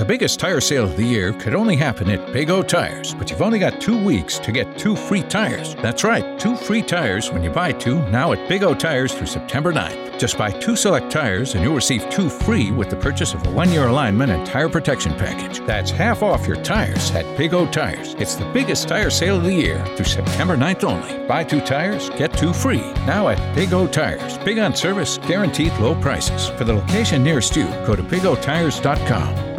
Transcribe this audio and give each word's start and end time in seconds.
The 0.00 0.06
biggest 0.06 0.40
tire 0.40 0.62
sale 0.62 0.84
of 0.84 0.96
the 0.96 1.04
year 1.04 1.34
could 1.34 1.54
only 1.54 1.76
happen 1.76 2.08
at 2.08 2.32
Big 2.32 2.48
O 2.48 2.62
Tires, 2.62 3.12
but 3.12 3.30
you've 3.30 3.42
only 3.42 3.58
got 3.58 3.82
two 3.82 4.02
weeks 4.02 4.38
to 4.38 4.50
get 4.50 4.78
two 4.78 4.96
free 4.96 5.20
tires. 5.24 5.74
That's 5.74 6.04
right, 6.04 6.40
two 6.40 6.56
free 6.56 6.80
tires 6.80 7.30
when 7.30 7.42
you 7.42 7.50
buy 7.50 7.72
two 7.72 7.98
now 8.08 8.32
at 8.32 8.48
Big 8.48 8.62
O 8.62 8.72
Tires 8.72 9.12
through 9.12 9.26
September 9.26 9.74
9th. 9.74 10.18
Just 10.18 10.38
buy 10.38 10.52
two 10.52 10.74
select 10.74 11.12
tires 11.12 11.54
and 11.54 11.62
you'll 11.62 11.74
receive 11.74 12.08
two 12.08 12.30
free 12.30 12.70
with 12.70 12.88
the 12.88 12.96
purchase 12.96 13.34
of 13.34 13.46
a 13.46 13.50
one 13.50 13.68
year 13.72 13.88
alignment 13.88 14.32
and 14.32 14.46
tire 14.46 14.70
protection 14.70 15.12
package. 15.16 15.58
That's 15.66 15.90
half 15.90 16.22
off 16.22 16.46
your 16.46 16.62
tires 16.62 17.10
at 17.10 17.36
Big 17.36 17.52
O 17.52 17.66
Tires. 17.70 18.14
It's 18.14 18.36
the 18.36 18.50
biggest 18.54 18.88
tire 18.88 19.10
sale 19.10 19.36
of 19.36 19.44
the 19.44 19.52
year 19.52 19.84
through 19.96 20.06
September 20.06 20.56
9th 20.56 20.82
only. 20.82 21.26
Buy 21.26 21.44
two 21.44 21.60
tires, 21.60 22.08
get 22.16 22.32
two 22.32 22.54
free. 22.54 22.90
Now 23.04 23.28
at 23.28 23.54
Big 23.54 23.74
O 23.74 23.86
Tires. 23.86 24.38
Big 24.38 24.58
on 24.60 24.74
service, 24.74 25.18
guaranteed 25.18 25.74
low 25.74 25.94
prices. 25.96 26.48
For 26.56 26.64
the 26.64 26.72
location 26.72 27.22
nearest 27.22 27.54
you, 27.54 27.66
go 27.84 27.94
to 27.94 28.02
bigotires.com. 28.02 29.49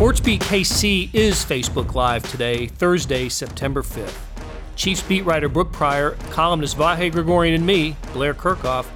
SportsBeat 0.00 0.38
KC 0.38 1.10
is 1.12 1.44
Facebook 1.44 1.94
Live 1.94 2.22
today, 2.30 2.68
Thursday, 2.68 3.28
September 3.28 3.82
5th. 3.82 4.16
Chiefs 4.74 5.02
beat 5.02 5.26
writer 5.26 5.46
Brooke 5.46 5.72
Pryor, 5.72 6.12
columnist 6.30 6.78
Vahe 6.78 7.12
Gregorian, 7.12 7.54
and 7.54 7.66
me, 7.66 7.94
Blair 8.14 8.32
Kerkhoff, 8.32 8.86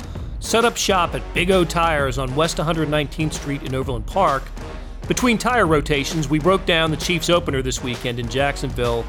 set 0.40 0.64
up 0.64 0.78
shop 0.78 1.14
at 1.14 1.34
Big 1.34 1.50
O 1.50 1.62
Tires 1.62 2.16
on 2.16 2.34
West 2.34 2.56
119th 2.56 3.34
Street 3.34 3.64
in 3.64 3.74
Overland 3.74 4.06
Park. 4.06 4.44
Between 5.06 5.36
tire 5.36 5.66
rotations, 5.66 6.30
we 6.30 6.38
broke 6.38 6.64
down 6.64 6.90
the 6.90 6.96
Chiefs 6.96 7.28
opener 7.28 7.60
this 7.60 7.82
weekend 7.82 8.18
in 8.18 8.26
Jacksonville, 8.30 9.04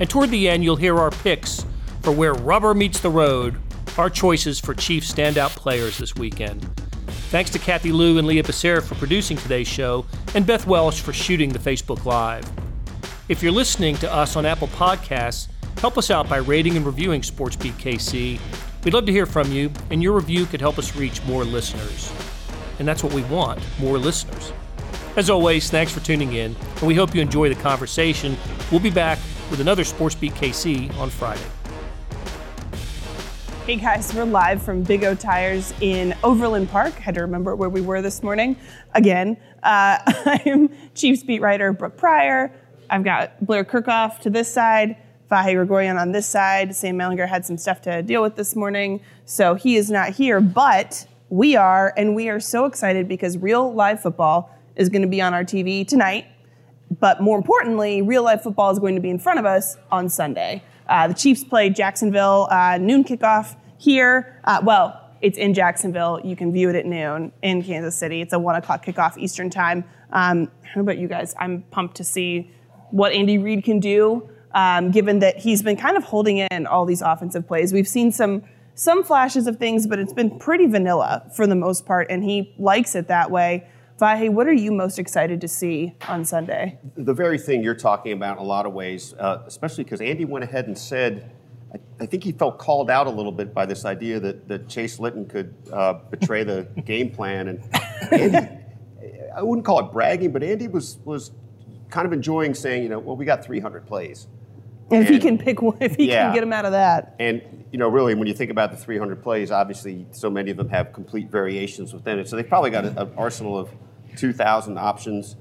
and 0.00 0.10
toward 0.10 0.28
the 0.28 0.50
end, 0.50 0.64
you'll 0.64 0.76
hear 0.76 0.98
our 0.98 1.10
picks 1.10 1.64
for 2.02 2.12
where 2.12 2.34
rubber 2.34 2.74
meets 2.74 3.00
the 3.00 3.08
road, 3.08 3.58
our 3.96 4.10
choices 4.10 4.60
for 4.60 4.74
Chiefs 4.74 5.10
standout 5.10 5.56
players 5.56 5.96
this 5.96 6.14
weekend. 6.14 6.87
Thanks 7.28 7.50
to 7.50 7.58
Kathy 7.58 7.92
Liu 7.92 8.16
and 8.16 8.26
Leah 8.26 8.42
Becerra 8.42 8.82
for 8.82 8.94
producing 8.94 9.36
today's 9.36 9.68
show, 9.68 10.06
and 10.34 10.46
Beth 10.46 10.66
Welsh 10.66 11.02
for 11.02 11.12
shooting 11.12 11.50
the 11.50 11.58
Facebook 11.58 12.06
Live. 12.06 12.50
If 13.28 13.42
you're 13.42 13.52
listening 13.52 13.96
to 13.96 14.10
us 14.10 14.34
on 14.34 14.46
Apple 14.46 14.68
Podcasts, 14.68 15.48
help 15.80 15.98
us 15.98 16.10
out 16.10 16.26
by 16.26 16.38
rating 16.38 16.78
and 16.78 16.86
reviewing 16.86 17.20
SportsBeat 17.20 17.72
KC. 17.72 18.40
We'd 18.82 18.94
love 18.94 19.04
to 19.04 19.12
hear 19.12 19.26
from 19.26 19.52
you, 19.52 19.70
and 19.90 20.02
your 20.02 20.14
review 20.14 20.46
could 20.46 20.62
help 20.62 20.78
us 20.78 20.96
reach 20.96 21.22
more 21.24 21.44
listeners. 21.44 22.10
And 22.78 22.88
that's 22.88 23.04
what 23.04 23.12
we 23.12 23.24
want 23.24 23.60
more 23.78 23.98
listeners. 23.98 24.50
As 25.14 25.28
always, 25.28 25.68
thanks 25.70 25.92
for 25.92 26.00
tuning 26.00 26.32
in, 26.32 26.56
and 26.76 26.82
we 26.82 26.94
hope 26.94 27.14
you 27.14 27.20
enjoy 27.20 27.50
the 27.50 27.60
conversation. 27.60 28.38
We'll 28.70 28.80
be 28.80 28.88
back 28.88 29.18
with 29.50 29.60
another 29.60 29.82
SportsBeat 29.82 30.32
KC 30.32 30.96
on 30.96 31.10
Friday. 31.10 31.44
Hey 33.68 33.76
guys, 33.76 34.14
we're 34.14 34.24
live 34.24 34.62
from 34.62 34.82
Big 34.82 35.04
O 35.04 35.14
Tires 35.14 35.74
in 35.82 36.14
Overland 36.24 36.70
Park. 36.70 36.94
Had 36.94 37.16
to 37.16 37.20
remember 37.20 37.54
where 37.54 37.68
we 37.68 37.82
were 37.82 38.00
this 38.00 38.22
morning. 38.22 38.56
Again, 38.94 39.36
uh, 39.62 39.98
I'm 40.46 40.70
Chiefs 40.94 41.22
beat 41.22 41.42
writer 41.42 41.74
Brooke 41.74 41.98
Pryor. 41.98 42.50
I've 42.88 43.04
got 43.04 43.44
Blair 43.44 43.66
Kerkhoff 43.66 44.20
to 44.20 44.30
this 44.30 44.50
side, 44.50 44.96
Vahe 45.30 45.52
Gregorian 45.52 45.98
on 45.98 46.12
this 46.12 46.26
side. 46.26 46.74
Sam 46.74 46.96
Mellinger 46.96 47.28
had 47.28 47.44
some 47.44 47.58
stuff 47.58 47.82
to 47.82 48.02
deal 48.02 48.22
with 48.22 48.36
this 48.36 48.56
morning, 48.56 49.02
so 49.26 49.54
he 49.54 49.76
is 49.76 49.90
not 49.90 50.14
here, 50.14 50.40
but 50.40 51.06
we 51.28 51.54
are, 51.54 51.92
and 51.94 52.14
we 52.14 52.30
are 52.30 52.40
so 52.40 52.64
excited 52.64 53.06
because 53.06 53.36
real 53.36 53.74
live 53.74 54.00
football 54.00 54.50
is 54.76 54.88
going 54.88 55.02
to 55.02 55.08
be 55.08 55.20
on 55.20 55.34
our 55.34 55.44
TV 55.44 55.86
tonight. 55.86 56.24
But 57.00 57.20
more 57.20 57.36
importantly, 57.36 58.00
real 58.00 58.22
life 58.22 58.44
football 58.44 58.70
is 58.70 58.78
going 58.78 58.94
to 58.94 59.02
be 59.02 59.10
in 59.10 59.18
front 59.18 59.38
of 59.38 59.44
us 59.44 59.76
on 59.92 60.08
Sunday. 60.08 60.62
Uh, 60.88 61.08
the 61.08 61.12
Chiefs 61.12 61.44
play 61.44 61.68
Jacksonville 61.68 62.48
uh, 62.50 62.78
noon 62.78 63.04
kickoff 63.04 63.56
here. 63.78 64.40
Uh, 64.44 64.60
well, 64.62 65.04
it's 65.20 65.38
in 65.38 65.54
Jacksonville. 65.54 66.20
You 66.22 66.36
can 66.36 66.52
view 66.52 66.68
it 66.70 66.76
at 66.76 66.86
noon 66.86 67.32
in 67.42 67.62
Kansas 67.62 67.96
City. 67.96 68.20
It's 68.20 68.32
a 68.32 68.38
one 68.38 68.56
o'clock 68.56 68.84
kickoff 68.84 69.16
Eastern 69.16 69.50
time. 69.50 69.84
Um, 70.12 70.50
how 70.62 70.80
about 70.80 70.98
you 70.98 71.08
guys? 71.08 71.34
I'm 71.38 71.62
pumped 71.70 71.96
to 71.96 72.04
see 72.04 72.52
what 72.90 73.12
Andy 73.12 73.38
Reid 73.38 73.64
can 73.64 73.80
do, 73.80 74.28
um, 74.52 74.90
given 74.90 75.18
that 75.20 75.38
he's 75.38 75.62
been 75.62 75.76
kind 75.76 75.96
of 75.96 76.04
holding 76.04 76.38
in 76.38 76.66
all 76.66 76.84
these 76.84 77.02
offensive 77.02 77.46
plays. 77.46 77.72
We've 77.72 77.88
seen 77.88 78.12
some 78.12 78.44
some 78.74 79.02
flashes 79.02 79.48
of 79.48 79.56
things, 79.56 79.88
but 79.88 79.98
it's 79.98 80.12
been 80.12 80.38
pretty 80.38 80.66
vanilla 80.66 81.28
for 81.34 81.48
the 81.48 81.56
most 81.56 81.84
part, 81.84 82.06
and 82.10 82.22
he 82.22 82.54
likes 82.58 82.94
it 82.94 83.08
that 83.08 83.28
way. 83.28 83.66
Vahe, 83.98 84.30
what 84.30 84.46
are 84.46 84.52
you 84.52 84.70
most 84.70 85.00
excited 85.00 85.40
to 85.40 85.48
see 85.48 85.96
on 86.06 86.24
Sunday? 86.24 86.78
The 86.96 87.12
very 87.12 87.38
thing 87.38 87.64
you're 87.64 87.74
talking 87.74 88.12
about 88.12 88.36
in 88.36 88.44
a 88.44 88.46
lot 88.46 88.64
of 88.66 88.72
ways, 88.72 89.14
uh, 89.14 89.42
especially 89.46 89.82
because 89.82 90.00
Andy 90.00 90.24
went 90.24 90.44
ahead 90.44 90.68
and 90.68 90.78
said, 90.78 91.32
I, 91.72 91.78
I, 92.00 92.06
think 92.06 92.24
he 92.24 92.32
felt 92.32 92.58
called 92.58 92.90
out 92.90 93.06
a 93.06 93.10
little 93.10 93.32
bit 93.32 93.52
by 93.52 93.66
this 93.66 93.84
idea 93.84 94.18
that, 94.20 94.48
that 94.48 94.68
Chase 94.68 94.98
Litton 94.98 95.26
could 95.26 95.54
uh, 95.72 95.94
betray 96.10 96.44
the 96.44 96.66
game 96.84 97.10
plan. 97.10 97.48
And 97.48 97.62
Andy, 98.12 98.48
I 99.36 99.42
wouldn't 99.42 99.66
call 99.66 99.80
it 99.80 99.92
bragging, 99.92 100.32
but 100.32 100.42
Andy 100.42 100.68
was, 100.68 100.98
was 101.04 101.32
kind 101.90 102.06
of 102.06 102.12
enjoying 102.12 102.54
saying, 102.54 102.82
you 102.82 102.88
know, 102.88 102.98
well, 102.98 103.16
we 103.16 103.24
got 103.24 103.44
300 103.44 103.86
plays. 103.86 104.26
And, 104.90 105.02
if 105.02 105.10
he 105.10 105.18
can 105.18 105.36
pick 105.36 105.60
one, 105.60 105.76
if 105.80 105.96
he 105.96 106.08
yeah. 106.08 106.26
can 106.26 106.34
get 106.34 106.42
him 106.42 106.52
out 106.52 106.64
of 106.64 106.72
that. 106.72 107.14
And, 107.18 107.66
you 107.70 107.78
know, 107.78 107.88
really, 107.88 108.14
when 108.14 108.26
you 108.26 108.34
think 108.34 108.50
about 108.50 108.70
the 108.70 108.78
300 108.78 109.22
plays, 109.22 109.50
obviously 109.50 110.06
so 110.12 110.30
many 110.30 110.50
of 110.50 110.56
them 110.56 110.70
have 110.70 110.92
complete 110.94 111.30
variations 111.30 111.92
within 111.92 112.18
it. 112.18 112.28
So 112.28 112.36
they've 112.36 112.48
probably 112.48 112.70
got 112.70 112.86
an 112.86 113.12
arsenal 113.16 113.58
of 113.58 113.70
2,000 114.16 114.78
options. 114.78 115.36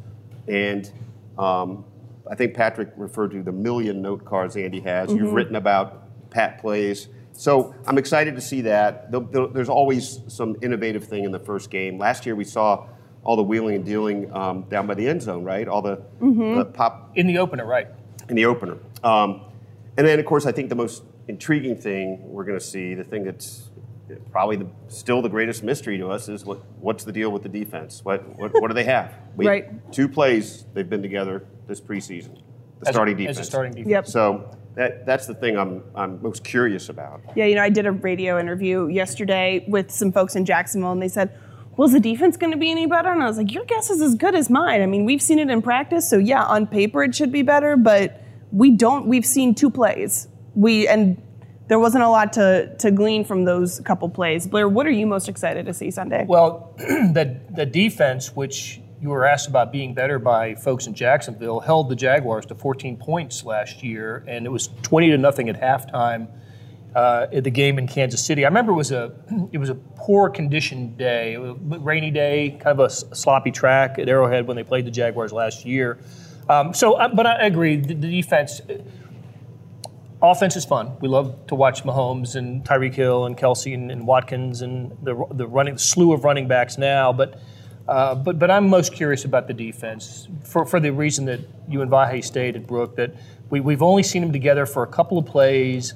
And 0.48 0.92
um, 1.38 1.86
I 2.30 2.36
think 2.36 2.56
Patrick 2.56 2.90
referred 2.98 3.32
to 3.32 3.44
the 3.44 3.52
million 3.52 4.02
note 4.02 4.26
cards 4.26 4.58
Andy 4.58 4.82
has. 4.82 5.10
Mm-hmm. 5.10 5.24
You've 5.24 5.34
written 5.34 5.56
about 5.56 6.06
Pat 6.30 6.60
plays. 6.60 7.10
So 7.34 7.76
I'm 7.86 7.98
excited 7.98 8.36
to 8.36 8.42
see 8.42 8.62
that. 8.62 9.12
There's 9.54 9.70
always 9.70 10.22
some 10.28 10.56
innovative 10.62 11.06
thing 11.06 11.24
in 11.24 11.32
the 11.32 11.40
first 11.40 11.70
game. 11.70 11.98
Last 11.98 12.26
year 12.26 12.36
we 12.36 12.44
saw 12.44 12.88
all 13.24 13.36
the 13.36 13.44
wheeling 13.44 13.76
and 13.76 13.86
dealing 13.86 14.34
um, 14.34 14.64
down 14.64 14.88
by 14.88 14.94
the 14.96 15.08
end 15.08 15.22
zone, 15.22 15.44
right? 15.44 15.68
All 15.68 15.82
the, 15.82 15.98
mm-hmm. 16.22 16.58
the, 16.58 16.66
pop 16.66 17.12
in 17.16 17.28
the 17.28 17.38
opener, 17.38 17.66
right? 17.66 17.88
In 18.30 18.36
the 18.36 18.46
opener, 18.46 18.78
um, 19.04 19.42
and 19.98 20.08
then 20.08 20.20
of 20.20 20.26
course 20.26 20.46
I 20.46 20.52
think 20.52 20.70
the 20.70 20.76
most 20.76 21.04
intriguing 21.28 21.76
thing 21.76 22.20
we're 22.24 22.46
going 22.46 22.58
to 22.58 22.66
see, 22.66 22.94
the 22.94 23.04
thing 23.04 23.24
that's 23.24 23.70
probably 24.32 24.56
the, 24.56 24.68
still 24.88 25.22
the 25.22 25.30
greatest 25.30 25.64
mystery 25.64 25.98
to 25.98 26.10
us 26.10 26.30
is 26.30 26.46
what, 26.46 26.64
what's 26.80 27.04
the 27.04 27.12
deal 27.12 27.32
with 27.32 27.44
the 27.44 27.50
defense? 27.50 28.04
What, 28.04 28.28
what, 28.38 28.52
what 28.54 28.68
do 28.70 28.74
they 28.74 28.86
have? 28.86 29.14
We, 29.38 29.48
right. 29.48 29.92
Two 29.94 30.10
plays 30.10 30.66
they've 30.74 30.90
been 30.90 31.04
together 31.04 31.46
this 31.68 31.80
preseason. 31.80 32.42
The 32.80 32.88
as 32.88 32.96
starting 32.96 33.14
a, 33.14 33.18
defense. 33.20 33.38
As 33.38 33.46
a 33.46 33.48
starting 33.48 33.74
defense. 33.74 33.92
Yep. 33.92 34.08
So 34.08 34.58
that, 34.78 35.06
that's 35.06 35.26
the 35.26 35.34
thing 35.34 35.58
I'm, 35.58 35.84
I'm 35.96 36.22
most 36.22 36.44
curious 36.44 36.90
about. 36.90 37.22
Yeah, 37.36 37.46
you 37.46 37.56
know, 37.56 37.64
I 37.64 37.70
did 37.70 37.86
a 37.88 37.92
radio 37.92 38.40
interview 38.40 38.88
yesterday 38.88 39.66
with 39.68 39.92
some 39.92 40.12
folks 40.12 40.36
in 40.36 40.46
Jacksonville, 40.46 40.92
and 40.92 41.02
they 41.02 41.08
said, 41.08 41.36
was 41.78 41.94
the 41.94 42.00
defense 42.00 42.38
going 42.38 42.52
to 42.52 42.58
be 42.58 42.70
any 42.70 42.86
better? 42.86 43.12
And 43.12 43.22
I 43.22 43.28
was 43.28 43.38
like, 43.38 43.52
your 43.52 43.66
guess 43.66 43.90
is 43.90 44.02
as 44.02 44.16
good 44.16 44.36
as 44.36 44.50
mine. 44.50 44.82
I 44.82 44.86
mean, 44.86 45.04
we've 45.04 45.22
seen 45.22 45.40
it 45.40 45.50
in 45.50 45.62
practice, 45.62 46.08
so 46.08 46.18
yeah, 46.18 46.44
on 46.44 46.68
paper 46.68 47.04
it 47.04 47.16
should 47.16 47.32
be 47.32 47.42
better, 47.42 47.76
but 47.76 48.22
we 48.52 48.72
don't. 48.72 49.08
We've 49.08 49.26
seen 49.26 49.56
two 49.56 49.70
plays. 49.70 50.28
We 50.56 50.88
and 50.88 51.22
there 51.68 51.80
wasn't 51.80 52.04
a 52.04 52.10
lot 52.10 52.34
to, 52.34 52.76
to 52.78 52.92
glean 52.92 53.26
from 53.26 53.46
those 53.46 53.80
couple 53.82 54.10
plays. 54.10 54.48
Blair, 54.48 54.70
what 54.70 54.88
are 54.88 54.92
you 54.92 55.06
most 55.06 55.28
excited 55.28 55.66
to 55.66 55.74
see 55.74 55.92
Sunday? 55.92 56.26
Well, 56.28 56.74
the, 56.78 57.40
the 57.52 57.66
defense, 57.66 58.36
which 58.36 58.80
you 59.02 59.09
were 59.09 59.25
asked 59.25 59.47
about 59.47 59.72
being 59.72 59.94
better 59.94 60.19
by 60.19 60.56
folks 60.56 60.88
in 60.88 60.94
Jacksonville, 60.94 61.59
held 61.59 61.90
the 61.90 61.96
Jaguars 61.96 62.46
to 62.47 62.56
14 62.56 62.97
points 62.97 63.44
last 63.44 63.84
year, 63.84 64.24
and 64.28 64.46
it 64.46 64.50
was 64.50 64.69
20 64.81 65.12
to 65.12 65.18
nothing 65.18 65.50
at 65.50 65.59
halftime 65.62 66.28
uh, 66.96 67.28
at 67.31 67.44
the 67.44 67.52
game 67.52 67.78
in 67.78 67.88
Kansas 67.88 68.25
City. 68.25 68.44
I 68.44 68.47
remember 68.47 68.72
it 68.72 68.75
was 68.75 68.91
a 68.91 69.13
it 69.52 69.59
was 69.59 69.69
a 69.69 69.75
poor 69.75 70.30
conditioned 70.30 70.97
day, 70.97 71.36
a 71.36 71.53
rainy 71.53 72.12
day, 72.12 72.57
kind 72.59 72.80
of 72.80 72.80
a 72.80 72.90
sloppy 72.90 73.52
track 73.52 74.00
at 74.00 74.09
Arrowhead 74.09 74.47
when 74.47 74.57
they 74.57 74.63
played 74.63 74.86
the 74.86 74.91
Jaguars 74.91 75.31
last 75.31 75.66
year. 75.66 76.00
Um, 76.50 76.74
so, 76.74 76.94
uh, 76.94 77.13
but 77.13 77.28
I 77.28 77.46
agree, 77.46 77.75
the, 77.75 77.94
the 77.94 78.22
defense 78.22 78.62
offense 80.22 80.56
is 80.56 80.66
fun. 80.66 80.97
We 81.00 81.07
love 81.07 81.46
to 81.47 81.56
watch 81.56 81.84
Mahomes 81.84 82.36
and 82.36 82.63
Tyreek 82.63 82.96
Hill 82.96 83.25
and 83.25 83.38
Kelce 83.38 83.74
and, 83.74 83.92
and, 83.92 84.07
Watkins 84.07 84.62
and 84.62 84.98
the 85.04 85.24
the 85.31 85.48
running 85.48 85.75
the 85.75 85.80
slew 85.80 86.13
of 86.13 86.24
running 86.24 86.48
backs 86.48 86.77
now. 86.77 87.13
But 87.13 87.39
uh, 87.88 88.16
but 88.16 88.38
but 88.38 88.51
I'm 88.51 88.68
most 88.68 88.94
curious 88.94 89.25
about 89.25 89.48
the 89.48 89.54
defense 89.54 90.28
for 90.44 90.66
for 90.66 90.80
the 90.80 90.92
reason 90.92 91.25
that 91.25 91.39
you 91.69 91.81
and 91.81 91.89
Vahe 91.89 92.24
stated, 92.24 92.68
Brooke, 92.68 92.95
that 92.98 93.16
we 93.50 93.60
we've 93.62 93.81
only 93.81 94.04
seen 94.04 94.22
them 94.22 94.34
together 94.34 94.66
for 94.66 94.84
a 94.84 94.88
couple 94.88 95.18
of 95.18 95.25
plays. 95.25 95.94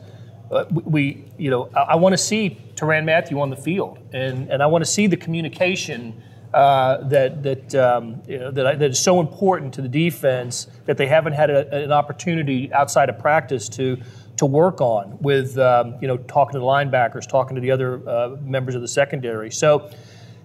Uh, 0.49 0.65
we, 0.71 0.83
we, 0.83 1.25
you 1.37 1.49
know 1.49 1.69
I, 1.75 1.81
I 1.81 1.95
want 1.95 2.13
to 2.13 2.17
see 2.17 2.57
Tyrann 2.75 3.05
Mathieu 3.05 3.39
on 3.41 3.49
the 3.49 3.55
field 3.55 3.99
and 4.13 4.49
and 4.49 4.63
I 4.63 4.67
want 4.67 4.83
to 4.83 4.89
see 4.89 5.07
the 5.07 5.17
communication. 5.17 6.21
Uh, 6.53 7.07
that 7.07 7.41
that 7.43 7.73
um, 7.75 8.21
you 8.27 8.37
know, 8.37 8.51
that, 8.51 8.77
that 8.77 8.91
is 8.91 8.99
so 8.99 9.21
important 9.21 9.73
to 9.73 9.81
the 9.81 9.87
defense 9.87 10.67
that 10.85 10.97
they 10.97 11.07
haven't 11.07 11.31
had 11.31 11.49
a, 11.49 11.85
an 11.85 11.93
opportunity 11.93 12.69
outside 12.73 13.07
of 13.07 13.17
practice 13.17 13.69
to 13.69 13.97
to 14.35 14.45
work 14.45 14.81
on 14.81 15.17
with 15.21 15.57
um, 15.57 15.95
you 16.01 16.09
know 16.09 16.17
talking 16.17 16.51
to 16.51 16.59
the 16.59 16.65
linebackers, 16.65 17.25
talking 17.25 17.55
to 17.55 17.61
the 17.61 17.71
other 17.71 18.01
uh, 18.09 18.35
members 18.41 18.75
of 18.75 18.81
the 18.81 18.87
secondary. 18.89 19.49
So 19.49 19.89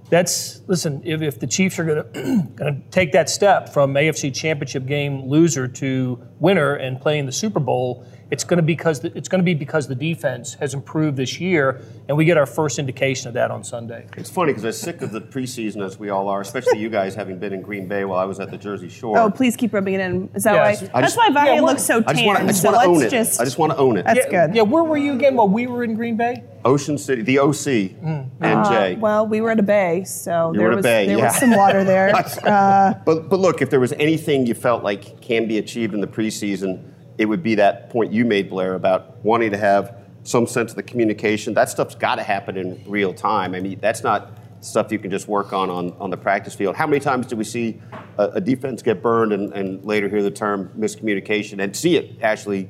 that's 0.09 0.61
listen. 0.67 1.03
If, 1.05 1.23
if 1.23 1.41
the 1.41 1.47
Chiefs 1.47 1.79
are 1.79 1.85
going 1.85 2.55
to 2.59 2.81
take 2.91 3.13
that 3.13 3.29
step 3.29 3.71
from 3.71 3.95
AFC 3.95 4.35
Championship 4.35 4.87
game 4.87 5.27
loser 5.27 5.67
to 5.69 6.23
winner 6.39 6.75
and 6.75 7.01
playing 7.01 7.27
the 7.27 7.33
Super 7.33 7.61
Bowl, 7.61 8.07
it's 8.31 8.43
going 8.43 8.57
to 8.57 8.63
because 8.63 9.01
the, 9.01 9.17
it's 9.17 9.29
going 9.29 9.41
to 9.41 9.45
be 9.45 9.55
because 9.55 9.87
the 9.87 9.95
defense 9.95 10.55
has 10.55 10.75
improved 10.75 11.17
this 11.17 11.39
year, 11.41 11.81
and 12.09 12.17
we 12.17 12.25
get 12.25 12.37
our 12.37 12.47
first 12.47 12.79
indication 12.79 13.29
of 13.29 13.35
that 13.35 13.51
on 13.53 13.63
Sunday. 13.63 14.07
It's 14.17 14.29
funny 14.31 14.53
because 14.53 14.65
I'm 14.65 14.73
sick 14.73 15.01
of 15.03 15.13
the 15.13 15.21
preseason 15.21 15.85
as 15.85 15.99
we 15.99 16.11
all 16.11 16.29
are, 16.29 16.41
especially 16.41 16.79
you 16.81 16.89
guys 16.91 17.15
having 17.15 17.39
been 17.39 17.53
in 17.53 17.63
Green 17.63 17.87
Bay 17.87 18.05
while 18.05 18.19
I 18.19 18.25
was 18.25 18.41
at 18.41 18.51
the 18.51 18.59
Jersey 18.59 18.89
Shore. 18.89 19.17
Oh, 19.19 19.31
please 19.31 19.55
keep 19.57 19.73
rubbing 19.73 19.95
it 19.95 20.01
in. 20.01 20.29
Is 20.35 20.43
that 20.45 20.55
Yes. 20.55 20.83
why? 20.83 20.89
I 20.95 21.01
That's 21.03 21.15
just- 21.15 21.17
why 21.35 21.41
Vahe 21.41 21.55
Yeah, 21.57 21.61
looks 21.61 21.85
so 21.85 22.03
I 22.07 22.13
just 22.15 22.25
want 22.27 22.39
to. 22.39 22.41
tan. 22.41 22.49
I 22.49 22.53
just 22.53 22.65
want 22.65 22.75
to 22.75 22.79
let's 22.79 22.89
own 22.89 23.03
it. 23.07 23.11
just. 23.11 23.41
I 23.41 23.45
just 23.45 23.59
want 23.59 23.73
to 23.73 23.79
own 23.79 23.97
it. 23.97 24.05
That's 24.05 24.19
yeah, 24.31 24.47
good. 24.47 24.57
Yeah, 24.57 24.63
where 24.63 24.83
were 24.85 24.97
you 24.97 25.13
again 25.15 25.37
while 25.37 25.49
we 25.49 25.67
were 25.69 25.85
in 25.85 25.95
Green 25.95 26.17
Bay? 26.17 26.43
Ocean 26.65 26.99
City, 26.99 27.23
the 27.23 27.39
OC, 27.39 27.95
and 28.03 28.31
Jay. 28.67 28.95
Uh, 28.95 28.99
well, 28.99 29.25
we 29.27 29.41
were 29.41 29.53
at 29.53 29.61
a 29.61 29.63
bay, 29.63 30.03
so 30.03 30.51
You 30.53 30.59
there 30.59 30.67
were 30.67 30.73
at 30.73 30.75
a 30.75 30.77
was 30.79 30.83
bay, 30.85 31.07
there 31.07 31.19
yeah. 31.19 31.25
was 31.27 31.37
some 31.37 31.55
water 31.55 31.85
there. 31.93 32.13
uh, 32.13 32.95
But 33.05 33.29
but 33.29 33.39
look, 33.39 33.63
if 33.63 33.71
there 33.71 33.79
was 33.79 33.93
anything 33.93 34.47
you 34.49 34.55
felt 34.55 34.83
like 34.83 35.21
can 35.21 35.47
be 35.47 35.59
achieved 35.59 35.95
in 35.95 36.01
the 36.01 36.09
preseason, 36.09 36.83
it 37.19 37.27
would 37.27 37.43
be 37.43 37.55
that 37.57 37.91
point 37.91 38.13
you 38.13 38.25
made, 38.25 38.51
Blair, 38.51 38.75
about 38.75 39.25
wanting 39.25 39.51
to 39.51 39.57
have 39.59 39.97
some 40.23 40.47
sense 40.47 40.73
of 40.73 40.77
the 40.77 40.83
communication. 40.83 41.55
That 41.55 41.69
stuff's 41.69 41.95
got 41.95 42.17
to 42.17 42.23
happen 42.23 42.57
in 42.57 42.83
real 42.87 43.15
time. 43.15 43.55
I 43.55 43.61
mean, 43.61 43.79
that's 43.81 44.03
not 44.03 44.33
stuff 44.61 44.91
you 44.91 44.99
can 44.99 45.11
just 45.11 45.29
work 45.29 45.53
on 45.53 45.71
on, 45.71 45.93
on 46.01 46.11
the 46.11 46.17
practice 46.17 46.55
field. 46.55 46.75
How 46.75 46.87
many 46.87 46.99
times 46.99 47.27
do 47.27 47.37
we 47.37 47.45
see 47.45 47.81
a, 48.19 48.25
a 48.35 48.41
defense 48.41 48.83
get 48.83 49.03
burned 49.03 49.33
and, 49.33 49.53
and 49.53 49.85
later 49.85 50.09
hear 50.09 50.23
the 50.23 50.31
term 50.31 50.71
miscommunication 50.77 51.63
and 51.63 51.77
see 51.77 51.97
it 51.97 52.21
actually 52.23 52.69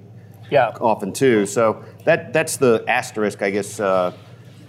Yeah. 0.50 0.76
often 0.80 1.12
too? 1.12 1.46
So 1.46 1.82
that 2.04 2.32
that's 2.32 2.56
the 2.58 2.84
asterisk, 2.86 3.42
I 3.42 3.50
guess. 3.50 3.80
Uh, 3.80 4.12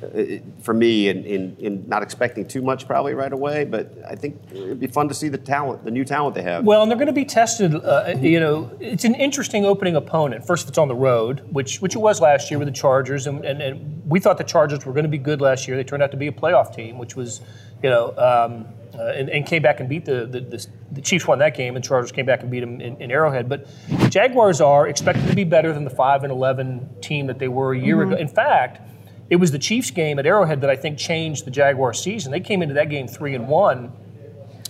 uh, 0.03 0.37
for 0.61 0.73
me, 0.73 1.09
in, 1.09 1.23
in, 1.25 1.57
in 1.59 1.87
not 1.87 2.03
expecting 2.03 2.47
too 2.47 2.61
much 2.61 2.85
probably 2.85 3.13
right 3.13 3.33
away, 3.33 3.65
but 3.65 3.91
I 4.07 4.15
think 4.15 4.39
it'd 4.51 4.79
be 4.79 4.87
fun 4.87 5.07
to 5.07 5.13
see 5.13 5.29
the 5.29 5.37
talent, 5.37 5.83
the 5.83 5.91
new 5.91 6.05
talent 6.05 6.35
they 6.35 6.43
have. 6.43 6.65
Well, 6.65 6.81
and 6.81 6.91
they're 6.91 6.97
going 6.97 7.07
to 7.07 7.13
be 7.13 7.25
tested. 7.25 7.73
Uh, 7.75 8.15
you 8.19 8.39
know, 8.39 8.71
it's 8.79 9.05
an 9.05 9.15
interesting 9.15 9.65
opening 9.65 9.95
opponent. 9.95 10.45
First, 10.45 10.63
if 10.63 10.69
it's 10.69 10.77
on 10.77 10.87
the 10.87 10.95
road, 10.95 11.41
which 11.51 11.81
which 11.81 11.95
it 11.95 11.99
was 11.99 12.21
last 12.21 12.51
year 12.51 12.59
with 12.59 12.67
the 12.67 12.73
Chargers, 12.73 13.27
and, 13.27 13.43
and, 13.43 13.61
and 13.61 14.03
we 14.09 14.19
thought 14.19 14.37
the 14.37 14.43
Chargers 14.43 14.85
were 14.85 14.93
going 14.93 15.05
to 15.05 15.09
be 15.09 15.17
good 15.17 15.41
last 15.41 15.67
year. 15.67 15.77
They 15.77 15.83
turned 15.83 16.03
out 16.03 16.11
to 16.11 16.17
be 16.17 16.27
a 16.27 16.31
playoff 16.31 16.75
team, 16.75 16.97
which 16.97 17.15
was, 17.15 17.41
you 17.81 17.89
know, 17.89 18.09
um, 18.17 18.67
uh, 18.97 19.13
and, 19.15 19.29
and 19.29 19.45
came 19.45 19.61
back 19.61 19.79
and 19.79 19.89
beat 19.89 20.05
the, 20.05 20.25
the 20.25 20.41
the 20.41 20.67
the 20.91 21.01
Chiefs 21.01 21.27
won 21.27 21.39
that 21.39 21.55
game, 21.55 21.75
and 21.75 21.83
Chargers 21.83 22.11
came 22.11 22.25
back 22.25 22.41
and 22.41 22.51
beat 22.51 22.61
them 22.61 22.79
in, 22.81 23.01
in 23.01 23.11
Arrowhead. 23.11 23.49
But 23.49 23.67
Jaguars 24.09 24.61
are 24.61 24.87
expected 24.87 25.27
to 25.27 25.35
be 25.35 25.43
better 25.43 25.73
than 25.73 25.83
the 25.83 25.89
five 25.89 26.23
and 26.23 26.31
eleven 26.31 26.89
team 27.01 27.27
that 27.27 27.39
they 27.39 27.47
were 27.47 27.73
a 27.73 27.79
year 27.79 28.03
ago. 28.03 28.15
In 28.15 28.27
fact. 28.27 28.81
It 29.29 29.37
was 29.37 29.51
the 29.51 29.59
Chiefs 29.59 29.91
game 29.91 30.19
at 30.19 30.25
Arrowhead 30.25 30.61
that 30.61 30.69
I 30.69 30.75
think 30.75 30.97
changed 30.97 31.45
the 31.45 31.51
Jaguar 31.51 31.93
season. 31.93 32.31
They 32.31 32.39
came 32.39 32.61
into 32.61 32.75
that 32.75 32.89
game 32.89 33.07
three 33.07 33.35
and 33.35 33.47
one, 33.47 33.91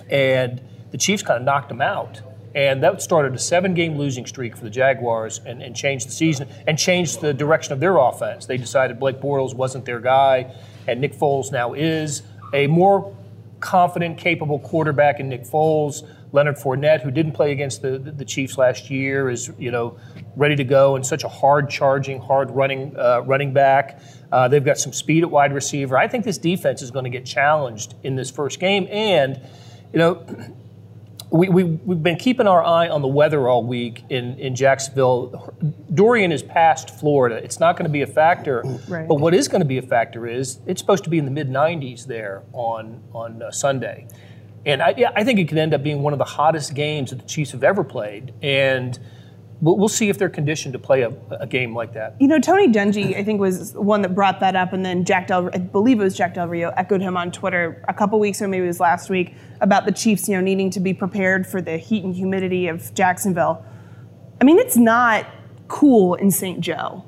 and 0.10 0.62
the 0.92 0.98
Chiefs 0.98 1.24
kind 1.24 1.38
of 1.38 1.44
knocked 1.44 1.70
them 1.70 1.82
out. 1.82 2.22
And 2.56 2.82
that 2.82 3.02
started 3.02 3.36
a 3.36 3.40
seven 3.40 3.76
game 3.76 3.98
losing 3.98 4.26
streak 4.26 4.58
for 4.58 4.64
the 4.64 4.70
Jaguars 4.72 5.40
and, 5.46 5.62
and 5.62 5.76
changed 5.76 6.08
the 6.08 6.12
season 6.12 6.50
and 6.66 6.80
changed 6.80 7.22
the 7.22 7.34
direction 7.34 7.74
of 7.74 7.80
their 7.80 7.98
offense. 7.98 8.48
They 8.48 8.58
decided 8.58 9.00
Blake 9.00 9.22
Bortles 9.22 9.54
wasn't 9.54 9.86
their 9.86 10.00
guy, 10.00 10.56
and 10.88 11.00
Nick 11.00 11.14
Foles 11.14 11.52
now 11.52 11.74
is 11.74 12.24
a 12.54 12.66
more 12.66 13.16
confident, 13.60 14.18
capable 14.18 14.60
quarterback 14.60 15.20
in 15.20 15.30
Nick 15.30 15.44
Foles. 15.44 16.08
Leonard 16.32 16.58
Fournette, 16.58 17.02
who 17.02 17.12
didn't 17.12 17.32
play 17.34 17.52
against 17.52 17.82
the, 17.82 17.98
the, 18.00 18.26
Chiefs 18.26 18.58
last 18.58 18.90
year, 18.90 19.30
is 19.30 19.52
you 19.58 19.72
know 19.72 19.98
ready 20.36 20.56
to 20.56 20.64
go 20.64 20.96
and 20.96 21.06
such 21.06 21.24
a 21.24 21.30
hard 21.30 21.70
charging, 21.70 22.20
hard 22.20 22.52
running 22.52 22.96
uh, 22.98 23.22
running 23.26 23.54
back. 23.54 24.02
Uh, 24.32 24.48
they've 24.48 24.66
got 24.66 24.78
some 24.78 24.94
speed 24.94 25.24
at 25.24 25.32
wide 25.32 25.54
receiver. 25.54 25.98
I 25.98 26.08
think 26.08 26.26
this 26.26 26.38
defense 26.38 26.82
is 26.82 26.92
going 26.92 27.06
to 27.06 27.10
get 27.10 27.26
challenged 27.26 27.96
in 28.04 28.16
this 28.16 28.30
first 28.30 28.60
game, 28.60 28.88
and 28.90 29.40
you 29.94 30.00
know 30.00 30.26
we, 31.30 31.50
we, 31.50 31.64
we've 31.64 32.02
been 32.02 32.16
keeping 32.16 32.48
our 32.48 32.64
eye 32.64 32.88
on 32.88 33.02
the 33.02 33.08
weather 33.08 33.48
all 33.50 33.64
week 33.64 34.04
in, 34.10 34.40
in 34.40 34.56
Jacksonville. 34.56 35.54
Dorian 35.94 36.32
is 36.32 36.42
past 36.42 36.90
Florida. 37.00 37.36
It's 37.36 37.60
not 37.60 37.76
going 37.76 37.86
to 37.86 37.92
be 37.92 38.02
a 38.02 38.08
factor. 38.08 38.64
Right. 38.88 39.08
But 39.08 39.16
what 39.16 39.34
is 39.34 39.48
going 39.48 39.62
to 39.62 39.68
be 39.68 39.78
a 39.78 39.82
factor 39.82 40.26
is 40.26 40.60
it's 40.66 40.80
supposed 40.80 41.04
to 41.04 41.10
be 41.10 41.18
in 41.18 41.26
the 41.26 41.32
mid 41.32 41.50
90s 41.50 42.06
there 42.06 42.44
on, 42.54 43.04
on 43.14 43.42
uh, 43.42 43.52
Sunday. 43.52 44.08
And 44.66 44.82
I, 44.82 44.94
yeah, 44.98 45.12
I 45.16 45.24
think 45.24 45.40
it 45.40 45.50
could 45.50 45.58
end 45.58 45.74
up 45.74 45.84
being 45.84 46.02
one 46.02 46.14
of 46.14 46.20
the 46.20 46.26
hottest 46.26 46.74
games 46.74 47.10
that 47.10 47.20
the 47.20 47.28
Chiefs 47.28 47.52
have 47.52 47.64
ever 47.64 47.84
played. 47.84 48.34
And 48.42 48.98
we'll, 49.62 49.78
we'll 49.78 49.88
see 49.88 50.10
if 50.10 50.18
they're 50.18 50.30
conditioned 50.30 50.74
to 50.74 50.80
play 50.80 51.02
a, 51.02 51.12
a 51.40 51.48
game 51.48 51.76
like 51.76 51.94
that. 51.94 52.16
You 52.20 52.28
know, 52.28 52.40
Tony 52.40 52.68
Dungy, 52.68 53.16
I 53.16 53.24
think, 53.24 53.40
was 53.40 53.74
one 53.74 54.02
that 54.02 54.14
brought 54.16 54.40
that 54.40 54.56
up, 54.56 54.74
and 54.74 54.86
then 54.86 55.06
Jack 55.06 55.28
Del, 55.28 55.50
I 55.54 55.58
believe 55.58 56.00
it 56.00 56.04
was 56.04 56.16
Jack 56.16 56.34
Del 56.34 56.48
Rio, 56.48 56.70
echoed 56.78 57.02
him 57.02 57.18
on 57.18 57.32
Twitter 57.32 57.84
a 57.88 57.94
couple 57.94 58.20
weeks 58.20 58.42
or 58.42 58.48
maybe 58.48 58.64
it 58.66 58.68
was 58.68 58.80
last 58.80 59.10
week 59.10 59.36
about 59.62 59.86
the 59.86 59.92
Chiefs, 59.92 60.28
you 60.28 60.36
know, 60.36 60.42
needing 60.42 60.70
to 60.72 60.80
be 60.80 60.94
prepared 60.94 61.48
for 61.48 61.62
the 61.62 61.78
heat 61.78 62.04
and 62.04 62.16
humidity 62.16 62.68
of 62.68 62.94
Jacksonville. 62.94 63.66
I 64.40 64.44
mean, 64.44 64.60
it's 64.60 64.78
not 64.78 65.26
cool 65.68 66.14
in 66.16 66.32
St. 66.32 66.60
Joe. 66.60 67.04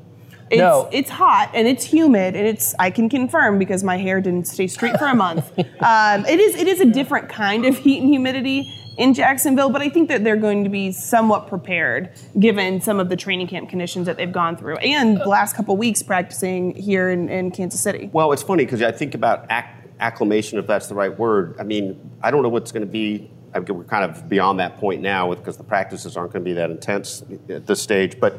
It's, 0.50 0.58
No. 0.58 0.90
it's 0.92 1.12
hot 1.12 1.52
and 1.54 1.68
it's 1.68 1.84
humid 1.84 2.36
and 2.36 2.48
it's 2.48 2.74
I 2.80 2.90
can 2.90 3.08
confirm 3.08 3.60
because 3.60 3.84
my 3.84 3.98
hair 3.98 4.20
didn't 4.20 4.48
stay 4.48 4.66
straight 4.66 4.98
for 4.98 5.06
a 5.06 5.14
month. 5.14 5.48
um, 5.60 6.26
it 6.26 6.40
is 6.40 6.56
it 6.56 6.68
is 6.68 6.80
a 6.80 6.86
different 6.86 7.30
kind 7.30 7.66
of 7.66 7.78
heat 7.78 8.00
and 8.02 8.10
humidity 8.10 8.74
in 9.00 9.14
Jacksonville, 9.14 9.70
but 9.70 9.82
I 9.82 9.88
think 9.88 10.10
that 10.10 10.26
they're 10.26 10.36
going 10.36 10.66
to 10.66 10.70
be 10.70 10.92
somewhat 10.92 11.48
prepared 11.48 12.12
given 12.38 12.82
some 12.82 13.00
of 13.00 13.08
the 13.08 13.16
training 13.16 13.48
camp 13.48 13.70
conditions 13.70 14.06
that 14.06 14.18
they've 14.18 14.32
gone 14.32 14.58
through 14.58 14.76
and 14.78 15.18
the 15.18 15.26
last 15.26 15.56
couple 15.56 15.76
weeks 15.78 16.04
practicing 16.04 16.76
here 16.76 17.10
in, 17.10 17.30
in 17.30 17.50
Kansas 17.50 17.80
City. 17.80 18.10
Well, 18.12 18.34
it's 18.34 18.44
funny 18.44 18.66
because 18.66 18.82
I 18.82 18.92
think 18.92 19.16
about 19.16 19.46
acc- 19.50 19.88
acclimation, 20.02 20.60
if 20.60 20.68
that's 20.68 20.88
the 20.88 20.96
right 20.96 21.18
word. 21.18 21.56
I 21.58 21.64
mean, 21.64 21.98
I 22.22 22.30
don't 22.30 22.44
know 22.44 22.50
what's 22.50 22.74
going 22.74 22.86
to 22.86 22.92
be. 22.92 23.32
I 23.54 23.60
mean, 23.60 23.78
we're 23.78 23.86
kind 23.86 24.04
of 24.04 24.28
beyond 24.28 24.60
that 24.60 24.78
point 24.78 25.02
now 25.02 25.34
because 25.34 25.56
the 25.56 25.64
practices 25.64 26.18
aren't 26.18 26.34
going 26.34 26.44
to 26.44 26.50
be 26.50 26.54
that 26.56 26.70
intense 26.70 27.24
at 27.48 27.66
this 27.66 27.82
stage. 27.82 28.20
But 28.20 28.38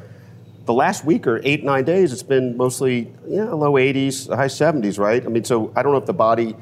the 0.67 0.75
last 0.75 1.07
week 1.07 1.27
or 1.27 1.41
eight, 1.43 1.65
nine 1.65 1.85
days, 1.85 2.13
it's 2.13 2.23
been 2.23 2.59
mostly 2.59 3.13
you 3.27 3.45
know, 3.45 3.57
low 3.57 3.73
80s, 3.73 4.35
high 4.35 4.47
70s, 4.47 4.99
right? 4.99 5.25
I 5.25 5.29
mean, 5.29 5.43
so 5.43 5.73
I 5.75 5.83
don't 5.83 5.93
know 5.93 5.99
if 5.99 6.07
the 6.07 6.13
body, 6.13 6.55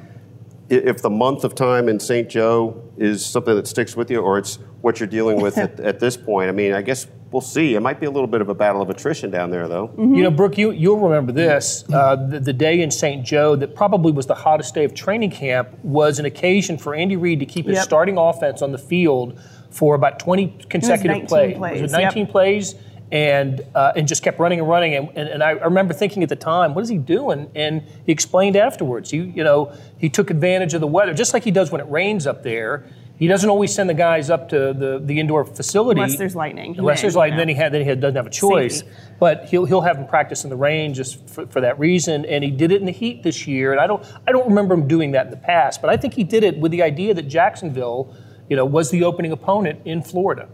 if 0.68 1.02
the 1.02 1.10
month 1.10 1.44
of 1.44 1.54
time 1.54 1.88
in 1.88 1.98
St. 1.98 2.28
Joe 2.28 2.82
is 2.98 3.24
something 3.24 3.54
that 3.54 3.66
sticks 3.66 3.96
with 3.96 4.10
you 4.10 4.20
or 4.20 4.38
it's 4.38 4.56
what 4.80 5.00
you're 5.00 5.06
dealing 5.08 5.40
with 5.40 5.56
at, 5.58 5.80
at 5.90 6.00
this 6.00 6.16
point. 6.16 6.48
I 6.48 6.52
mean, 6.52 6.72
I 6.72 6.82
guess 6.82 7.06
we'll 7.30 7.40
see. 7.40 7.74
It 7.74 7.80
might 7.80 8.00
be 8.00 8.06
a 8.06 8.10
little 8.10 8.26
bit 8.26 8.40
of 8.40 8.48
a 8.48 8.54
battle 8.54 8.80
of 8.82 8.90
attrition 8.90 9.30
down 9.30 9.50
there, 9.50 9.66
though. 9.68 9.92
You 9.98 10.22
know, 10.22 10.30
Brooke, 10.30 10.58
you, 10.58 10.70
you'll 10.70 10.98
remember 10.98 11.32
this. 11.32 11.84
Uh, 11.92 12.16
the, 12.16 12.40
the 12.40 12.52
day 12.52 12.80
in 12.80 12.90
St. 12.90 13.24
Joe 13.24 13.56
that 13.56 13.74
probably 13.74 14.12
was 14.12 14.26
the 14.26 14.34
hottest 14.34 14.74
day 14.74 14.84
of 14.84 14.94
training 14.94 15.30
camp 15.30 15.70
was 15.82 16.18
an 16.18 16.24
occasion 16.26 16.78
for 16.78 16.94
Andy 16.94 17.16
Reid 17.16 17.40
to 17.40 17.46
keep 17.46 17.66
his 17.66 17.76
Yep. 17.76 17.84
starting 17.84 18.18
offense 18.18 18.62
on 18.62 18.72
the 18.72 18.78
field 18.78 19.40
for 19.70 19.94
about 19.94 20.18
20 20.18 20.58
consecutive 20.70 21.10
19 21.12 21.26
plays. 21.26 21.56
plays, 21.56 21.82
Was 21.82 21.92
it 21.92 21.96
19 21.96 22.26
plays? 22.26 22.74
And, 23.10 23.62
uh, 23.74 23.92
and 23.96 24.06
just 24.06 24.22
kept 24.22 24.38
running 24.38 24.58
and 24.58 24.68
running. 24.68 24.94
And, 24.94 25.08
and, 25.16 25.28
and 25.30 25.42
I 25.42 25.52
remember 25.52 25.94
thinking 25.94 26.22
at 26.22 26.28
the 26.28 26.36
time, 26.36 26.74
what 26.74 26.82
is 26.82 26.90
he 26.90 26.98
doing? 26.98 27.50
And 27.54 27.82
he 28.04 28.12
explained 28.12 28.54
afterwards. 28.54 29.10
He, 29.10 29.16
you 29.18 29.42
know, 29.42 29.72
he 29.96 30.10
took 30.10 30.30
advantage 30.30 30.74
of 30.74 30.82
the 30.82 30.86
weather, 30.86 31.14
just 31.14 31.32
like 31.32 31.42
he 31.42 31.50
does 31.50 31.72
when 31.72 31.80
it 31.80 31.88
rains 31.88 32.26
up 32.26 32.42
there. 32.42 32.84
He 33.18 33.26
doesn't 33.26 33.50
always 33.50 33.74
send 33.74 33.88
the 33.90 33.94
guys 33.94 34.30
up 34.30 34.50
to 34.50 34.72
the, 34.72 35.00
the 35.02 35.18
indoor 35.18 35.44
facility. 35.44 36.00
Unless 36.00 36.18
there's 36.18 36.36
lightning. 36.36 36.78
Unless 36.78 37.00
there's 37.00 37.16
lightning, 37.16 37.38
then 37.38 37.48
he 37.48 37.54
had 37.54 37.72
then 37.72 37.80
he 37.80 37.88
had, 37.88 38.00
doesn't 38.00 38.14
have 38.14 38.26
a 38.26 38.30
choice. 38.30 38.80
Safety. 38.80 38.94
But 39.18 39.46
he'll 39.46 39.64
he'll 39.64 39.80
have 39.80 39.96
him 39.96 40.06
practice 40.06 40.44
in 40.44 40.50
the 40.50 40.56
rain 40.56 40.94
just 40.94 41.26
for, 41.28 41.46
for 41.46 41.60
that 41.62 41.78
reason. 41.80 42.24
And 42.26 42.44
he 42.44 42.50
did 42.50 42.70
it 42.70 42.80
in 42.80 42.86
the 42.86 42.92
heat 42.92 43.24
this 43.24 43.46
year. 43.46 43.72
And 43.72 43.80
I 43.80 43.88
don't 43.88 44.04
I 44.28 44.30
don't 44.30 44.46
remember 44.46 44.74
him 44.74 44.86
doing 44.86 45.12
that 45.12 45.26
in 45.26 45.30
the 45.30 45.36
past. 45.36 45.80
But 45.80 45.90
I 45.90 45.96
think 45.96 46.14
he 46.14 46.22
did 46.22 46.44
it 46.44 46.58
with 46.58 46.70
the 46.70 46.82
idea 46.82 47.12
that 47.14 47.26
Jacksonville, 47.26 48.14
you 48.48 48.56
know, 48.56 48.64
was 48.64 48.90
the 48.90 49.04
opening 49.04 49.32
opponent 49.32 49.80
in 49.84 50.02
Florida. 50.02 50.48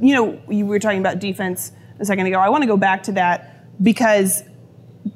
you 0.00 0.14
know, 0.14 0.40
you 0.48 0.66
were 0.66 0.78
talking 0.78 1.00
about 1.00 1.18
defense 1.18 1.72
a 1.98 2.04
second 2.04 2.26
ago. 2.26 2.38
I 2.38 2.48
want 2.48 2.62
to 2.62 2.66
go 2.66 2.76
back 2.76 3.02
to 3.04 3.12
that 3.12 3.82
because 3.82 4.42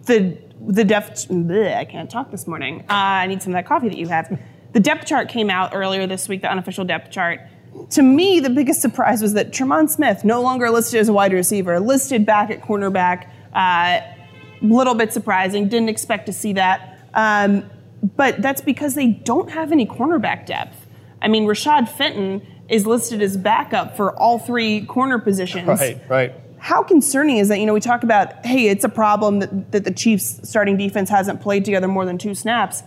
the 0.06 0.38
the 0.60 0.84
depth. 0.84 1.28
bleh, 1.28 1.76
I 1.76 1.84
can't 1.84 2.10
talk 2.10 2.30
this 2.30 2.46
morning. 2.46 2.80
Uh, 2.88 2.94
I 2.94 3.26
need 3.26 3.42
some 3.42 3.52
of 3.52 3.58
that 3.58 3.66
coffee 3.66 3.88
that 3.88 3.98
you 3.98 4.08
have. 4.08 4.38
The 4.72 4.80
depth 4.80 5.06
chart 5.06 5.28
came 5.28 5.48
out 5.48 5.74
earlier 5.74 6.06
this 6.06 6.28
week. 6.28 6.42
The 6.42 6.50
unofficial 6.50 6.84
depth 6.84 7.10
chart. 7.10 7.40
To 7.90 8.02
me, 8.02 8.40
the 8.40 8.50
biggest 8.50 8.80
surprise 8.80 9.22
was 9.22 9.34
that 9.34 9.52
Tremon 9.52 9.88
Smith, 9.88 10.24
no 10.24 10.40
longer 10.40 10.70
listed 10.70 10.98
as 10.98 11.08
a 11.08 11.12
wide 11.12 11.32
receiver, 11.32 11.78
listed 11.78 12.24
back 12.24 12.50
at 12.50 12.62
cornerback. 12.62 13.30
A 13.54 14.02
little 14.62 14.94
bit 14.94 15.12
surprising. 15.12 15.68
Didn't 15.68 15.88
expect 15.88 16.26
to 16.26 16.32
see 16.32 16.54
that. 16.54 16.98
Um, 17.14 17.70
but 18.16 18.40
that's 18.42 18.60
because 18.60 18.94
they 18.94 19.08
don't 19.08 19.50
have 19.50 19.72
any 19.72 19.86
cornerback 19.86 20.46
depth. 20.46 20.85
I 21.22 21.28
mean, 21.28 21.46
Rashad 21.46 21.88
Fenton 21.88 22.46
is 22.68 22.86
listed 22.86 23.22
as 23.22 23.36
backup 23.36 23.96
for 23.96 24.16
all 24.18 24.38
three 24.38 24.84
corner 24.86 25.18
positions. 25.18 25.66
Right, 25.68 26.00
right. 26.08 26.34
How 26.58 26.82
concerning 26.82 27.36
is 27.36 27.48
that? 27.48 27.60
You 27.60 27.66
know, 27.66 27.74
we 27.74 27.80
talk 27.80 28.02
about, 28.02 28.44
hey, 28.44 28.68
it's 28.68 28.84
a 28.84 28.88
problem 28.88 29.38
that, 29.40 29.72
that 29.72 29.84
the 29.84 29.92
Chiefs 29.92 30.40
starting 30.48 30.76
defense 30.76 31.08
hasn't 31.10 31.40
played 31.40 31.64
together 31.64 31.86
more 31.86 32.04
than 32.04 32.18
two 32.18 32.34
snaps. 32.34 32.82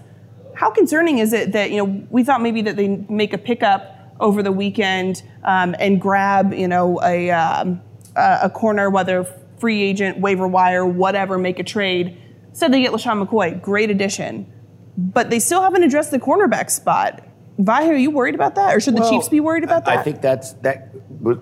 How 0.56 0.70
concerning 0.70 1.20
is 1.20 1.32
it 1.32 1.54
that, 1.54 1.72
you 1.72 1.78
know, 1.78 2.06
we 2.10 2.24
thought 2.24 2.42
maybe 2.42 2.62
that 2.64 2.76
they 2.76 2.90
make 3.10 3.32
a 3.32 3.38
pickup 3.38 3.96
over 4.20 4.44
the 4.44 4.52
weekend 4.52 5.24
um, 5.44 5.76
and 5.80 6.02
grab, 6.02 6.54
you 6.54 6.68
know, 6.68 7.00
a, 7.02 7.32
um, 7.32 7.82
a 8.18 8.40
a 8.44 8.50
corner, 8.50 8.90
whether 8.90 9.24
free 9.60 9.82
agent, 9.82 10.20
waiver 10.20 10.48
wire, 10.48 10.86
whatever, 10.86 11.38
make 11.38 11.60
a 11.60 11.64
trade. 11.64 12.18
Said 12.52 12.74
they 12.74 12.82
get 12.82 12.92
LeSean 12.92 13.26
McCoy, 13.26 13.62
great 13.62 13.90
addition. 13.90 14.52
But 14.98 15.30
they 15.30 15.40
still 15.40 15.62
haven't 15.62 15.84
addressed 15.84 16.12
the 16.12 16.20
cornerback 16.20 16.70
spot. 16.70 17.24
Vahe, 17.60 17.90
are 17.90 17.96
you 17.96 18.10
worried 18.10 18.36
about 18.36 18.56
that? 18.56 18.74
Or 18.74 18.80
should 18.80 18.96
the 18.96 19.10
Chiefs 19.10 19.28
be 19.28 19.42
worried 19.42 19.66
about 19.66 19.84
that? 19.86 19.98
I 19.98 20.02
think 20.02 20.22
that's 20.22 20.54
that 20.64 20.96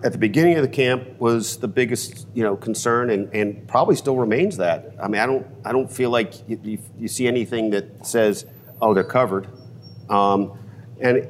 at 0.03 0.11
the 0.11 0.17
beginning 0.17 0.55
of 0.55 0.63
the 0.63 0.69
camp 0.69 1.19
was 1.19 1.57
the 1.57 1.67
biggest 1.67 2.27
you 2.33 2.43
know 2.43 2.55
concern 2.55 3.11
and, 3.11 3.31
and 3.35 3.67
probably 3.67 3.95
still 3.95 4.17
remains 4.17 4.57
that. 4.57 4.95
I 5.01 5.07
mean, 5.07 5.21
I 5.21 5.27
don't 5.27 5.45
I 5.63 5.71
don't 5.71 5.91
feel 5.91 6.09
like 6.09 6.49
you, 6.49 6.59
you, 6.63 6.79
you 6.97 7.07
see 7.07 7.27
anything 7.27 7.69
that 7.69 8.07
says 8.07 8.47
oh 8.81 8.95
they're 8.95 9.03
covered, 9.03 9.47
um, 10.09 10.57
and 10.99 11.29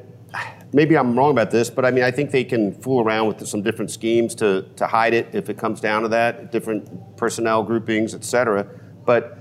maybe 0.72 0.96
I'm 0.96 1.18
wrong 1.18 1.32
about 1.32 1.50
this, 1.50 1.68
but 1.68 1.84
I 1.84 1.90
mean 1.90 2.04
I 2.04 2.10
think 2.10 2.30
they 2.30 2.44
can 2.44 2.72
fool 2.72 3.04
around 3.04 3.28
with 3.28 3.46
some 3.46 3.60
different 3.60 3.90
schemes 3.90 4.34
to 4.36 4.62
to 4.76 4.86
hide 4.86 5.12
it 5.12 5.28
if 5.34 5.50
it 5.50 5.58
comes 5.58 5.82
down 5.82 6.00
to 6.02 6.08
that, 6.08 6.50
different 6.50 7.18
personnel 7.18 7.62
groupings, 7.62 8.14
et 8.14 8.24
cetera. 8.24 8.66
But 9.04 9.38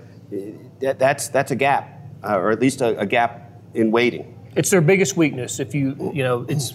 that, 0.81 0.99
that's 0.99 1.29
that's 1.29 1.51
a 1.51 1.55
gap, 1.55 1.89
uh, 2.21 2.37
or 2.37 2.51
at 2.51 2.59
least 2.59 2.81
a, 2.81 2.99
a 2.99 3.05
gap 3.05 3.49
in 3.73 3.91
waiting. 3.91 4.36
It's 4.57 4.69
their 4.69 4.81
biggest 4.81 5.15
weakness. 5.15 5.59
If 5.59 5.75
you 5.75 6.11
you 6.13 6.23
know 6.23 6.45
it's 6.49 6.73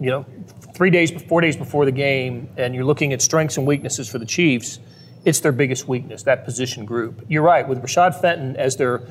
you 0.00 0.10
know 0.10 0.26
three 0.74 0.90
days, 0.90 1.10
four 1.22 1.40
days 1.40 1.56
before 1.56 1.84
the 1.84 1.92
game, 1.92 2.48
and 2.56 2.74
you're 2.74 2.84
looking 2.84 3.12
at 3.12 3.22
strengths 3.22 3.56
and 3.56 3.66
weaknesses 3.66 4.08
for 4.08 4.18
the 4.18 4.26
Chiefs, 4.26 4.78
it's 5.24 5.40
their 5.40 5.52
biggest 5.52 5.88
weakness, 5.88 6.22
that 6.24 6.44
position 6.44 6.84
group. 6.84 7.24
You're 7.28 7.42
right, 7.42 7.66
with 7.66 7.82
Rashad 7.82 8.20
Fenton 8.20 8.56
as 8.56 8.76
their 8.76 9.02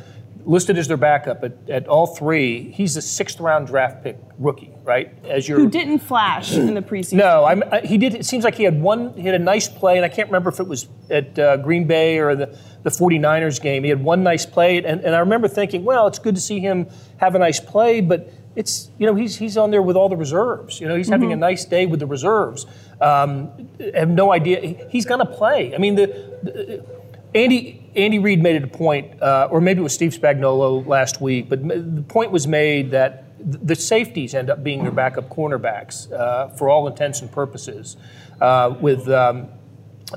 listed 0.46 0.78
as 0.78 0.88
their 0.88 0.98
backup 0.98 1.44
at, 1.44 1.70
at 1.70 1.88
all 1.88 2.08
three, 2.08 2.72
he's 2.72 2.98
a 2.98 3.02
sixth 3.02 3.40
round 3.40 3.68
draft 3.68 4.04
pick 4.04 4.18
rookie, 4.38 4.72
right? 4.84 5.14
As 5.26 5.48
your 5.48 5.60
who 5.60 5.70
didn't 5.70 6.00
flash 6.00 6.54
in 6.54 6.74
the 6.74 6.82
preseason. 6.82 7.14
No, 7.14 7.46
I'm, 7.46 7.64
I, 7.72 7.82
he 7.82 7.98
did. 7.98 8.16
It 8.16 8.26
seems 8.26 8.44
like 8.44 8.56
he 8.56 8.64
had 8.64 8.82
one. 8.82 9.14
He 9.14 9.24
had 9.24 9.36
a 9.36 9.40
nice 9.40 9.68
play, 9.68 9.98
and 9.98 10.06
I 10.06 10.10
can't 10.10 10.28
remember 10.30 10.50
if 10.50 10.60
it 10.60 10.68
was 10.68 10.88
at 11.10 11.38
uh, 11.38 11.58
Green 11.58 11.86
Bay 11.86 12.20
or 12.20 12.36
the 12.36 12.58
the 12.84 12.90
49ers 12.90 13.62
game. 13.62 13.84
He 13.84 13.90
had 13.90 14.04
one 14.04 14.24
nice 14.24 14.46
play, 14.46 14.78
and, 14.78 15.02
and 15.02 15.16
I 15.16 15.20
remember 15.20 15.48
thinking, 15.48 15.84
well, 15.84 16.08
it's 16.08 16.20
good 16.20 16.36
to 16.36 16.42
see 16.42 16.60
him 16.60 16.88
have 17.18 17.36
a 17.36 17.40
nice 17.40 17.60
play, 17.60 18.02
but 18.02 18.32
it's 18.56 18.90
you 18.98 19.06
know 19.06 19.16
he's 19.16 19.38
he's 19.38 19.58
on 19.58 19.72
there 19.72 19.82
with 19.82 19.96
all 19.96 20.10
the 20.10 20.18
reserves. 20.18 20.82
You 20.82 20.88
know 20.88 20.96
he's 20.96 21.08
mm-hmm. 21.08 21.14
having 21.14 21.32
a 21.32 21.36
mm-hmm. 21.36 21.42
nice 21.42 21.66
day 21.66 21.86
with 21.86 22.00
the 22.00 22.08
reserves. 22.08 22.66
Um, 23.00 23.70
I 23.80 24.00
have 24.00 24.10
no 24.10 24.32
idea 24.32 24.88
he's 24.90 25.06
going 25.06 25.26
to 25.26 25.32
play. 25.32 25.74
I 25.74 25.78
mean 25.78 25.96
the, 25.96 26.08
the, 26.44 26.86
Andy 27.34 27.92
Andy 27.96 28.20
Reid 28.20 28.42
made 28.42 28.56
it 28.56 28.64
a 28.64 28.68
point, 28.68 29.22
uh, 29.22 29.50
or 29.52 29.62
maybe 29.62 29.82
it 29.82 29.84
was 29.84 29.94
Steve 29.94 30.12
Spagnuolo 30.12 30.86
last 30.86 31.22
week, 31.22 31.50
but 31.50 31.68
the 31.68 32.06
point 32.08 32.32
was 32.32 32.48
made 32.48 32.92
that 32.92 33.26
the 33.40 33.76
safeties 33.76 34.34
end 34.34 34.50
up 34.50 34.64
being 34.64 34.84
their 34.84 34.92
backup 34.92 35.30
cornerbacks 35.30 36.12
uh, 36.12 36.50
for 36.50 36.70
all 36.70 36.88
intents 36.88 37.22
and 37.22 37.32
purposes. 37.32 37.98
Uh, 38.40 38.76
with 38.80 39.08
um, 39.10 39.48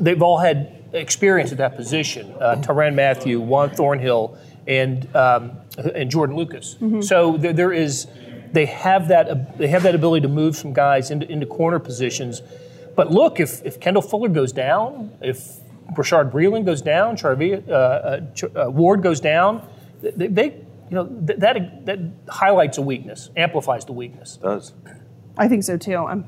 they've 0.00 0.22
all 0.22 0.38
had 0.38 0.84
experience 0.92 1.52
at 1.52 1.58
that 1.58 1.76
position. 1.76 2.32
Uh, 2.40 2.56
Tyrann 2.56 2.94
Mathieu, 2.94 3.40
Juan 3.40 3.70
Thornhill, 3.70 4.38
and 4.66 5.14
um, 5.16 5.52
and 5.76 6.10
Jordan 6.10 6.36
Lucas. 6.36 6.74
Mm-hmm. 6.74 7.00
So 7.00 7.36
there, 7.36 7.52
there 7.52 7.72
is 7.72 8.06
they 8.52 8.66
have 8.66 9.08
that 9.08 9.58
they 9.58 9.68
have 9.68 9.82
that 9.82 9.94
ability 9.94 10.22
to 10.22 10.32
move 10.32 10.56
some 10.56 10.72
guys 10.72 11.10
into, 11.10 11.30
into 11.30 11.46
corner 11.46 11.78
positions. 11.78 12.42
But 12.94 13.10
look, 13.10 13.40
if, 13.40 13.64
if 13.64 13.80
Kendall 13.80 14.02
Fuller 14.02 14.28
goes 14.28 14.52
down, 14.52 15.12
if 15.20 15.56
Bashaud 15.92 16.32
Breeland 16.32 16.64
goes 16.64 16.82
down, 16.82 17.16
Charvia, 17.16 17.68
uh, 17.68 17.72
uh, 17.72 18.66
uh, 18.66 18.70
Ward 18.70 19.02
goes 19.02 19.20
down, 19.20 19.66
they, 20.02 20.26
they 20.28 20.44
you 20.90 20.96
know 20.96 21.06
th- 21.06 21.38
that 21.38 21.86
that 21.86 21.98
highlights 22.28 22.78
a 22.78 22.82
weakness, 22.82 23.30
amplifies 23.36 23.84
the 23.84 23.92
weakness. 23.92 24.36
It 24.36 24.42
does. 24.42 24.72
I 25.36 25.48
think 25.48 25.64
so 25.64 25.76
too. 25.76 25.96
I'm 25.96 26.26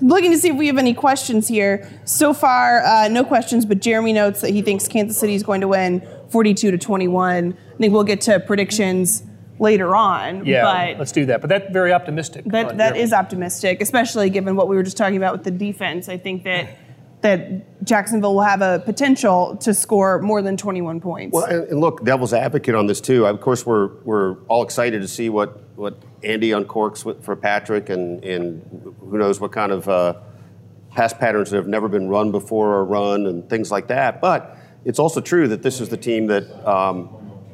looking 0.00 0.30
to 0.30 0.38
see 0.38 0.48
if 0.48 0.56
we 0.56 0.66
have 0.66 0.78
any 0.78 0.94
questions 0.94 1.48
here. 1.48 1.88
So 2.04 2.32
far, 2.32 2.82
uh, 2.82 3.08
no 3.08 3.24
questions, 3.24 3.64
but 3.66 3.80
Jeremy 3.80 4.12
notes 4.12 4.40
that 4.40 4.50
he 4.50 4.62
thinks 4.62 4.88
Kansas 4.88 5.18
City 5.18 5.34
is 5.34 5.42
going 5.42 5.60
to 5.60 5.68
win 5.68 6.06
42 6.30 6.70
to 6.70 6.78
21. 6.78 7.52
I 7.52 7.76
think 7.76 7.92
we'll 7.92 8.04
get 8.04 8.22
to 8.22 8.40
predictions 8.40 9.22
later 9.58 9.94
on. 9.94 10.46
Yeah, 10.46 10.64
but 10.64 10.98
let's 10.98 11.12
do 11.12 11.26
that. 11.26 11.40
But 11.40 11.48
that's 11.50 11.70
very 11.70 11.92
optimistic. 11.92 12.44
That 12.46 12.78
that 12.78 12.96
is 12.96 13.12
optimistic, 13.12 13.80
especially 13.80 14.30
given 14.30 14.56
what 14.56 14.68
we 14.68 14.76
were 14.76 14.82
just 14.82 14.96
talking 14.96 15.16
about 15.16 15.32
with 15.32 15.44
the 15.44 15.50
defense. 15.50 16.08
I 16.08 16.16
think 16.16 16.44
that 16.44 16.89
that 17.22 17.84
Jacksonville 17.84 18.34
will 18.34 18.42
have 18.42 18.62
a 18.62 18.82
potential 18.84 19.56
to 19.58 19.74
score 19.74 20.20
more 20.20 20.42
than 20.42 20.56
21 20.56 21.00
points. 21.00 21.34
Well, 21.34 21.44
and, 21.44 21.68
and 21.68 21.80
look, 21.80 22.04
devil's 22.04 22.32
advocate 22.32 22.74
on 22.74 22.86
this 22.86 23.00
too. 23.00 23.26
Of 23.26 23.40
course, 23.40 23.66
we're 23.66 23.88
we're 24.04 24.36
all 24.44 24.62
excited 24.62 25.02
to 25.02 25.08
see 25.08 25.28
what 25.28 25.62
what 25.76 26.02
Andy 26.22 26.50
uncorks 26.50 27.22
for 27.22 27.36
Patrick, 27.36 27.88
and 27.88 28.24
and 28.24 28.94
who 29.00 29.18
knows 29.18 29.40
what 29.40 29.52
kind 29.52 29.72
of 29.72 29.88
uh, 29.88 30.14
pass 30.90 31.12
patterns 31.12 31.50
that 31.50 31.56
have 31.56 31.68
never 31.68 31.88
been 31.88 32.08
run 32.08 32.30
before 32.30 32.74
or 32.74 32.84
run 32.84 33.26
and 33.26 33.48
things 33.48 33.70
like 33.70 33.88
that. 33.88 34.20
But 34.20 34.56
it's 34.84 34.98
also 34.98 35.20
true 35.20 35.48
that 35.48 35.62
this 35.62 35.80
is 35.80 35.88
the 35.88 35.96
team 35.96 36.26
that 36.28 36.66
um, 36.66 37.10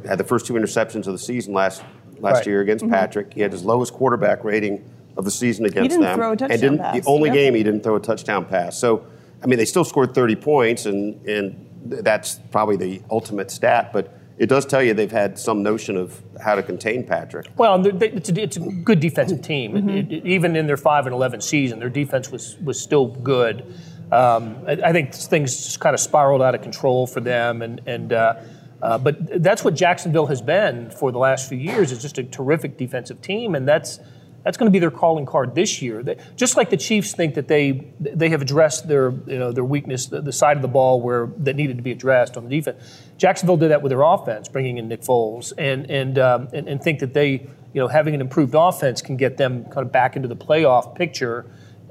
had 0.06 0.18
the 0.18 0.24
first 0.24 0.46
two 0.46 0.54
interceptions 0.54 1.06
of 1.06 1.12
the 1.12 1.18
season 1.18 1.52
last 1.52 1.82
last 2.18 2.38
right. 2.38 2.46
year 2.46 2.60
against 2.60 2.84
mm-hmm. 2.84 2.94
Patrick. 2.94 3.34
He 3.34 3.40
had 3.40 3.52
his 3.52 3.64
lowest 3.64 3.92
quarterback 3.92 4.44
rating 4.44 4.88
of 5.16 5.24
the 5.24 5.30
season 5.30 5.64
against 5.64 5.82
he 5.82 5.88
didn't 5.88 6.02
them. 6.02 6.18
Throw 6.18 6.32
a 6.32 6.36
touchdown 6.36 6.50
and 6.52 6.60
didn't, 6.60 6.78
pass. 6.78 7.04
The 7.04 7.10
only 7.10 7.28
yep. 7.30 7.34
game 7.34 7.54
he 7.54 7.62
didn't 7.62 7.82
throw 7.82 7.96
a 7.96 8.00
touchdown 8.00 8.44
pass. 8.44 8.78
So, 8.78 9.06
I 9.42 9.46
mean, 9.46 9.58
they 9.58 9.64
still 9.64 9.84
scored 9.84 10.14
30 10.14 10.36
points, 10.36 10.86
and 10.86 11.24
and 11.26 11.62
that's 11.84 12.40
probably 12.50 12.76
the 12.76 13.02
ultimate 13.10 13.50
stat. 13.50 13.92
But 13.92 14.12
it 14.38 14.48
does 14.48 14.66
tell 14.66 14.82
you 14.82 14.92
they've 14.94 15.10
had 15.10 15.38
some 15.38 15.62
notion 15.62 15.96
of 15.96 16.22
how 16.42 16.54
to 16.54 16.62
contain 16.62 17.06
Patrick. 17.06 17.48
Well, 17.56 17.84
it's 17.86 18.28
a, 18.30 18.42
it's 18.42 18.56
a 18.56 18.60
good 18.60 19.00
defensive 19.00 19.42
team. 19.42 19.72
Mm-hmm. 19.72 19.88
It, 19.88 20.12
it, 20.12 20.26
even 20.26 20.56
in 20.56 20.66
their 20.66 20.76
five 20.76 21.06
and 21.06 21.14
eleven 21.14 21.40
season, 21.40 21.78
their 21.78 21.88
defense 21.88 22.30
was 22.30 22.56
was 22.58 22.80
still 22.80 23.06
good. 23.06 23.74
Um, 24.12 24.64
I, 24.68 24.72
I, 24.72 24.92
think 24.92 25.12
things 25.12 25.56
just 25.56 25.80
kind 25.80 25.92
of 25.92 25.98
spiraled 25.98 26.40
out 26.40 26.54
of 26.54 26.62
control 26.62 27.06
for 27.06 27.20
them, 27.20 27.62
and 27.62 27.80
and. 27.86 28.12
Uh, 28.12 28.34
uh, 28.82 28.98
but 28.98 29.42
that's 29.42 29.64
what 29.64 29.74
Jacksonville 29.74 30.26
has 30.26 30.42
been 30.42 30.90
for 30.90 31.10
the 31.10 31.18
last 31.18 31.48
few 31.48 31.56
years. 31.56 31.92
It's 31.92 32.02
just 32.02 32.18
a 32.18 32.22
terrific 32.22 32.76
defensive 32.76 33.22
team, 33.22 33.54
and 33.54 33.66
that's 33.66 34.00
that's 34.46 34.56
going 34.56 34.68
to 34.68 34.72
be 34.72 34.78
their 34.78 34.92
calling 34.92 35.26
card 35.26 35.56
this 35.56 35.82
year. 35.82 36.04
They, 36.04 36.18
just 36.36 36.56
like 36.56 36.70
the 36.70 36.76
Chiefs 36.76 37.12
think 37.14 37.34
that 37.34 37.48
they 37.48 37.84
they 37.98 38.28
have 38.28 38.40
addressed 38.40 38.86
their 38.86 39.10
you 39.10 39.40
know 39.40 39.50
their 39.50 39.64
weakness, 39.64 40.06
the, 40.06 40.20
the, 40.20 40.32
side 40.32 40.56
of 40.56 40.62
the 40.62 40.68
ball 40.68 41.00
where 41.00 41.26
that 41.38 41.56
needed 41.56 41.78
to 41.78 41.82
be 41.82 41.90
addressed 41.90 42.36
on 42.36 42.44
the 42.44 42.50
defense. 42.50 43.02
Jacksonville 43.18 43.56
did 43.56 43.72
that 43.72 43.82
with 43.82 43.90
their 43.90 44.02
offense, 44.02 44.48
bringing 44.48 44.78
in 44.78 44.86
Nick 44.86 45.00
Foles, 45.02 45.52
and 45.58 45.90
and 45.90 46.20
um, 46.20 46.48
and, 46.52 46.68
and 46.68 46.80
think 46.80 47.00
that 47.00 47.12
they 47.12 47.30
you 47.72 47.80
know 47.80 47.88
having 47.88 48.14
an 48.14 48.20
improved 48.20 48.54
offense 48.56 49.02
can 49.02 49.16
get 49.16 49.36
them 49.36 49.64
kind 49.64 49.84
of 49.84 49.90
back 49.90 50.14
into 50.14 50.28
the 50.28 50.36
playoff 50.36 50.94
picture. 50.94 51.44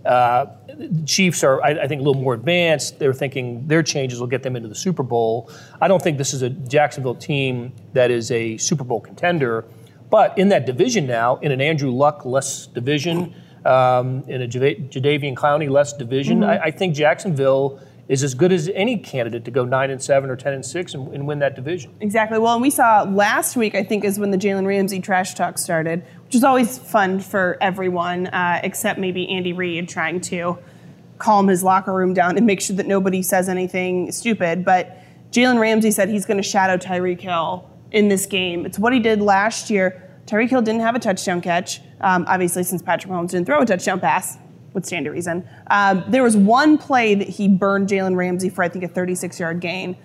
Uh, 0.06 0.46
the 0.68 1.04
Chiefs 1.06 1.44
are, 1.44 1.62
I, 1.64 1.72
I, 1.72 1.88
think, 1.88 2.00
a 2.00 2.04
little 2.04 2.22
more 2.22 2.36
advanced. 2.36 3.00
They're 3.00 3.12
thinking 3.12 3.68
their 3.68 3.82
changes 3.82 4.20
will 4.20 4.28
get 4.28 4.44
them 4.44 4.56
into 4.56 4.70
the 4.70 4.76
Super 4.76 5.02
Bowl. 5.02 5.50
I 5.82 5.88
don't 5.88 6.00
think 6.00 6.20
this 6.20 6.32
is 6.32 6.44
a 6.44 6.52
Jacksonville 6.52 7.16
team 7.16 7.74
that 7.94 8.12
is 8.12 8.30
a 8.30 8.56
Super 8.58 8.84
Bowl 8.84 9.02
contender. 9.02 9.66
But 10.10 10.38
in 10.38 10.50
that 10.50 10.66
division 10.66 11.08
now, 11.08 11.38
in 11.38 11.52
an 11.52 11.62
Andrew 11.62 11.92
Luck 11.92 12.26
less 12.26 12.68
division, 12.68 13.34
um, 13.66 14.24
in 14.28 14.42
a 14.42 14.48
Jadeveon 14.48 15.36
Clowney 15.36 15.70
less 15.70 15.94
division, 15.94 16.42
mm-hmm. 16.42 16.50
I, 16.50 16.66
I, 16.66 16.72
think 16.72 16.94
Jacksonville 16.96 17.80
is 18.08 18.24
as 18.24 18.36
good 18.36 18.52
as 18.52 18.70
any 18.70 18.98
candidate 18.98 19.44
to 19.46 19.52
go 19.52 19.66
nine 19.66 19.90
and 19.90 20.02
seven 20.02 20.30
or 20.30 20.36
ten 20.36 20.54
and 20.54 20.64
six 20.64 20.94
and, 20.94 21.12
and, 21.14 21.26
win 21.26 21.40
that 21.40 21.56
division. 21.56 21.92
Exactly. 22.00 22.38
Well, 22.38 22.54
and 22.54 22.62
we 22.62 22.70
saw 22.70 23.04
last 23.04 23.56
week, 23.56 23.74
I 23.74 23.84
think, 23.84 24.04
is 24.04 24.20
when 24.20 24.30
the 24.30 24.38
Jalen 24.38 24.68
Ramsey 24.68 25.00
trash 25.00 25.34
talk 25.34 25.58
started, 25.58 26.06
which 26.26 26.36
is 26.36 26.44
always 26.44 26.78
fun 26.78 27.20
for 27.20 27.58
everyone, 27.60 28.28
uh, 28.28 28.60
except 28.64 29.00
maybe 29.00 29.28
Andy 29.30 29.54
Reid 29.54 29.90
trying 29.90 30.22
to 30.22 30.60
calm 31.18 31.48
his 31.48 31.64
locker 31.64 31.94
room 31.94 32.14
down 32.14 32.38
and 32.38 32.46
make 32.46 32.62
sure 32.62 32.76
that 32.76 32.86
nobody 32.86 33.24
says 33.24 33.50
anything 33.50 34.12
stupid. 34.12 34.64
But 34.64 35.02
Jalen 35.32 35.60
Ramsey 35.60 35.90
said 35.90 36.10
he's 36.10 36.26
going 36.26 36.38
to 36.38 36.48
shadow 36.48 36.78
Tyreek 36.78 37.22
Hill 37.22 37.68
in 37.96 38.10
this 38.10 38.26
game. 38.26 38.66
It's 38.66 38.78
what 38.78 38.94
he 38.94 39.00
did 39.00 39.22
last 39.22 39.70
year. 39.72 40.04
Tyreek 40.28 40.50
Hill 40.50 40.62
didn't 40.62 40.82
have 40.82 40.96
a 40.96 41.00
touchdown 41.00 41.42
catch, 41.42 41.82
um, 42.02 42.26
obviously, 42.28 42.64
since 42.64 42.82
Patrick 42.82 43.12
Mahomes 43.12 43.30
didn't 43.30 43.46
throw 43.46 43.62
a 43.62 43.66
touchdown 43.66 44.00
pass, 44.00 44.38
with 44.74 44.86
standard 44.86 45.14
reason. 45.14 45.48
Um, 45.72 46.04
there 46.10 46.22
was 46.22 46.36
one 46.36 46.78
play 46.78 47.16
that 47.16 47.30
he 47.30 47.48
burned 47.48 47.88
Jalen 47.88 48.18
Ramsey 48.18 48.50
for, 48.50 48.64
I 48.64 48.68
think, 48.68 48.84
a 48.84 48.90
36 48.90 49.40
yard 49.40 49.62
gain. 49.62 49.96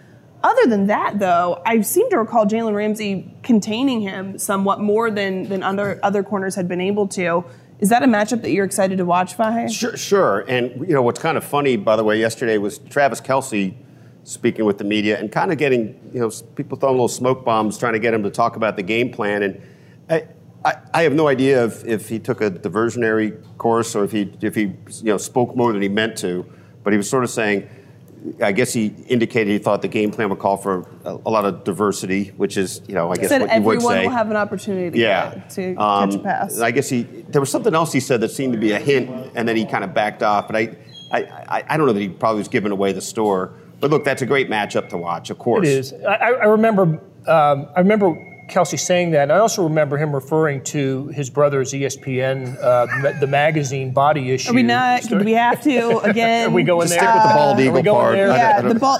Other 0.42 0.66
than 0.66 0.86
that, 0.86 1.18
though, 1.18 1.60
I 1.66 1.82
seem 1.82 2.08
to 2.10 2.18
recall 2.18 2.46
Jalen 2.46 2.74
Ramsey 2.74 3.34
containing 3.42 4.00
him 4.00 4.38
somewhat 4.38 4.80
more 4.80 5.10
than, 5.10 5.48
than 5.48 5.62
other, 5.62 5.98
other 6.02 6.22
corners 6.22 6.54
had 6.54 6.68
been 6.68 6.80
able 6.80 7.08
to. 7.08 7.44
Is 7.80 7.88
that 7.88 8.02
a 8.02 8.06
matchup 8.06 8.42
that 8.42 8.50
you're 8.50 8.64
excited 8.64 8.98
to 8.98 9.04
watch, 9.04 9.36
Vahe? 9.36 9.70
Sure, 9.70 9.96
sure. 9.96 10.44
And 10.48 10.86
you 10.86 10.94
know 10.94 11.02
what's 11.02 11.20
kind 11.20 11.36
of 11.36 11.44
funny, 11.44 11.76
by 11.76 11.96
the 11.96 12.04
way, 12.04 12.18
yesterday 12.18 12.56
was 12.56 12.78
Travis 12.78 13.20
Kelce 13.20 13.74
speaking 14.30 14.64
with 14.64 14.78
the 14.78 14.84
media 14.84 15.18
and 15.18 15.32
kind 15.32 15.50
of 15.50 15.58
getting 15.58 15.98
you 16.14 16.20
know 16.20 16.30
people 16.54 16.78
throwing 16.78 16.94
little 16.94 17.08
smoke 17.08 17.44
bombs, 17.44 17.76
trying 17.76 17.94
to 17.94 17.98
get 17.98 18.14
him 18.14 18.22
to 18.22 18.30
talk 18.30 18.56
about 18.56 18.76
the 18.76 18.82
game 18.82 19.10
plan. 19.10 19.42
And 19.42 19.60
I, 20.08 20.26
I, 20.64 20.74
I 20.94 21.02
have 21.02 21.12
no 21.12 21.26
idea 21.26 21.64
if, 21.64 21.84
if 21.84 22.08
he 22.08 22.18
took 22.18 22.40
a 22.40 22.50
diversionary 22.50 23.42
course 23.58 23.96
or 23.96 24.04
if 24.04 24.12
he 24.12 24.32
if 24.40 24.54
he 24.54 24.62
you 24.62 25.04
know 25.04 25.18
spoke 25.18 25.56
more 25.56 25.72
than 25.72 25.82
he 25.82 25.88
meant 25.88 26.16
to. 26.18 26.46
But 26.82 26.92
he 26.92 26.96
was 26.96 27.10
sort 27.10 27.24
of 27.24 27.30
saying 27.30 27.68
I 28.42 28.52
guess 28.52 28.72
he 28.72 28.86
indicated 29.08 29.50
he 29.50 29.58
thought 29.58 29.82
the 29.82 29.88
game 29.88 30.10
plan 30.10 30.28
would 30.28 30.38
call 30.38 30.56
for 30.56 30.86
a, 31.04 31.12
a 31.12 31.30
lot 31.30 31.44
of 31.44 31.64
diversity, 31.64 32.28
which 32.36 32.56
is, 32.56 32.82
you 32.86 32.94
know, 32.94 33.10
I 33.10 33.16
guess 33.16 33.30
what 33.30 33.40
you 33.40 33.62
would 33.62 33.80
say. 33.80 33.86
Everyone 33.86 34.04
will 34.04 34.10
have 34.10 34.30
an 34.30 34.36
opportunity 34.36 34.90
to, 34.90 34.98
yeah. 34.98 35.34
get, 35.34 35.50
to 35.50 35.74
um, 35.76 36.10
catch 36.10 36.20
a 36.20 36.22
pass. 36.22 36.60
I 36.60 36.70
guess 36.70 36.88
he 36.88 37.02
there 37.02 37.40
was 37.40 37.50
something 37.50 37.74
else 37.74 37.92
he 37.92 38.00
said 38.00 38.20
that 38.20 38.30
seemed 38.30 38.52
to 38.52 38.58
be 38.58 38.72
a 38.72 38.78
hint, 38.78 39.32
and 39.34 39.48
then 39.48 39.56
he 39.56 39.64
kind 39.64 39.84
of 39.84 39.94
backed 39.94 40.22
off. 40.22 40.46
But 40.46 40.56
I, 40.56 40.76
I, 41.12 41.64
I 41.68 41.76
don't 41.76 41.86
know 41.86 41.92
that 41.92 42.00
he 42.00 42.08
probably 42.08 42.40
was 42.40 42.48
giving 42.48 42.72
away 42.72 42.92
the 42.92 43.00
store. 43.00 43.54
But 43.80 43.90
look, 43.90 44.04
that's 44.04 44.22
a 44.22 44.26
great 44.26 44.48
matchup 44.50 44.88
to 44.90 44.98
watch, 44.98 45.30
of 45.30 45.38
course. 45.38 45.66
It 45.66 45.72
is. 45.72 45.92
I, 45.92 46.14
I 46.14 46.44
remember, 46.44 46.82
um, 47.26 47.68
I 47.74 47.80
remember 47.80 48.14
Kelce 48.50 48.78
saying 48.78 49.12
that. 49.12 49.22
And 49.22 49.32
I 49.32 49.38
also 49.38 49.62
remember 49.64 49.96
him 49.96 50.14
referring 50.14 50.62
to 50.64 51.08
his 51.08 51.30
brother's 51.30 51.72
ESPN, 51.72 52.58
uh, 52.62 53.18
the 53.20 53.26
magazine 53.26 53.92
body 53.92 54.30
issue. 54.32 54.50
Are 54.50 54.54
we 54.54 54.62
not? 54.62 55.02
Do 55.02 55.18
we 55.18 55.32
have 55.32 55.62
to 55.62 55.98
again? 56.00 56.48
Are 56.50 56.54
we 56.54 56.62
going 56.62 56.88
Just 56.88 57.00
there? 57.00 57.08
stick 57.10 57.14
with 57.14 57.30
the 57.30 57.34
bald 57.34 57.60
eagle 57.60 57.82
going 57.82 57.84
part. 57.84 58.14
there? 58.14 58.30
I 58.30 58.60
don't- 58.60 58.64
Yeah, 58.66 58.72
the 58.72 58.78
ball. 58.80 58.98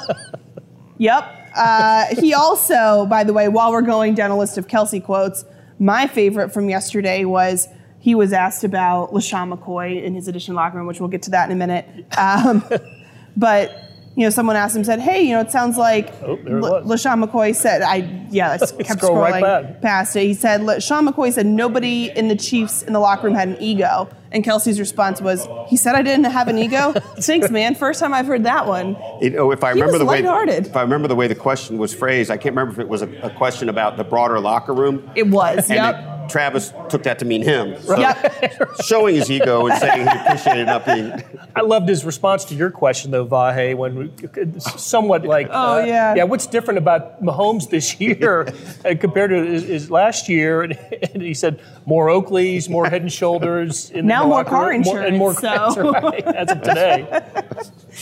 yep. 0.98 1.36
Uh, 1.54 2.06
he 2.18 2.32
also, 2.32 3.06
by 3.06 3.24
the 3.24 3.32
way, 3.32 3.48
while 3.48 3.72
we're 3.72 3.82
going 3.82 4.14
down 4.14 4.30
a 4.30 4.38
list 4.38 4.56
of 4.56 4.68
Kelce 4.68 5.02
quotes, 5.02 5.44
my 5.78 6.06
favorite 6.06 6.54
from 6.54 6.68
yesterday 6.68 7.24
was 7.24 7.68
he 7.98 8.14
was 8.14 8.32
asked 8.32 8.62
about 8.64 9.10
LeSean 9.12 9.52
McCoy 9.52 10.02
in 10.02 10.14
his 10.14 10.28
edition 10.28 10.54
locker 10.54 10.78
room, 10.78 10.86
which 10.86 11.00
we'll 11.00 11.08
get 11.08 11.22
to 11.22 11.30
that 11.30 11.50
in 11.50 11.60
a 11.60 11.66
minute. 11.66 11.86
Um, 12.16 12.64
but 13.36 13.72
you 14.16 14.24
know, 14.26 14.30
someone 14.30 14.56
asked 14.56 14.74
him, 14.76 14.84
said, 14.84 14.98
"Hey, 15.00 15.22
you 15.22 15.34
know, 15.34 15.40
it 15.40 15.50
sounds 15.50 15.76
like 15.78 16.12
Oh, 16.22 16.36
there 16.36 16.58
it 16.58 16.60
La- 16.60 16.80
was. 16.82 17.04
LeSean 17.04 17.24
McCoy 17.24 17.54
said, 17.54 17.80
I 17.80 18.26
yeah, 18.30 18.50
I 18.50 18.54
s- 18.54 18.72
kept 18.84 19.00
Scroll 19.00 19.16
right 19.16 19.34
scrolling 19.42 19.62
back. 19.72 19.80
past 19.82 20.16
it. 20.16 20.24
He 20.24 20.34
said, 20.34 20.60
LeSean 20.62 21.08
McCoy 21.08 21.32
said 21.32 21.46
nobody 21.46 22.10
in 22.10 22.28
the 22.28 22.36
Chiefs 22.36 22.82
in 22.82 22.92
the 22.92 22.98
locker 22.98 23.28
room 23.28 23.36
had 23.36 23.48
an 23.48 23.56
ego, 23.60 24.08
and 24.32 24.44
Kelce's 24.44 24.78
response 24.80 25.20
was, 25.20 25.46
he 25.68 25.76
said 25.76 25.94
I 25.94 26.02
didn't 26.02 26.24
have 26.24 26.48
an 26.48 26.58
ego. 26.58 26.92
Thanks, 27.20 27.50
man. 27.50 27.74
First 27.76 28.00
time 28.00 28.12
I've 28.12 28.26
heard 28.26 28.44
that 28.44 28.66
one. 28.66 28.96
You 29.20 29.30
know, 29.30 29.52
if 29.52 29.62
I 29.64 29.74
He 29.74 29.80
remember 29.80 29.98
the 29.98 30.04
way 30.04 30.18
if 30.20 30.76
I 30.76 30.82
remember 30.82 31.08
the 31.08 31.16
way 31.16 31.28
the 31.28 31.34
question 31.34 31.78
was 31.78 31.94
phrased, 31.94 32.30
I 32.30 32.36
can't 32.36 32.54
remember 32.56 32.72
if 32.72 32.78
it 32.80 32.88
was 32.88 33.02
a, 33.02 33.08
a 33.22 33.30
question 33.30 33.68
about 33.68 33.96
the 33.96 34.04
broader 34.04 34.40
locker 34.40 34.74
room. 34.74 35.08
It 35.14 35.28
was. 35.28 35.70
yep. 35.70 35.94
it- 35.94 36.19
Travis 36.30 36.72
took 36.88 37.02
that 37.02 37.18
to 37.18 37.24
mean 37.24 37.42
him. 37.42 37.80
So 37.82 37.98
Yep. 37.98 38.76
showing 38.84 39.14
his 39.16 39.30
ego 39.30 39.66
and 39.66 39.78
saying 39.78 40.06
he 40.08 40.18
appreciated 40.18 40.66
not 40.66 40.86
being. 40.86 41.12
I 41.56 41.60
loved 41.62 41.88
his 41.88 42.04
response 42.04 42.44
to 42.46 42.54
your 42.54 42.70
question, 42.70 43.10
though, 43.10 43.26
Vahe, 43.26 43.76
when 43.76 43.96
we, 43.96 44.60
somewhat 44.60 45.24
like, 45.24 45.48
Oh, 45.50 45.78
uh, 45.80 45.84
yeah. 45.84 46.14
yeah, 46.14 46.24
what's 46.24 46.46
different 46.46 46.78
about 46.78 47.22
Mahomes 47.22 47.68
this 47.70 48.00
year 48.00 48.42
uh, 48.84 48.94
compared 48.98 49.30
to 49.30 49.44
his, 49.44 49.64
his 49.64 49.90
last 49.90 50.28
year? 50.28 50.62
And, 50.62 50.78
and 51.12 51.22
he 51.22 51.34
said 51.34 51.60
more 51.86 52.06
Oakleys, 52.08 52.68
more 52.68 52.88
Head 52.88 53.02
and 53.02 53.12
Shoulders. 53.12 53.90
In 53.90 54.06
Now 54.06 54.22
the 54.22 54.28
more 54.28 54.36
locker 54.38 54.50
car 54.50 54.68
room, 54.70 54.84
and 54.86 55.18
more 55.18 55.30
insurance, 55.30 55.74
so. 55.74 55.92
that's 55.92 56.04
right, 56.04 56.24
as 56.26 56.50
of 56.50 56.62
today. 56.62 57.22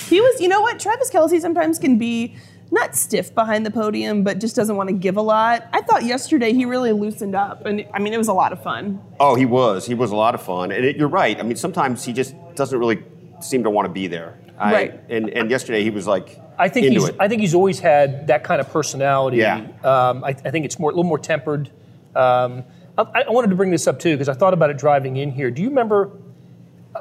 He 0.09 0.21
was, 0.21 0.41
you 0.41 0.49
know 0.49 0.61
what? 0.61 0.79
Travis 0.79 1.11
Kelce 1.11 1.41
sometimes 1.41 1.79
can 1.79 1.99
be 1.99 2.37
not 2.71 2.95
stiff 2.97 3.35
behind 3.35 3.65
the 3.65 3.71
podium, 3.71 4.25
but 4.25 4.41
just 4.41 4.55
doesn't 4.57 4.77
want 4.77 4.89
to 4.89 4.95
give 4.95 5.17
a 5.17 5.23
lot. 5.23 5.67
I 5.73 5.81
thought 5.83 6.05
yesterday 6.05 6.53
he 6.53 6.65
really 6.65 6.93
loosened 6.93 7.35
up, 7.35 7.65
and 7.67 7.87
I 7.95 7.99
mean, 7.99 8.13
it 8.13 8.19
was 8.19 8.29
a 8.29 8.33
lot 8.33 8.53
of 8.53 8.63
fun. 8.63 9.01
Oh, 9.21 9.35
he 9.35 9.47
was. 9.47 9.87
He 9.87 9.95
was 9.95 10.11
a 10.11 10.17
lot 10.17 10.35
of 10.35 10.43
fun, 10.43 10.71
and 10.73 10.85
it, 10.85 10.97
you're 10.97 11.09
right. 11.09 11.39
I 11.39 11.43
mean, 11.43 11.57
sometimes 11.57 12.05
he 12.05 12.13
just 12.13 12.35
doesn't 12.55 12.79
really 12.79 13.03
seem 13.41 13.63
to 13.65 13.71
want 13.71 13.87
to 13.87 13.93
be 13.93 14.07
there. 14.07 14.39
I- 14.59 14.73
Right. 14.73 15.01
And 15.09 15.31
and 15.31 15.51
yesterday 15.51 15.83
he 15.85 15.91
was 15.91 16.07
like 16.07 16.41
I 16.59 16.69
think 16.69 16.87
into 16.87 17.01
he's. 17.01 17.09
it. 17.11 17.17
I 17.21 17.29
think 17.29 17.41
he's 17.41 17.55
always 17.55 17.79
had 17.79 18.27
that 18.27 18.43
kind 18.43 18.61
of 18.61 18.69
personality. 18.71 19.37
Yeah. 19.37 19.67
Um, 19.85 20.25
I, 20.25 20.31
I 20.31 20.51
think 20.51 20.65
it's 20.65 20.79
more 20.81 20.91
a 20.91 20.95
little 20.95 21.09
more 21.09 21.19
tempered. 21.19 21.71
Um, 22.17 22.65
I, 22.99 23.23
I 23.29 23.31
wanted 23.31 23.51
to 23.51 23.57
bring 23.57 23.71
this 23.71 23.87
up 23.87 24.01
too 24.01 24.15
because 24.17 24.29
I 24.29 24.35
thought 24.35 24.55
about 24.55 24.71
it 24.71 24.77
driving 24.79 25.17
in 25.17 25.31
here. 25.31 25.53
Do 25.53 25.63
you 25.63 25.69
remember? 25.69 26.11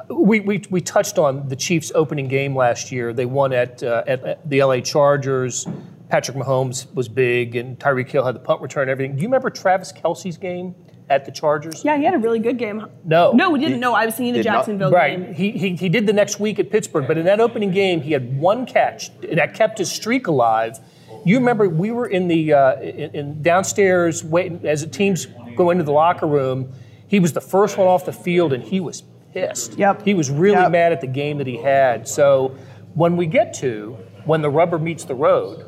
We, 0.08 0.40
we, 0.40 0.62
we 0.70 0.80
touched 0.80 1.18
on 1.18 1.48
the 1.48 1.56
Chiefs' 1.56 1.92
opening 1.94 2.28
game 2.28 2.54
last 2.56 2.90
year. 2.92 3.12
They 3.12 3.26
won 3.26 3.52
at, 3.52 3.82
uh, 3.82 4.04
at, 4.06 4.24
at 4.24 4.48
the 4.50 4.62
LA 4.62 4.80
Chargers. 4.80 5.66
Patrick 6.08 6.36
Mahomes 6.36 6.92
was 6.94 7.08
big, 7.08 7.54
and 7.56 7.78
Tyreek 7.78 8.08
Hill 8.08 8.24
had 8.24 8.34
the 8.34 8.40
punt 8.40 8.62
return 8.62 8.82
and 8.82 8.90
everything. 8.90 9.16
Do 9.16 9.22
you 9.22 9.28
remember 9.28 9.50
Travis 9.50 9.92
Kelce's 9.92 10.38
game 10.38 10.74
at 11.10 11.26
the 11.26 11.30
Chargers? 11.32 11.84
Yeah, 11.84 11.98
he 11.98 12.04
had 12.04 12.14
a 12.14 12.18
really 12.18 12.38
good 12.38 12.56
game. 12.58 12.86
No. 13.04 13.32
No, 13.32 13.50
we 13.50 13.58
didn't. 13.58 13.78
No, 13.80 13.92
I 13.94 14.06
was 14.06 14.14
thinking 14.14 14.32
the 14.32 14.42
Did 14.42 14.46
not- 14.48 14.58
Jacksonville 14.60 14.90
Right. 14.90 15.18
game. 15.22 15.34
He, 15.34 15.50
he, 15.52 15.76
he 15.76 15.88
did 15.90 16.06
the 16.06 16.12
next 16.14 16.40
week 16.40 16.58
at 16.58 16.70
Pittsburgh, 16.70 17.06
but 17.06 17.18
in 17.18 17.26
that 17.26 17.40
opening 17.40 17.70
game, 17.72 18.00
he 18.00 18.12
had 18.12 18.38
one 18.38 18.64
catch 18.64 19.10
that 19.20 19.52
kept 19.54 19.76
his 19.78 19.90
streak 19.92 20.26
alive. 20.28 20.78
You 21.26 21.36
remember 21.38 21.68
we 21.68 21.90
were 21.90 22.06
in 22.06 22.28
the 22.28 22.54
uh, 22.54 22.80
in, 22.80 23.14
in 23.14 23.42
downstairs 23.42 24.24
waiting 24.24 24.66
as 24.66 24.80
the 24.80 24.86
teams 24.86 25.26
go 25.56 25.70
into 25.70 25.84
the 25.84 25.92
locker 25.92 26.26
room. 26.26 26.72
He 27.06 27.20
was 27.20 27.32
the 27.34 27.40
first 27.40 27.76
one 27.76 27.86
off 27.86 28.04
the 28.06 28.12
field, 28.12 28.52
and 28.52 28.62
he 28.62 28.80
was 28.80 29.02
pissed. 29.46 29.78
Yep. 29.78 30.02
He 30.02 30.14
was 30.14 30.30
really 30.30 30.56
Yep. 30.60 30.70
mad 30.72 30.92
at 30.92 31.00
the 31.00 31.06
game 31.06 31.38
that 31.38 31.46
he 31.46 31.56
had. 31.56 32.06
So 32.08 32.54
when 32.94 33.16
we 33.16 33.26
get 33.26 33.54
to 33.54 33.96
when 34.24 34.42
the 34.42 34.50
rubber 34.50 34.78
meets 34.78 35.04
the 35.04 35.14
road, 35.14 35.64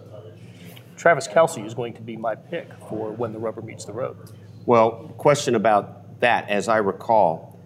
Travis 0.97 1.27
Kelce 1.27 1.65
is 1.65 1.73
going 1.75 1.95
to 1.95 2.03
be 2.03 2.17
my 2.17 2.35
pick 2.35 2.69
for 2.89 3.11
when 3.13 3.33
the 3.33 3.39
rubber 3.39 3.63
meets 3.63 3.85
the 3.87 3.93
road. 3.93 4.17
Well, 4.67 5.15
question 5.17 5.55
about 5.55 6.21
that, 6.21 6.51
as 6.51 6.69
I 6.69 6.77
recall, 6.79 7.59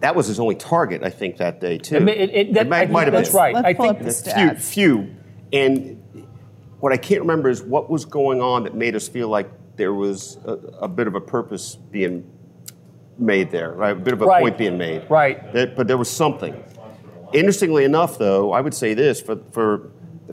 that 0.00 0.14
was 0.16 0.26
his 0.26 0.40
only 0.40 0.54
target, 0.56 1.02
I 1.04 1.10
think, 1.10 1.36
that 1.38 1.60
day 1.60 1.78
too. 1.78 1.96
It 1.96 2.08
it- 2.08 2.30
it- 2.34 2.54
that- 2.54 2.68
might, 2.68 2.88
I- 2.88 2.92
might 2.92 3.04
have 3.04 3.12
that's 3.14 3.28
been. 3.30 3.36
right. 3.36 3.54
Let's 3.54 3.66
I 3.66 3.74
pull 3.74 3.86
think 3.86 3.98
up 4.00 4.04
the 4.04 4.12
few, 4.12 4.32
stats. 4.32 4.60
few. 4.72 5.10
And 5.52 6.02
what 6.80 6.92
I 6.92 6.96
can't 6.96 7.20
remember 7.20 7.48
is 7.48 7.62
what 7.62 7.88
was 7.90 8.04
going 8.04 8.40
on 8.40 8.64
that 8.64 8.74
made 8.74 8.94
us 8.96 9.08
feel 9.08 9.28
like 9.28 9.48
there 9.76 9.94
was 9.94 10.38
a, 10.44 10.52
a 10.82 10.88
bit 10.88 11.06
of 11.06 11.14
a 11.14 11.20
purpose 11.20 11.76
being 11.76 12.28
made 13.18 13.50
there, 13.50 13.72
right? 13.72 13.92
A 13.92 13.94
bit 14.00 14.12
of 14.14 14.22
a 14.22 14.26
Right. 14.26 14.42
point 14.42 14.58
being 14.58 14.78
made. 14.78 15.02
Right. 15.08 15.52
That- 15.52 15.76
but 15.76 15.88
there 15.88 15.96
was 15.98 16.08
something. 16.10 16.54
Interestingly 17.32 17.84
enough, 17.84 18.18
though, 18.18 18.52
I 18.52 18.60
would 18.60 18.74
say 18.74 18.94
this 18.94 19.20
for, 19.20 19.38
for 19.52 19.90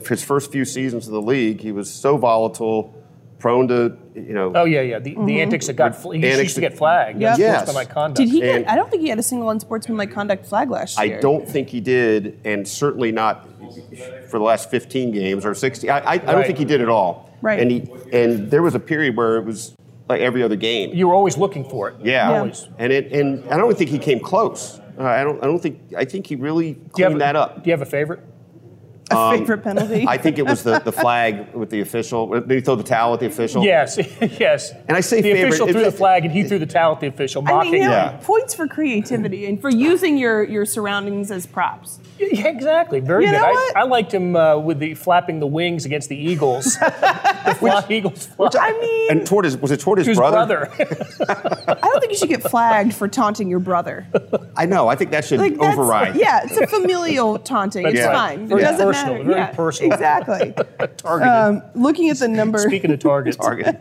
his 0.08 0.22
first 0.24 0.50
few 0.52 0.64
seasons 0.64 1.06
in 1.06 1.12
the 1.12 1.20
league, 1.20 1.60
he 1.60 1.72
was 1.72 1.90
so 1.90 2.16
volatile, 2.16 2.94
prone 3.38 3.68
to, 3.68 3.96
you 4.14 4.32
know. 4.32 4.52
Oh 4.54 4.64
yeah, 4.64 4.80
yeah. 4.80 4.98
The, 4.98 5.10
the 5.10 5.16
mm-hmm. 5.16 5.28
antics 5.28 5.66
that 5.66 5.74
got 5.74 5.94
fl- 5.94 6.12
he 6.12 6.26
used 6.26 6.54
to 6.54 6.60
get 6.60 6.76
flagged. 6.76 7.20
Yeah. 7.20 7.36
Yes. 7.36 7.60
Unsportsmanlike 7.60 7.90
conduct. 7.90 8.16
Did 8.16 8.28
he 8.30 8.40
get? 8.40 8.56
And- 8.56 8.66
I 8.66 8.76
don't 8.76 8.90
think 8.90 9.02
he 9.02 9.08
had 9.08 9.18
a 9.18 9.22
single 9.22 9.50
unsportsmanlike 9.50 10.10
conduct 10.10 10.46
flag 10.46 10.70
last 10.70 10.98
year. 10.98 11.18
I 11.18 11.20
don't 11.20 11.46
think 11.46 11.68
he 11.68 11.80
did, 11.80 12.40
and 12.44 12.66
certainly 12.66 13.12
not 13.12 13.46
for 14.30 14.38
the 14.38 14.44
last 14.44 14.70
15 14.70 15.10
games 15.12 15.44
or 15.44 15.54
60. 15.54 15.90
I, 15.90 15.98
I, 15.98 16.12
I 16.12 16.16
don't 16.18 16.34
Right. 16.36 16.46
think 16.46 16.58
he 16.58 16.64
did 16.64 16.80
at 16.80 16.88
all. 16.88 17.30
Right. 17.42 17.60
And 17.60 17.70
he 17.70 17.88
and 18.12 18.50
there 18.50 18.62
was 18.62 18.74
a 18.74 18.80
period 18.80 19.16
where 19.16 19.36
it 19.36 19.44
was 19.44 19.74
like 20.08 20.20
every 20.20 20.42
other 20.42 20.56
game. 20.56 20.94
You 20.94 21.08
were 21.08 21.14
always 21.14 21.36
looking 21.36 21.64
for 21.68 21.88
it. 21.90 21.96
yeah. 22.00 22.30
Yeah. 22.30 22.38
Always. 22.38 22.68
And 22.78 22.92
it 22.92 23.12
and 23.12 23.48
I 23.50 23.56
don't 23.56 23.76
think 23.76 23.90
he 23.90 23.98
came 23.98 24.20
close. 24.20 24.80
Uh, 24.98 25.02
I 25.04 25.22
don't. 25.24 25.42
I 25.42 25.46
don't 25.46 25.58
think. 25.60 25.78
I 25.96 26.04
think 26.04 26.26
he 26.26 26.36
really 26.36 26.72
Do 26.72 26.78
you 26.78 27.04
have 27.04 27.10
cleaned 27.12 27.16
a- 27.16 27.18
that 27.18 27.36
up. 27.36 27.62
Do 27.62 27.68
you 27.68 27.72
have 27.72 27.82
a 27.82 27.86
favorite? 27.90 28.20
A 29.08 29.38
favorite 29.38 29.62
penalty. 29.62 30.04
I 30.08 30.18
think 30.18 30.36
it 30.38 30.42
was 30.46 30.64
the, 30.64 30.80
the 30.80 30.90
flag 31.04 31.54
with 31.54 31.70
the 31.70 31.80
official. 31.80 32.40
Did 32.40 32.50
he 32.50 32.60
throw 32.60 32.74
the 32.74 32.82
towel 32.82 33.14
at 33.14 33.20
the 33.20 33.26
official? 33.26 33.62
Yes, 33.62 33.96
yes. 34.40 34.72
And 34.88 34.96
I 34.96 35.00
say 35.00 35.20
the 35.20 35.32
favorite- 35.32 35.48
official 35.50 35.68
it- 35.68 35.72
threw 35.74 35.84
the 35.84 35.92
flag 35.92 36.24
and 36.24 36.32
he 36.34 36.42
threw 36.42 36.58
the 36.58 36.66
towel 36.66 36.94
at 36.94 37.00
the 37.00 37.06
official, 37.06 37.44
I 37.46 37.62
mean, 37.64 37.74
you 37.74 37.78
know, 37.80 37.84
him. 37.84 37.90
Yeah. 37.92 38.20
points 38.24 38.52
for 38.54 38.66
creativity 38.66 39.46
and 39.46 39.60
for 39.60 39.70
using 39.70 40.16
your 40.18 40.42
your 40.42 40.64
surroundings 40.66 41.30
as 41.30 41.46
props. 41.46 42.00
Yeah, 42.36 42.48
exactly. 42.48 43.00
Very 43.00 43.24
You 43.24 43.30
good. 43.30 43.38
know 43.38 43.46
I, 43.46 43.52
what? 43.52 43.76
I 43.76 43.82
liked 43.84 44.12
him 44.12 44.36
uh, 44.36 44.56
with 44.58 44.78
the 44.78 44.94
flapping 44.94 45.38
the 45.40 45.46
wings 45.46 45.84
against 45.84 46.08
the 46.08 46.16
Eagles. 46.16 46.64
the 46.78 47.56
fly, 47.58 47.84
Eagles 47.88 48.26
fly. 48.26 48.48
I 48.58 48.72
mean, 48.72 49.10
And 49.10 49.26
toward 49.26 49.44
his 49.44 49.56
was 49.56 49.70
it 49.70 49.80
toward 49.80 49.98
his, 49.98 50.06
his 50.08 50.16
brother? 50.18 50.66
brother. 50.66 50.70
I 51.68 51.88
don't 51.88 52.00
think 52.00 52.12
you 52.12 52.18
should 52.18 52.28
get 52.28 52.42
flagged 52.42 52.94
for 52.94 53.06
taunting 53.08 53.48
your 53.48 53.58
brother. 53.60 54.06
I 54.56 54.66
know. 54.66 54.88
I 54.88 54.96
think 54.96 55.10
that 55.10 55.24
should 55.24 55.40
Like 55.40 55.58
override. 55.58 56.16
Yeah, 56.16 56.40
it's 56.44 56.56
a 56.56 56.66
familial 56.66 57.38
taunting. 57.38 57.84
That's 57.84 57.96
it's 57.96 58.06
right. 58.06 58.14
fine. 58.14 58.46
Very 58.48 58.62
it 58.62 58.64
doesn't 58.64 58.86
personal, 58.86 59.12
matter. 59.14 59.24
very 59.24 59.40
yeah, 59.40 59.46
personal. 59.52 59.92
Exactly. 59.92 60.54
Targeted. 60.96 61.32
Um, 61.32 61.62
looking 61.74 62.08
at 62.10 62.18
the 62.18 62.28
number. 62.28 62.58
Speaking 62.58 62.90
of 62.92 62.98
targets. 62.98 63.36
Target. 63.36 63.78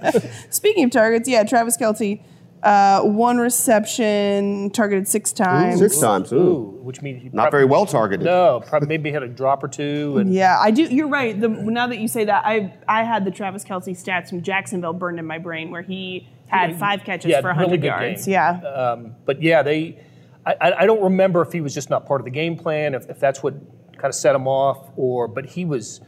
Speaking 0.50 0.84
of 0.86 0.92
targets, 0.92 1.28
yeah, 1.28 1.44
Travis 1.44 1.78
Kelce, 1.78 2.22
uh, 2.64 3.02
one 3.02 3.38
reception, 3.38 4.70
targeted 4.72 5.08
six 5.08 5.32
times. 5.32 5.80
Six 5.80 6.00
times. 6.00 6.32
Ooh. 6.34 6.38
Ooh, 6.38 6.80
which 6.82 7.02
means 7.02 7.22
he 7.22 7.30
Not 7.30 7.44
prob- 7.44 7.52
very 7.52 7.66
well 7.66 7.86
targeted. 7.86 8.26
No, 8.26 8.62
probably 8.66 8.88
maybe 8.88 9.12
had 9.12 9.24
a 9.24 9.28
drop 9.28 9.64
or 9.64 9.68
two. 9.68 10.18
And 10.18 10.34
Yeah, 10.34 10.58
I 10.60 10.72
do. 10.72 10.84
You're 10.84 11.08
right. 11.08 11.40
The, 11.40 11.48
now 11.50 11.88
that 11.88 12.00
you 12.00 12.08
say 12.08 12.26
that, 12.26 12.44
I 12.46 12.74
I 12.88 13.04
had 13.04 13.26
the 13.26 13.32
Travis 13.32 13.64
Kelce 13.64 13.90
stats 13.92 14.30
from 14.30 14.42
Jacksonville 14.42 14.94
burned 14.94 15.20
in 15.20 15.26
my 15.26 15.38
brain, 15.38 15.70
where 15.72 15.82
he 15.84 16.28
had 16.48 16.78
five 16.80 17.04
catches 17.04 17.30
Yeah, 17.30 17.42
for 17.42 17.48
really 17.50 17.78
100 17.78 17.82
good 17.82 17.88
yards. 17.88 18.26
game. 18.26 18.34
Yeah, 18.34 18.50
Um, 18.62 19.16
but 19.26 19.42
yeah, 19.42 19.62
they. 19.64 20.00
I, 20.46 20.54
I 20.62 20.80
I 20.82 20.86
don't 20.86 21.02
remember 21.04 21.42
if 21.42 21.52
he 21.52 21.62
was 21.62 21.74
just 21.74 21.90
not 21.90 22.06
part 22.06 22.22
of 22.22 22.26
the 22.26 22.32
game 22.32 22.56
plan, 22.58 22.94
if, 22.94 23.10
if 23.10 23.20
that's 23.20 23.42
what 23.44 23.54
kind 23.94 24.06
of 24.06 24.16
set 24.16 24.36
him 24.36 24.48
off, 24.48 24.90
or 24.96 25.28
but 25.28 25.46
he 25.48 25.66
was, 25.66 26.02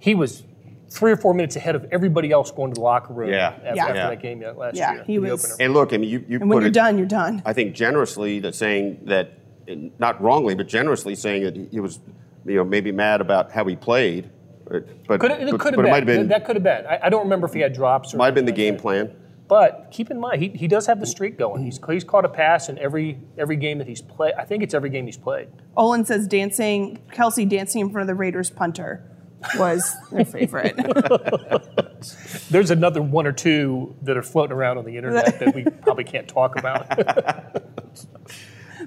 he 0.00 0.14
was 0.14 0.42
three 0.88 1.10
or 1.12 1.16
four 1.16 1.34
minutes 1.34 1.56
ahead 1.56 1.74
of 1.74 1.86
everybody 1.90 2.30
else 2.30 2.50
going 2.50 2.70
to 2.70 2.74
the 2.74 2.80
locker 2.80 3.12
room. 3.12 3.30
Yeah. 3.30 3.48
After, 3.48 3.64
Yeah. 3.74 3.82
after 3.82 3.94
Yeah. 3.94 4.08
that 4.10 4.22
game 4.22 4.44
last 4.56 4.76
Yeah, 4.76 4.92
year. 4.94 5.04
he 5.04 5.18
was- 5.18 5.44
opener. 5.44 5.56
And 5.64 5.74
look, 5.74 5.92
I 5.92 5.96
mean, 5.96 6.08
you, 6.10 6.24
you 6.28 6.38
and 6.40 6.48
when 6.48 6.60
you're 6.60 6.68
it, 6.68 6.74
done, 6.74 6.96
you're 6.98 7.06
done. 7.06 7.42
I 7.44 7.52
think 7.52 7.74
generously 7.74 8.38
that 8.40 8.54
saying 8.54 9.00
that, 9.06 9.30
not 9.98 10.22
wrongly, 10.22 10.54
but 10.54 10.68
generously 10.68 11.14
saying 11.16 11.42
that 11.42 11.56
he 11.72 11.80
was, 11.80 11.98
you 12.44 12.54
know, 12.56 12.64
maybe 12.64 12.92
mad 12.92 13.20
about 13.20 13.50
how 13.50 13.64
he 13.64 13.74
played. 13.74 14.30
But, 14.68 14.86
but, 15.08 15.20
Could 15.20 15.30
it, 15.32 15.48
it 15.48 15.58
could 15.60 15.74
have 15.74 15.76
been. 15.76 15.86
it 15.86 15.90
might 15.90 15.96
have 15.96 16.06
been, 16.06 16.28
That 16.28 16.44
could 16.44 16.56
have 16.56 16.62
been. 16.62 16.86
I, 16.86 17.00
I 17.04 17.08
don't 17.08 17.22
remember 17.24 17.46
if 17.46 17.52
he 17.54 17.60
had 17.60 17.72
drops 17.72 18.14
or 18.14 18.18
might 18.18 18.26
have 18.26 18.34
been 18.34 18.44
the 18.46 18.52
anything 18.52 18.64
game 18.64 18.74
like 18.74 18.82
plan. 18.82 19.10
But 19.48 19.88
keep 19.92 20.10
in 20.10 20.18
mind, 20.18 20.42
he, 20.42 20.48
he 20.48 20.66
does 20.66 20.86
have 20.86 20.98
the 20.98 21.06
streak 21.06 21.38
going. 21.38 21.62
He's 21.62 21.78
he's 21.88 22.02
caught 22.02 22.24
a 22.24 22.28
pass 22.28 22.68
in 22.68 22.78
every 22.78 23.18
every 23.38 23.54
game 23.54 23.78
that 23.78 23.86
he's 23.86 24.02
played. 24.02 24.34
I 24.36 24.44
think 24.44 24.64
it's 24.64 24.74
every 24.74 24.90
game 24.90 25.06
he's 25.06 25.16
played. 25.16 25.46
Olin 25.76 26.04
says 26.04 26.26
dancing, 26.26 26.98
Kelce 27.12 27.48
dancing 27.48 27.80
in 27.82 27.90
front 27.90 28.02
of 28.02 28.06
the 28.08 28.16
Raiders 28.16 28.50
punter 28.50 29.04
was 29.58 29.94
their 30.10 30.24
favorite. 30.24 30.76
There's 32.50 32.70
another 32.70 33.02
one 33.02 33.26
or 33.26 33.32
two 33.32 33.94
that 34.02 34.16
are 34.16 34.22
floating 34.22 34.56
around 34.56 34.78
on 34.78 34.84
the 34.84 34.96
internet 34.96 35.38
that 35.40 35.54
we 35.54 35.64
probably 35.82 36.04
can't 36.04 36.28
talk 36.28 36.56
about. 36.58 36.88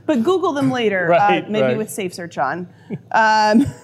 but 0.05 0.23
Google 0.23 0.53
them 0.53 0.71
later, 0.71 1.07
Right, 1.09 1.43
uh, 1.43 1.49
maybe 1.49 1.63
right. 1.67 1.77
with 1.77 1.89
Safe 1.89 2.13
Search 2.13 2.37
on. 2.37 2.67
Um, 3.11 3.65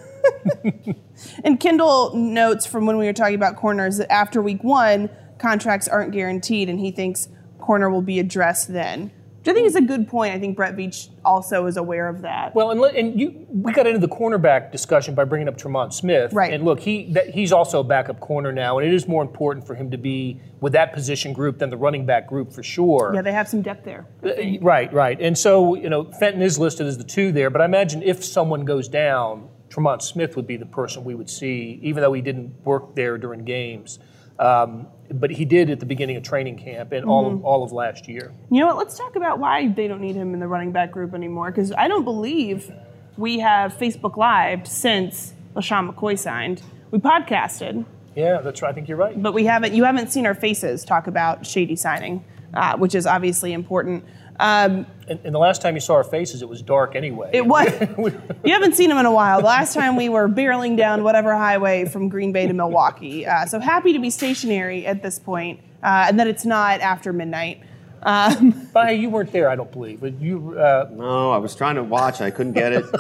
And 1.44 1.60
Kendall 1.60 2.14
notes 2.16 2.66
from 2.66 2.86
when 2.86 2.98
we 2.98 3.06
were 3.06 3.14
talking 3.14 3.36
about 3.36 3.56
corners 3.56 3.98
that 3.98 4.12
after 4.12 4.42
week 4.42 4.64
one, 4.64 5.10
contracts 5.38 5.88
aren't 5.88 6.12
guaranteed, 6.12 6.68
and 6.70 6.80
he 6.80 6.92
thinks 6.92 7.30
corner 7.60 7.90
will 7.90 8.02
be 8.02 8.20
addressed 8.20 8.74
then. 8.74 9.12
Which 9.46 9.52
I 9.52 9.54
think 9.54 9.68
is 9.68 9.76
a 9.76 9.82
good 9.82 10.08
point. 10.08 10.34
I 10.34 10.40
think 10.40 10.56
Brett 10.56 10.76
Veach 10.76 11.10
also 11.24 11.68
is 11.68 11.78
aware 11.78 12.08
of 12.08 12.24
that. 12.24 12.56
Well, 12.56 12.72
and, 12.72 12.84
and 12.98 13.20
you, 13.20 13.46
we 13.48 13.74
got 13.74 13.86
into 13.86 14.00
the 14.00 14.08
cornerback 14.08 14.72
discussion 14.72 15.14
by 15.14 15.24
bringing 15.24 15.48
up 15.48 15.56
Tremon 15.56 15.94
Smith. 15.94 16.34
Right. 16.34 16.52
And 16.52 16.66
look, 16.66 16.80
he 16.80 17.14
that, 17.14 17.30
he's 17.30 17.52
also 17.52 17.82
a 17.82 17.84
backup 17.84 18.20
corner 18.20 18.52
now, 18.52 18.80
and 18.80 18.88
it 18.88 18.94
is 18.94 19.08
more 19.08 19.22
important 19.22 19.68
for 19.68 19.76
him 19.76 19.92
to 19.92 19.98
be 20.00 20.42
with 20.62 20.74
that 20.74 20.94
position 20.94 21.32
group 21.32 21.60
than 21.60 21.70
the 21.70 21.78
running 21.78 22.08
back 22.08 22.26
group 22.28 22.52
for 22.52 22.64
sure. 22.64 23.12
yeah, 23.14 23.22
they 23.22 23.32
have 23.32 23.48
some 23.48 23.62
depth 23.62 23.86
there. 23.86 24.08
Uh, 24.24 24.32
Right, 24.62 24.92
right. 24.92 25.22
And 25.22 25.38
so, 25.38 25.76
you 25.76 25.90
know, 25.90 26.12
Fenton 26.14 26.42
is 26.42 26.58
listed 26.58 26.88
as 26.88 26.98
the 26.98 27.04
two 27.04 27.32
there, 27.32 27.52
but 27.52 27.62
I 27.62 27.66
imagine 27.66 28.02
if 28.02 28.26
someone 28.26 28.66
goes 28.66 28.88
down, 28.88 29.50
Tremon 29.70 30.02
Smith 30.02 30.36
would 30.36 30.48
be 30.48 30.58
the 30.58 30.66
person 30.66 31.04
we 31.04 31.14
would 31.14 31.30
see, 31.30 31.80
even 31.84 32.02
though 32.02 32.14
he 32.14 32.22
didn't 32.22 32.66
work 32.66 32.96
there 32.96 33.20
during 33.20 33.46
games. 33.46 34.00
Um, 34.40 34.88
but 35.12 35.32
he 35.32 35.46
did 35.46 35.70
at 35.70 35.80
the 35.80 35.86
beginning 35.86 36.18
of 36.18 36.24
training 36.24 36.58
camp 36.58 36.92
and 36.92 37.06
all, 37.06 37.28
of, 37.28 37.46
all 37.46 37.64
of 37.64 37.72
last 37.72 38.08
year. 38.08 38.32
You 38.50 38.60
know 38.62 38.68
what? 38.68 38.78
Let's 38.78 38.98
talk 38.98 39.16
about 39.16 39.40
why 39.40 39.68
they 39.68 39.88
don't 39.88 40.02
need 40.02 40.16
him 40.16 40.34
in 40.34 40.40
the 40.40 40.48
running 40.48 40.72
back 40.72 40.92
group 40.92 41.14
anymore. 41.14 41.52
Because 41.52 41.72
I 41.78 41.88
don't 41.88 42.04
believe 42.04 42.72
we 43.18 43.40
have 43.40 43.74
Facebook 43.74 44.18
Live 44.18 44.68
since 44.68 45.34
LeSean 45.56 45.92
McCoy 45.94 46.18
signed. 46.18 46.62
We 46.92 47.00
podcasted, 47.00 47.86
Yeah, 48.16 48.42
that's 48.42 48.62
right. 48.62 48.70
I 48.70 48.74
think 48.74 48.88
you're 48.88 48.98
right. 48.98 49.22
but 49.22 49.34
we 49.34 49.46
haven't. 49.46 49.74
You 49.74 49.84
haven't 49.84 50.12
seen 50.12 50.26
our 50.26 50.36
faces 50.36 50.84
talk 50.86 51.08
about 51.08 51.46
Shady 51.46 51.76
signing, 51.76 52.24
uh, 52.54 52.78
which 52.78 52.96
is 52.96 53.06
obviously 53.06 53.54
important. 53.54 54.04
Um, 54.40 54.86
And, 55.08 55.20
and 55.24 55.36
the 55.36 55.40
last 55.40 55.62
time 55.62 55.76
you 55.76 55.82
saw 55.82 55.94
our 55.94 56.04
faces, 56.04 56.42
it 56.42 56.50
was 56.50 56.62
dark 56.62 56.96
anyway. 56.96 57.30
it 57.32 57.46
was. 57.46 57.68
you 58.44 58.52
haven't 58.54 58.76
seen 58.76 58.90
them 58.90 58.98
in 58.98 59.06
a 59.06 59.12
while. 59.12 59.40
The 59.40 59.46
last 59.46 59.74
time 59.74 59.96
we 59.96 60.10
were 60.10 60.28
barreling 60.28 60.76
down 60.78 61.04
whatever 61.04 61.36
highway 61.36 61.86
from 61.86 62.10
Green 62.10 62.32
Bay 62.32 62.48
to 62.48 62.54
Milwaukee. 62.54 63.26
Uh, 63.26 63.46
so 63.46 63.60
happy 63.60 63.94
to 63.94 64.00
be 64.00 64.10
stationary 64.10 64.86
at 64.86 65.04
this 65.04 65.20
point, 65.20 65.60
uh, 65.84 66.06
and 66.10 66.20
that 66.20 66.28
it's 66.28 66.44
not 66.46 66.82
after 66.82 67.14
midnight. 67.14 67.62
Um, 68.04 68.70
But 68.74 68.88
hey, 68.88 68.96
you 68.96 69.10
weren't 69.10 69.32
there, 69.32 69.50
I 69.50 69.56
don't 69.56 69.72
believe. 69.72 70.00
But 70.02 70.20
you 70.22 70.56
uh, 70.60 70.90
No, 70.92 71.32
I 71.32 71.38
was 71.38 71.56
trying 71.56 71.76
to 71.76 71.84
watch. 71.84 72.20
I 72.22 72.30
couldn't 72.32 72.54
get 72.54 72.74
it. 72.74 72.86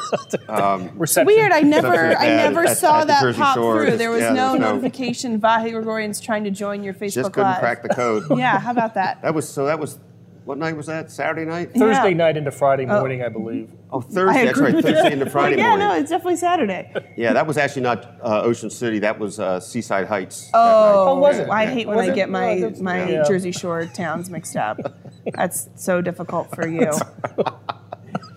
Um, 0.47 0.91
reception. 0.97 1.25
Weird. 1.27 1.51
I 1.51 1.61
never, 1.61 2.15
I 2.15 2.27
never 2.27 2.65
at- 2.65 2.77
saw 2.77 2.97
at 2.99 3.01
the 3.01 3.05
that 3.07 3.21
Jersey 3.21 3.39
pop 3.41 3.55
Shore. 3.55 3.85
through. 3.85 3.97
There 3.97 4.11
was 4.11 4.21
Yeah, 4.21 4.33
no 4.33 4.49
there's 4.51 4.61
no- 4.61 4.71
notification. 4.75 5.39
Vahe 5.41 5.71
Gregorian's 5.71 6.19
trying 6.21 6.43
to 6.43 6.51
join 6.51 6.83
your 6.83 6.93
Facebook 6.93 7.13
just 7.13 7.33
couldn't 7.33 7.49
Live. 7.51 7.59
crack 7.59 7.81
the 7.83 7.89
code. 7.89 8.23
Yeah, 8.37 8.59
how 8.59 8.71
about 8.71 8.93
that? 8.93 9.21
That 9.23 9.33
was 9.33 9.49
so. 9.49 9.65
That 9.65 9.79
was 9.79 9.97
what 10.45 10.57
night 10.59 10.77
was 10.77 10.85
that? 10.85 11.11
Saturday 11.11 11.43
night? 11.45 11.73
Thursday 11.73 12.09
Yeah. 12.09 12.15
night 12.17 12.37
into 12.37 12.51
Friday 12.51 12.85
morning, 12.85 13.23
I 13.23 13.29
believe. 13.29 13.71
Oh, 13.91 13.99
Thursday. 13.99 14.45
That's 14.45 14.59
right. 14.59 14.73
Thursday 14.73 14.91
that. 14.93 15.11
into 15.11 15.29
Friday 15.29 15.57
yeah, 15.57 15.69
morning. 15.69 15.87
Yeah, 15.87 15.93
no, 15.95 15.99
it's 15.99 16.09
definitely 16.11 16.37
Saturday. 16.37 16.93
Yeah, 17.17 17.33
that 17.33 17.47
was 17.47 17.57
actually 17.57 17.81
not 17.83 18.05
uh, 18.23 18.41
Ocean 18.43 18.69
City. 18.69 18.99
That 18.99 19.17
was 19.19 19.39
uh, 19.39 19.59
Seaside 19.59 20.05
Heights. 20.07 20.49
Oh, 20.53 20.57
night. 20.59 20.93
Oh, 21.11 21.15
was 21.19 21.37
it? 21.39 21.49
I 21.49 21.65
hate 21.65 21.87
when 21.87 21.97
Was 21.97 22.07
I 22.09 22.11
it? 22.11 22.15
get 22.15 22.29
my 22.29 22.51
Oh, 22.53 22.59
that's- 22.61 22.81
my 22.81 23.09
yeah. 23.09 23.23
Jersey 23.27 23.51
Shore 23.51 23.85
towns 23.85 24.29
mixed 24.29 24.55
up. 24.55 24.77
That's 25.33 25.69
so 25.75 26.01
difficult 26.01 26.53
for 26.53 26.67
you. 26.67 26.91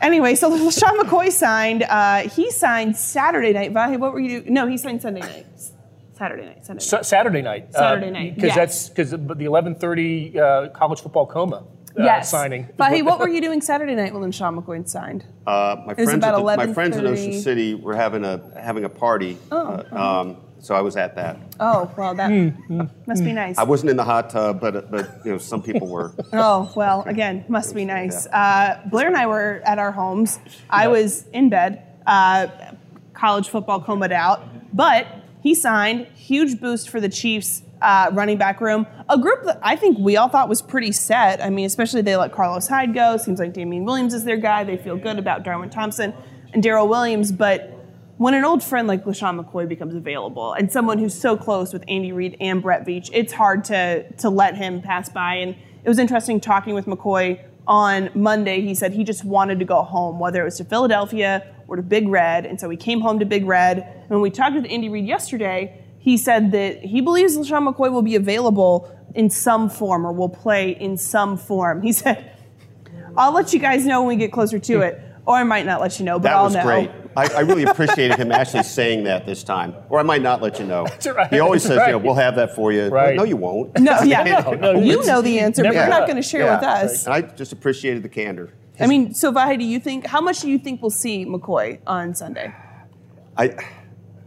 Anyway, 0.01 0.35
so 0.37 0.51
LeSean 0.51 0.97
McCoy 1.01 1.31
signed. 1.31 1.83
Uh, 1.83 2.29
he 2.29 2.51
signed 2.51 2.97
Saturday 2.97 3.53
night. 3.53 3.75
Vahe, 3.75 3.99
what 3.99 4.13
were 4.13 4.21
you 4.21 4.41
doing? 4.41 4.55
No, 4.55 4.67
he 4.67 4.79
signed 4.79 5.03
Sunday 5.03 5.21
night. 5.21 5.47
Saturday 6.15 6.47
night. 6.47 6.65
Sunday 6.65 6.85
night. 6.85 7.05
Saturday 7.05 7.43
night. 7.43 7.73
Saturday 7.75 8.11
night, 8.11 8.35
Because 8.37 8.49
yes. 8.49 8.57
that's 8.57 8.89
because 8.89 9.11
the 9.11 9.19
11:30 9.19 10.37
uh, 10.37 10.69
college 10.71 11.01
football 11.03 11.27
coma 11.27 11.65
uh, 11.99 12.03
yes. 12.03 12.31
signing. 12.31 12.67
Vahe, 12.79 13.05
what 13.05 13.19
were 13.19 13.29
you 13.29 13.41
doing 13.41 13.61
Saturday 13.61 13.95
night 13.95 14.15
when 14.15 14.31
Sean 14.33 14.61
McCoy 14.61 14.89
signed? 14.89 15.25
Uh, 15.47 15.77
my 15.87 15.95
was 15.95 15.95
friends, 15.95 16.15
about 16.15 16.35
at 16.35 16.59
the- 16.59 16.67
my 16.67 16.73
friends 16.73 16.97
in 16.97 17.07
Ocean 17.07 17.41
City 17.41 17.75
were 17.75 17.95
having 17.97 18.25
a 18.25 18.41
having 18.61 18.85
a 18.85 18.89
party. 18.89 19.39
Oh, 19.51 19.85
uh, 19.93 19.97
um, 20.23 20.37
so 20.61 20.75
I 20.75 20.81
was 20.81 20.97
at 20.97 21.15
that. 21.15 21.39
Oh, 21.61 21.91
well, 21.97 22.15
that 22.15 22.91
must 23.07 23.25
be 23.25 23.33
nice. 23.33 23.57
I 23.59 23.63
wasn't 23.63 23.91
in 23.91 23.97
the 23.97 24.05
hot 24.05 24.31
tub, 24.31 24.61
but 24.61 24.91
but 24.91 25.21
you 25.25 25.33
know 25.33 25.39
some 25.39 25.63
people 25.63 25.87
were. 25.89 26.15
Oh, 26.33 26.71
well, 26.77 27.03
again, 27.07 27.45
must 27.49 27.75
be 27.75 27.85
nice. 27.85 28.27
Uh, 28.27 28.81
Blair 28.91 29.07
and 29.07 29.17
I 29.17 29.27
were 29.27 29.63
at 29.65 29.79
our 29.79 29.93
homes. 29.93 30.39
I 30.69 30.89
was 30.89 31.27
in 31.33 31.49
bed, 31.49 31.83
uh, 32.07 32.49
college 33.15 33.49
football 33.49 33.81
combed 33.81 34.13
out, 34.13 34.77
but 34.77 35.07
he 35.41 35.55
signed, 35.55 36.07
huge 36.15 36.61
boost 36.61 36.89
for 36.89 37.01
the 37.01 37.09
Chiefs 37.09 37.63
uh, 37.81 38.11
running 38.13 38.39
back 38.39 38.61
room. 38.61 38.87
A 39.09 39.19
group 39.19 39.45
that 39.45 39.59
I 39.63 39.77
think 39.77 39.99
we 39.99 40.17
all 40.17 40.29
thought 40.29 40.49
was 40.49 40.63
pretty 40.63 40.93
set. 40.93 41.43
I 41.43 41.51
mean, 41.51 41.67
especially 41.67 42.03
they 42.03 42.17
let 42.17 42.33
Carlos 42.33 42.67
Hyde 42.67 42.95
go. 42.95 43.17
Seems 43.17 43.39
like 43.39 43.53
Damien 43.53 43.85
Williams 43.85 44.15
is 44.15 44.25
their 44.25 44.37
guy. 44.37 44.65
They 44.65 44.77
feel 44.77 44.97
good 44.97 45.19
about 45.19 45.45
Darwin 45.45 45.71
Thompson 45.71 46.13
and 46.53 46.63
Darrel 46.63 46.89
Williams, 46.89 47.31
but 47.31 47.75
when 48.19 48.35
an 48.35 48.45
old 48.45 48.65
friend 48.65 48.89
like 48.89 49.05
LeSean 49.05 49.41
McCoy 49.41 49.69
becomes 49.69 49.95
available 49.95 50.53
and 50.53 50.73
someone 50.73 50.99
who's 50.99 51.15
so 51.15 51.37
close 51.37 51.73
with 51.73 51.85
Andy 51.87 52.11
Reid 52.11 52.37
and 52.41 52.61
Brett 52.61 52.85
Veach, 52.85 53.11
it's 53.13 53.33
hard 53.33 53.65
to 53.67 54.11
to 54.15 54.29
let 54.29 54.57
him 54.57 54.83
pass 54.83 55.09
by. 55.09 55.35
And 55.35 55.55
it 55.85 55.89
was 55.89 56.01
interesting 56.01 56.41
talking 56.41 56.75
with 56.75 56.87
McCoy 56.87 57.41
on 57.69 58.11
Monday. 58.15 58.61
He 58.61 58.75
said 58.75 58.93
he 58.93 59.05
just 59.05 59.25
wanted 59.25 59.61
to 59.61 59.65
go 59.65 59.83
home, 59.83 60.19
whether 60.19 60.43
it 60.43 60.45
was 60.45 60.57
to 60.57 60.65
Philadelphia 60.65 61.55
or 61.69 61.77
to 61.77 61.83
Big 61.83 62.09
Red. 62.09 62.47
And 62.47 62.59
so 62.59 62.69
he 62.69 62.77
came 62.77 63.01
home 63.01 63.19
to 63.21 63.27
Big 63.27 63.45
Red. 63.47 63.79
And 63.79 64.11
when 64.11 64.21
we 64.21 64.31
talked 64.31 64.57
with 64.57 64.67
Andy 64.69 64.89
Reid 64.89 65.07
yesterday, 65.07 65.85
he 65.99 66.17
said 66.17 66.51
that 66.53 66.81
he 66.81 67.01
believes 67.01 67.37
LeSean 67.37 67.73
McCoy 67.73 67.93
will 67.93 68.03
be 68.03 68.15
available 68.17 68.91
in 69.15 69.31
some 69.31 69.69
form 69.69 70.07
or 70.07 70.13
will 70.13 70.29
play 70.29 70.71
in 70.71 70.97
some 70.97 71.37
form. 71.37 71.83
He 71.83 71.93
said, 72.03 72.33
I'll 73.17 73.33
let 73.33 73.53
you 73.53 73.59
guys 73.59 73.85
know 73.87 74.01
when 74.01 74.09
we 74.09 74.17
get 74.17 74.33
closer 74.33 74.59
to 74.59 74.81
it. 74.81 75.03
Or 75.27 75.37
I 75.37 75.43
might 75.45 75.67
not 75.67 75.83
let 75.83 75.99
you 75.99 76.07
know, 76.07 76.19
but 76.19 76.23
That 76.31 76.37
I'll 76.37 76.45
was 76.45 76.55
know. 76.55 76.63
great. 76.63 76.91
I, 77.15 77.27
I 77.35 77.41
really 77.41 77.65
appreciated 77.65 78.17
him 78.17 78.33
actually 78.33 78.63
saying 78.63 79.05
that 79.05 79.27
this 79.27 79.45
time. 79.45 79.75
Or 79.91 79.99
I 80.01 80.03
might 80.03 80.23
not 80.23 80.41
let 80.41 80.59
you 80.59 80.65
know. 80.65 80.87
right. 81.05 81.29
He 81.31 81.39
always 81.41 81.65
That's 81.65 81.75
says, 81.81 81.87
you 81.87 81.93
know, 81.93 81.99
we'll 81.99 82.15
have 82.15 82.37
that 82.37 82.55
for 82.55 82.73
you. 82.73 82.89
Right. 82.89 83.15
No, 83.15 83.25
you 83.25 83.37
won't. 83.37 83.79
No, 83.79 84.01
yeah, 84.05 84.23
No, 84.23 84.53
no, 84.53 84.81
you 84.81 85.05
know 85.05 85.21
the 85.21 85.39
answer, 85.41 85.63
but 85.65 85.75
you're 85.75 85.87
not 85.89 86.07
going 86.07 86.17
to 86.17 86.23
share 86.23 86.43
Yeah. 86.47 86.55
with 86.57 86.65
us. 86.65 87.05
And 87.05 87.13
I 87.13 87.21
just 87.21 87.53
appreciated 87.53 88.03
the 88.03 88.09
candor. 88.09 88.55
I 88.81 88.87
mean, 88.87 89.15
so 89.15 89.33
Vahe, 89.33 89.59
do 89.59 89.65
you 89.65 89.81
think 89.81 90.07
how 90.07 90.21
much 90.21 90.41
do 90.41 90.51
you 90.51 90.59
think 90.59 90.81
we'll 90.83 90.91
see 90.91 91.25
McCoy 91.27 91.81
on 91.87 92.15
Sunday? 92.15 92.55
I, 93.37 93.45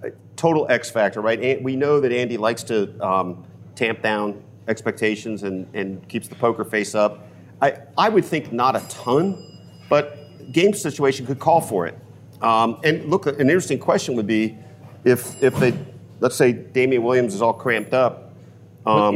I- 0.04 0.12
total 0.36 0.66
X 0.70 0.90
factor, 0.90 1.22
right? 1.22 1.40
An- 1.42 1.64
We 1.64 1.76
know 1.76 2.00
that 2.00 2.12
Andy 2.12 2.38
likes 2.38 2.64
to 2.64 3.00
um, 3.06 3.46
tamp 3.76 4.02
down 4.02 4.44
expectations 4.68 5.44
and, 5.44 5.68
and 5.74 6.08
keeps 6.08 6.28
the 6.28 6.36
poker 6.36 6.64
face 6.66 6.96
up. 6.96 7.28
I, 7.62 7.78
I 7.98 8.10
would 8.10 8.26
think 8.26 8.52
not 8.52 8.76
a 8.76 8.80
ton, 8.90 9.60
but 9.90 10.18
game 10.52 10.74
situation 10.74 11.26
could 11.26 11.40
call 11.40 11.62
for 11.62 11.86
it. 11.88 11.98
Um, 12.42 12.80
and 12.84 13.06
look, 13.10 13.28
an 13.28 13.40
interesting 13.40 13.78
question 13.80 14.16
would 14.16 14.26
be 14.28 14.58
if 15.04 15.42
if 15.44 15.56
they, 15.58 15.74
let's 16.20 16.36
say 16.36 16.52
Damien 16.54 17.04
Williams 17.04 17.36
is 17.36 17.42
all 17.42 17.54
cramped 17.54 17.94
up 17.94 18.34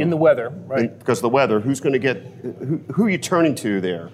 in 0.00 0.10
the 0.10 0.16
weather, 0.16 0.50
right? 0.66 0.96
because 0.96 1.18
of 1.18 1.22
the 1.22 1.28
weather, 1.28 1.58
who's 1.58 1.80
going 1.80 1.92
to 1.92 1.98
get 1.98 2.18
who, 2.42 2.80
who 2.92 3.04
are 3.06 3.10
you 3.10 3.18
turning 3.18 3.56
to 3.56 3.80
there? 3.80 4.10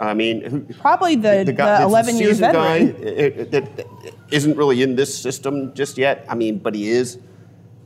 I 0.00 0.14
mean, 0.14 0.42
who, 0.42 0.60
Probably 0.74 1.16
the, 1.16 1.42
the, 1.44 1.52
guy- 1.52 1.82
11 1.82 2.16
year 2.18 2.28
seasoned 2.28 2.52
guy 2.52 2.84
veteran. 2.86 3.40
uh, 3.40 3.42
uh, 3.42 3.44
that 3.50 3.86
isn't 4.30 4.56
really 4.56 4.82
in 4.82 4.94
this 4.96 5.16
system 5.16 5.74
just 5.74 5.98
yet. 5.98 6.24
I 6.28 6.34
mean, 6.34 6.58
but 6.58 6.74
he 6.74 6.88
is. 6.88 7.18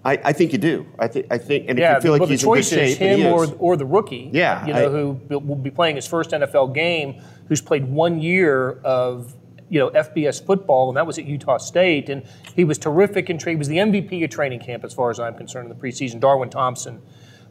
I, 0.05 0.19
I 0.25 0.33
think 0.33 0.53
you 0.53 0.59
do. 0.59 0.85
I 0.99 1.07
think. 1.07 1.27
I 1.31 1.39
think, 1.39 1.67
and 1.69 1.79
Yeah, 1.79 1.93
if 1.97 2.05
you 2.05 2.11
feel 2.11 2.19
like 2.19 2.29
he's 2.29 2.43
in 2.43 2.51
good 2.53 2.65
shape, 2.65 2.79
is 2.91 3.01
and 3.01 3.19
he 3.19 3.25
him 3.25 3.33
or, 3.33 3.47
or 3.59 3.77
the 3.77 3.87
rookie. 3.87 4.31
Yeah, 4.33 4.67
you 4.67 4.73
know, 4.73 4.87
I- 4.87 4.91
who 4.91 5.39
will 5.39 5.55
be 5.57 5.71
playing 5.71 5.97
his 5.97 6.07
first 6.07 6.31
NFL 6.31 6.75
game, 6.75 7.23
who's 7.49 7.61
played 7.63 7.87
one 7.89 8.21
year 8.21 8.81
of 8.85 9.35
you 9.69 9.79
know 9.79 9.91
FBS 9.91 10.45
football, 10.45 10.89
and 10.89 10.97
that 10.97 11.07
was 11.07 11.19
at 11.19 11.25
Utah 11.25 11.57
State, 11.59 12.09
and 12.11 12.25
he 12.57 12.65
was 12.65 12.79
terrific 12.79 13.31
in 13.31 13.39
trade. 13.39 13.53
He 13.53 13.57
was 13.57 13.69
the 13.69 13.79
MVP 13.79 14.23
of 14.25 14.31
training 14.31 14.61
camp, 14.61 14.83
as 14.85 14.93
far 14.93 15.09
as 15.11 15.21
I'm 15.21 15.35
concerned, 15.37 15.71
in 15.71 15.77
the 15.79 15.81
preseason. 15.83 16.19
Darwin 16.21 16.51
Thompson. 16.51 17.01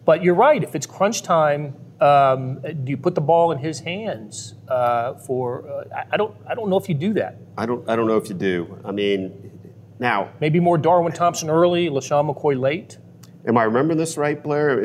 But 0.04 0.22
you're 0.22 0.36
right. 0.36 0.62
If 0.62 0.76
it's 0.76 0.86
crunch 0.86 1.22
time, 1.24 1.76
um, 2.02 2.60
do 2.62 2.90
you 2.90 2.98
put 2.98 3.16
the 3.16 3.22
ball 3.22 3.52
in 3.52 3.60
his 3.60 3.80
hands? 3.80 4.56
Uh, 4.68 5.14
for 5.16 5.68
uh, 5.70 6.04
I, 6.12 6.18
don't. 6.18 6.36
I 6.48 6.56
don't 6.56 6.70
know 6.70 6.78
if 6.78 6.90
you 6.90 6.96
do 6.96 7.14
that. 7.14 7.38
I 7.58 7.66
don't. 7.66 7.88
I 7.90 7.96
don't 7.96 8.08
know 8.08 8.18
if 8.18 8.28
you 8.30 8.36
do. 8.36 8.80
I 8.84 8.92
mean, 8.92 9.52
now, 10.00 10.32
Maybe 10.40 10.60
more 10.60 10.80
Darwin 10.80 11.14
Thompson 11.14 11.50
early, 11.50 11.88
LaShawn 11.90 12.34
McCoy 12.34 12.60
late. 12.60 12.98
am 13.48 13.56
I 13.58 13.64
remembering 13.64 14.00
this 14.00 14.18
right, 14.18 14.42
Blair? 14.42 14.84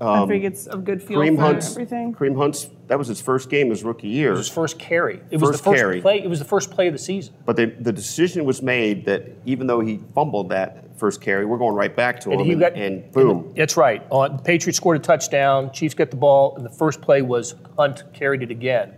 I 0.00 0.18
Um, 0.20 0.28
think 0.28 0.44
it's 0.44 0.66
a 0.66 0.76
good 0.76 1.02
feel 1.02 1.20
Kareem 1.20 1.36
for 1.36 1.42
Hunt's 1.42 1.70
everything. 1.72 2.14
Kareem 2.14 2.36
Hunt's 2.36 2.68
that 2.88 2.98
was 2.98 3.08
his 3.08 3.20
first 3.20 3.48
game 3.48 3.70
his 3.70 3.82
rookie 3.82 4.08
year. 4.08 4.34
His 4.36 4.48
first 4.48 4.78
carry. 4.78 5.20
It 5.30 5.40
was 5.40 5.50
First 5.50 5.64
the 5.64 5.70
first 5.70 5.80
carry. 5.80 6.00
play. 6.00 6.22
It 6.22 6.28
was 6.28 6.38
the 6.38 6.44
first 6.44 6.70
play 6.70 6.86
of 6.86 6.92
the 6.92 6.98
season. 6.98 7.34
But 7.46 7.56
the, 7.56 7.66
the 7.66 7.92
decision 7.92 8.44
was 8.44 8.60
made 8.62 9.06
that 9.06 9.24
even 9.46 9.66
though 9.66 9.80
he 9.80 10.00
fumbled 10.14 10.50
that 10.50 10.84
first 10.98 11.20
carry, 11.20 11.44
we're 11.46 11.58
going 11.58 11.74
right 11.74 11.94
back 11.94 12.20
to 12.20 12.30
him, 12.30 12.40
he 12.40 12.52
and, 12.52 12.60
got- 12.60 12.74
and 12.74 13.10
boom. 13.12 13.52
That's 13.56 13.76
right. 13.76 14.02
On, 14.10 14.36
the 14.36 14.42
Patriots 14.42 14.76
scored 14.76 14.96
a 14.98 15.00
touchdown. 15.00 15.72
Chiefs 15.72 15.94
get 15.94 16.10
the 16.10 16.16
ball, 16.16 16.54
and 16.56 16.64
the 16.64 16.70
first 16.70 17.00
play 17.00 17.22
was 17.22 17.54
Hunt 17.78 18.04
carried 18.12 18.42
it 18.42 18.50
again. 18.50 18.92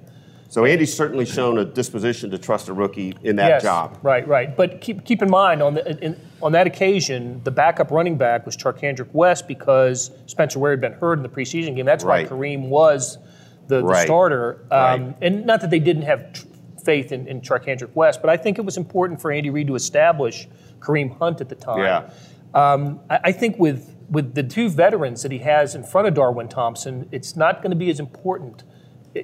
So 0.51 0.65
Andy's 0.65 0.95
certainly 0.97 1.27
shown 1.27 1.59
a 1.59 1.65
disposition 1.65 2.31
to 2.31 2.39
trust 2.39 2.69
a 2.69 2.73
rookie 2.73 3.15
in 3.23 3.37
that 3.37 3.49
yes, 3.49 3.63
job. 3.63 3.99
Right, 4.03 4.27
right. 4.27 4.57
But 4.57 4.81
keep 4.81 5.05
keep 5.05 5.21
in 5.21 5.29
mind 5.31 5.63
on 5.63 5.75
the 5.75 6.03
in, 6.03 6.19
on 6.41 6.53
that 6.53 6.67
occasion, 6.67 7.43
the 7.45 7.51
backup 7.51 7.91
running 7.91 8.17
back 8.17 8.47
was 8.47 8.57
Charcandrick 8.57 9.13
West 9.13 9.47
because 9.47 10.11
Spencer 10.27 10.59
Ware 10.59 10.73
had 10.73 10.81
been 10.81 10.95
hurt 10.95 11.19
in 11.19 11.23
the 11.23 11.29
preseason 11.29 11.77
game. 11.77 11.85
That's 11.85 12.03
Right. 12.05 12.31
why 12.31 12.37
Kareem 12.37 12.69
was 12.69 13.19
the, 13.67 13.77
the 13.77 13.85
Right. 13.85 14.07
starter. 14.07 14.65
Um, 14.71 14.79
Right. 15.09 15.15
And 15.21 15.45
not 15.47 15.61
that 15.61 15.69
they 15.71 15.81
didn't 15.81 16.03
have 16.05 16.33
tr- 16.33 16.47
faith 16.83 17.13
in, 17.13 17.27
in 17.29 17.43
Charcandrick 17.43 17.95
West, 17.95 18.23
but 18.23 18.31
I 18.31 18.39
think 18.39 18.59
it 18.59 18.65
was 18.65 18.79
important 18.79 19.21
for 19.21 19.31
Andy 19.31 19.51
Reid 19.51 19.67
to 19.67 19.75
establish 19.75 20.49
Kareem 20.81 21.19
Hunt 21.19 21.43
at 21.43 21.51
the 21.51 21.55
time. 21.57 21.81
Yeah. 21.83 22.11
Um, 22.55 23.01
I, 23.11 23.21
I 23.25 23.33
think 23.33 23.59
with 23.59 23.95
with 24.11 24.35
the 24.35 24.43
two 24.43 24.71
veterans 24.71 25.23
that 25.23 25.31
he 25.31 25.39
has 25.41 25.75
in 25.75 25.85
front 25.85 26.09
of 26.09 26.15
Darwin 26.15 26.49
Thompson, 26.49 27.07
it's 27.13 27.37
not 27.37 27.61
going 27.61 27.69
to 27.71 27.77
be 27.77 27.91
as 27.91 28.01
important 28.01 28.65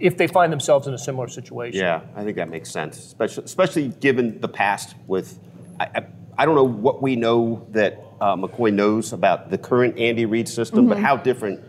if 0.01 0.17
they 0.17 0.27
find 0.27 0.53
themselves 0.53 0.87
in 0.87 0.95
a 0.95 0.99
similar 0.99 1.29
situation. 1.29 1.81
Yeah, 1.81 2.01
I 2.17 2.25
think 2.25 2.37
that 2.37 2.49
makes 2.49 2.71
sense, 2.71 2.99
especially, 2.99 3.45
especially 3.45 3.89
given 3.89 4.41
the 4.41 4.49
past 4.49 4.95
with. 5.07 5.39
I, 5.81 5.85
I, 5.95 6.07
I 6.39 6.47
don't 6.47 6.55
know 6.57 6.65
what 6.65 7.01
we 7.03 7.15
know 7.17 7.67
that 7.71 8.01
uh, 8.21 8.35
McCoy 8.37 8.73
knows 8.73 9.13
about 9.13 9.51
the 9.51 9.59
current 9.59 9.99
Andy 9.99 10.25
Reid 10.27 10.49
system, 10.49 10.89
but 10.89 10.99
how 10.99 11.17
different 11.17 11.61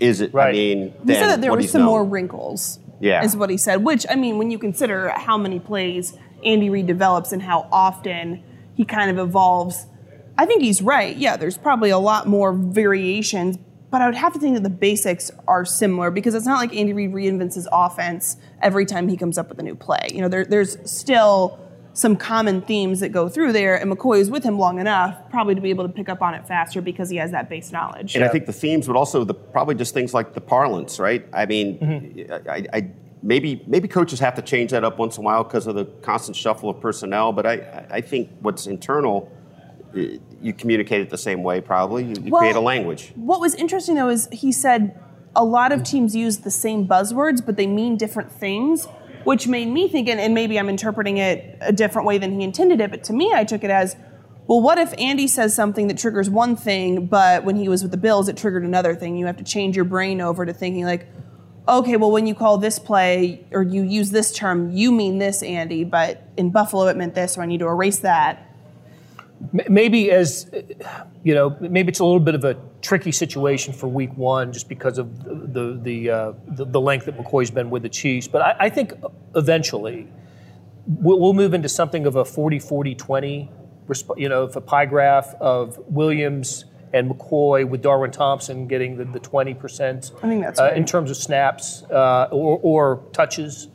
is 0.00 0.20
it? 0.20 0.30
I 0.34 0.36
Right. 0.36 0.52
mean, 0.54 0.94
He 1.06 1.14
said 1.14 1.28
that 1.28 1.40
there 1.40 1.52
were 1.52 1.62
some 1.62 1.82
known? 1.82 1.88
more 1.90 2.04
wrinkles. 2.04 2.78
Yeah. 3.00 3.22
Is 3.24 3.34
what 3.36 3.48
he 3.50 3.56
said. 3.56 3.82
Which 3.84 4.04
I 4.10 4.14
mean, 4.16 4.36
when 4.36 4.50
you 4.50 4.58
consider 4.58 5.08
how 5.10 5.38
many 5.38 5.58
plays 5.60 6.12
Andy 6.44 6.68
Reid 6.70 6.86
develops 6.86 7.32
and 7.32 7.40
how 7.40 7.66
often 7.72 8.42
he 8.74 8.84
kind 8.84 9.10
of 9.10 9.18
evolves, 9.26 9.86
I 10.36 10.44
think 10.44 10.60
he's 10.62 10.82
right. 10.82 11.16
Yeah, 11.16 11.36
there's 11.36 11.56
probably 11.56 11.90
a 11.90 11.98
lot 11.98 12.26
more 12.26 12.52
variations, 12.52 13.56
but 13.90 14.00
I 14.00 14.06
would 14.06 14.14
have 14.14 14.32
to 14.34 14.38
think 14.38 14.54
that 14.54 14.62
the 14.62 14.70
basics 14.70 15.30
are 15.48 15.64
similar 15.64 16.10
because 16.10 16.34
it's 16.34 16.46
not 16.46 16.58
like 16.58 16.74
Andy 16.74 16.92
Reid 16.92 17.12
reinvents 17.12 17.54
his 17.54 17.68
offense 17.72 18.36
every 18.62 18.86
time 18.86 19.08
he 19.08 19.16
comes 19.16 19.36
up 19.38 19.48
with 19.48 19.58
a 19.58 19.62
new 19.62 19.74
play. 19.74 20.08
You 20.12 20.20
know, 20.20 20.28
there, 20.28 20.44
there's 20.44 20.78
still 20.90 21.58
some 21.92 22.16
common 22.16 22.62
themes 22.62 23.00
that 23.00 23.08
go 23.08 23.28
through 23.28 23.52
there, 23.52 23.74
and 23.74 23.90
McCoy 23.90 24.20
is 24.20 24.30
with 24.30 24.44
him 24.44 24.58
long 24.58 24.78
enough 24.78 25.28
probably 25.28 25.56
to 25.56 25.60
be 25.60 25.70
able 25.70 25.86
to 25.86 25.92
pick 25.92 26.08
up 26.08 26.22
on 26.22 26.34
it 26.34 26.46
faster 26.46 26.80
because 26.80 27.10
he 27.10 27.16
has 27.16 27.32
that 27.32 27.48
base 27.48 27.72
knowledge. 27.72 28.14
And 28.14 28.24
I 28.24 28.28
think 28.28 28.46
the 28.46 28.52
themes 28.52 28.86
would 28.86 28.96
also 28.96 29.24
the 29.24 29.34
probably 29.34 29.74
just 29.74 29.92
things 29.92 30.14
like 30.14 30.34
the 30.34 30.40
parlance, 30.40 30.98
right? 31.00 31.26
I 31.32 31.46
mean, 31.46 31.78
Mm-hmm. 31.78 32.48
I, 32.48 32.66
I, 32.72 32.90
maybe 33.22 33.62
maybe 33.66 33.88
coaches 33.88 34.20
have 34.20 34.34
to 34.36 34.42
change 34.42 34.70
that 34.70 34.84
up 34.84 34.98
once 34.98 35.18
in 35.18 35.24
a 35.24 35.26
while 35.26 35.42
because 35.44 35.66
of 35.66 35.74
the 35.74 35.84
constant 35.84 36.36
shuffle 36.36 36.70
of 36.70 36.80
personnel. 36.80 37.32
But 37.32 37.46
I 37.46 37.86
I 37.90 38.00
think 38.00 38.30
what's 38.40 38.66
internal, 38.66 39.30
Uh, 39.94 40.18
you 40.40 40.52
communicate 40.52 41.00
it 41.00 41.10
the 41.10 41.18
same 41.18 41.42
way. 41.42 41.60
Probably 41.60 42.04
you, 42.04 42.14
you 42.22 42.30
Well- 42.30 42.40
create 42.40 42.56
a 42.56 42.60
language. 42.60 43.12
What 43.16 43.40
was 43.40 43.54
interesting 43.54 43.94
though 43.96 44.08
is 44.08 44.28
he 44.32 44.52
said 44.52 44.98
a 45.34 45.44
lot 45.44 45.72
of 45.72 45.82
teams 45.82 46.14
use 46.16 46.38
the 46.38 46.50
same 46.50 46.86
buzzwords, 46.86 47.44
but 47.44 47.56
they 47.56 47.66
mean 47.66 47.96
different 47.96 48.32
things, 48.32 48.86
which 49.24 49.46
made 49.46 49.68
me 49.68 49.88
think, 49.88 50.08
and, 50.08 50.20
and 50.20 50.34
maybe 50.34 50.58
I'm 50.58 50.68
interpreting 50.68 51.18
it 51.18 51.56
a 51.60 51.72
different 51.72 52.06
way 52.06 52.18
than 52.18 52.32
he 52.32 52.44
intended 52.44 52.80
it, 52.80 52.90
but 52.90 53.04
to 53.04 53.12
me, 53.12 53.32
I 53.34 53.44
took 53.44 53.62
it 53.62 53.70
as, 53.70 53.96
well, 54.48 54.60
what 54.60 54.78
if 54.78 54.92
Andy 54.98 55.28
says 55.28 55.54
something 55.54 55.86
that 55.86 55.98
triggers 55.98 56.28
one 56.28 56.56
thing, 56.56 57.06
but 57.06 57.44
when 57.44 57.54
he 57.54 57.68
was 57.68 57.82
with 57.82 57.92
the 57.92 57.96
Bills, 57.96 58.28
it 58.28 58.36
triggered 58.36 58.64
another 58.64 58.96
thing? 58.96 59.16
You 59.16 59.26
have 59.26 59.36
to 59.36 59.44
change 59.44 59.76
your 59.76 59.84
brain 59.84 60.20
over 60.20 60.44
to 60.44 60.52
thinking 60.52 60.84
like, 60.84 61.06
okay, 61.68 61.96
well, 61.96 62.10
when 62.10 62.26
you 62.26 62.34
call 62.34 62.58
this 62.58 62.80
play 62.80 63.46
or 63.52 63.62
you 63.62 63.84
use 63.84 64.10
this 64.10 64.32
term, 64.32 64.72
you 64.72 64.90
mean 64.90 65.18
this, 65.18 65.44
Andy, 65.44 65.84
but 65.84 66.26
in 66.36 66.50
Buffalo 66.50 66.88
it 66.88 66.96
meant 66.96 67.14
this, 67.14 67.34
so 67.34 67.42
I 67.42 67.46
need 67.46 67.60
to 67.60 67.68
erase 67.68 68.00
that. 68.00 68.49
Maybe 69.68 70.10
as 70.10 70.50
you 71.24 71.34
know, 71.34 71.56
maybe 71.60 71.88
it's 71.88 72.00
a 72.00 72.04
little 72.04 72.20
bit 72.20 72.34
of 72.34 72.44
a 72.44 72.58
tricky 72.82 73.12
situation 73.12 73.72
for 73.72 73.88
Week 73.88 74.14
One, 74.16 74.52
just 74.52 74.68
because 74.68 74.98
of 74.98 75.24
the 75.24 75.78
the 75.82 76.10
uh, 76.10 76.32
the, 76.46 76.66
the 76.66 76.80
length 76.80 77.06
that 77.06 77.16
McCoy's 77.16 77.50
been 77.50 77.70
with 77.70 77.82
the 77.82 77.88
Chiefs. 77.88 78.28
But 78.28 78.42
I, 78.42 78.56
I 78.60 78.68
think 78.68 78.92
eventually 79.34 80.08
we'll, 80.86 81.18
we'll 81.18 81.32
move 81.32 81.54
into 81.54 81.68
something 81.68 82.06
of 82.06 82.16
a 82.16 82.24
40-40-20, 82.24 83.48
resp- 83.86 84.18
you 84.18 84.28
know, 84.28 84.44
if 84.44 84.56
a 84.56 84.60
pie 84.60 84.86
graph 84.86 85.34
of 85.40 85.78
Williams 85.86 86.64
and 86.92 87.10
McCoy 87.10 87.68
with 87.68 87.82
Darwin 87.82 88.10
Thompson 88.10 88.66
getting 88.66 88.96
the, 88.96 89.04
the 89.04 89.20
20%. 89.20 90.12
I 90.22 90.28
think 90.28 90.42
that's 90.42 90.58
uh, 90.58 90.64
right. 90.64 90.76
in 90.76 90.84
terms 90.84 91.10
of 91.10 91.16
snaps 91.16 91.84
uh, 91.84 92.28
or, 92.32 92.58
or 92.62 93.04
touches. 93.12 93.68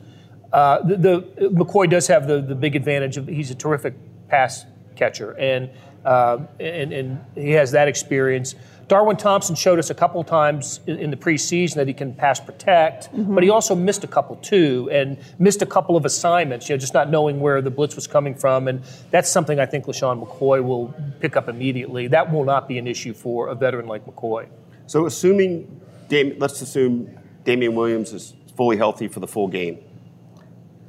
Uh, 0.52 0.82
the, 0.82 0.96
the 0.96 1.20
McCoy 1.48 1.88
does 1.88 2.06
have 2.08 2.28
the, 2.28 2.40
the 2.40 2.54
big 2.54 2.76
advantage 2.76 3.16
of 3.16 3.26
he's 3.26 3.50
a 3.50 3.54
terrific 3.54 3.94
pass 4.28 4.66
catcher 4.96 5.32
and 5.38 5.70
uh, 6.04 6.46
and, 6.60 6.92
and 6.92 7.24
he 7.34 7.50
has 7.50 7.72
that 7.72 7.88
experience. 7.88 8.54
Darwin 8.88 9.16
Thompson 9.16 9.56
showed 9.56 9.80
us 9.80 9.90
a 9.90 9.94
couple 9.94 10.22
times 10.22 10.78
in, 10.86 11.10
the 11.10 11.16
preseason 11.16 11.74
that 11.74 11.88
he 11.88 11.92
can 11.92 12.14
pass 12.14 12.38
protect, 12.38 13.08
but 13.12 13.42
he 13.42 13.50
also 13.50 13.74
missed 13.74 14.04
a 14.04 14.06
couple 14.06 14.36
too, 14.36 14.88
and 14.92 15.18
missed 15.40 15.60
a 15.60 15.66
couple 15.66 15.96
of 15.96 16.04
assignments. 16.04 16.68
You 16.68 16.76
know, 16.76 16.78
just 16.78 16.94
not 16.94 17.10
knowing 17.10 17.40
where 17.40 17.60
the 17.60 17.70
blitz 17.70 17.96
was 17.96 18.06
coming 18.06 18.36
from, 18.36 18.68
and 18.68 18.82
that's 19.10 19.28
something 19.28 19.58
I 19.58 19.66
think 19.66 19.86
LeSean 19.86 20.24
McCoy 20.24 20.62
will 20.62 20.94
pick 21.18 21.36
up 21.36 21.48
immediately. 21.48 22.06
That 22.06 22.32
will 22.32 22.44
not 22.44 22.68
be 22.68 22.78
an 22.78 22.86
issue 22.86 23.12
for 23.12 23.48
a 23.48 23.56
veteran 23.56 23.88
like 23.88 24.06
McCoy. 24.06 24.46
So 24.86 25.06
assuming, 25.06 25.80
Dam- 26.08 26.38
let's 26.38 26.62
assume 26.62 27.18
Damien 27.42 27.74
Williams 27.74 28.12
is 28.12 28.34
fully 28.56 28.76
healthy 28.76 29.08
for 29.08 29.18
the 29.18 29.26
full 29.26 29.48
game. 29.48 29.78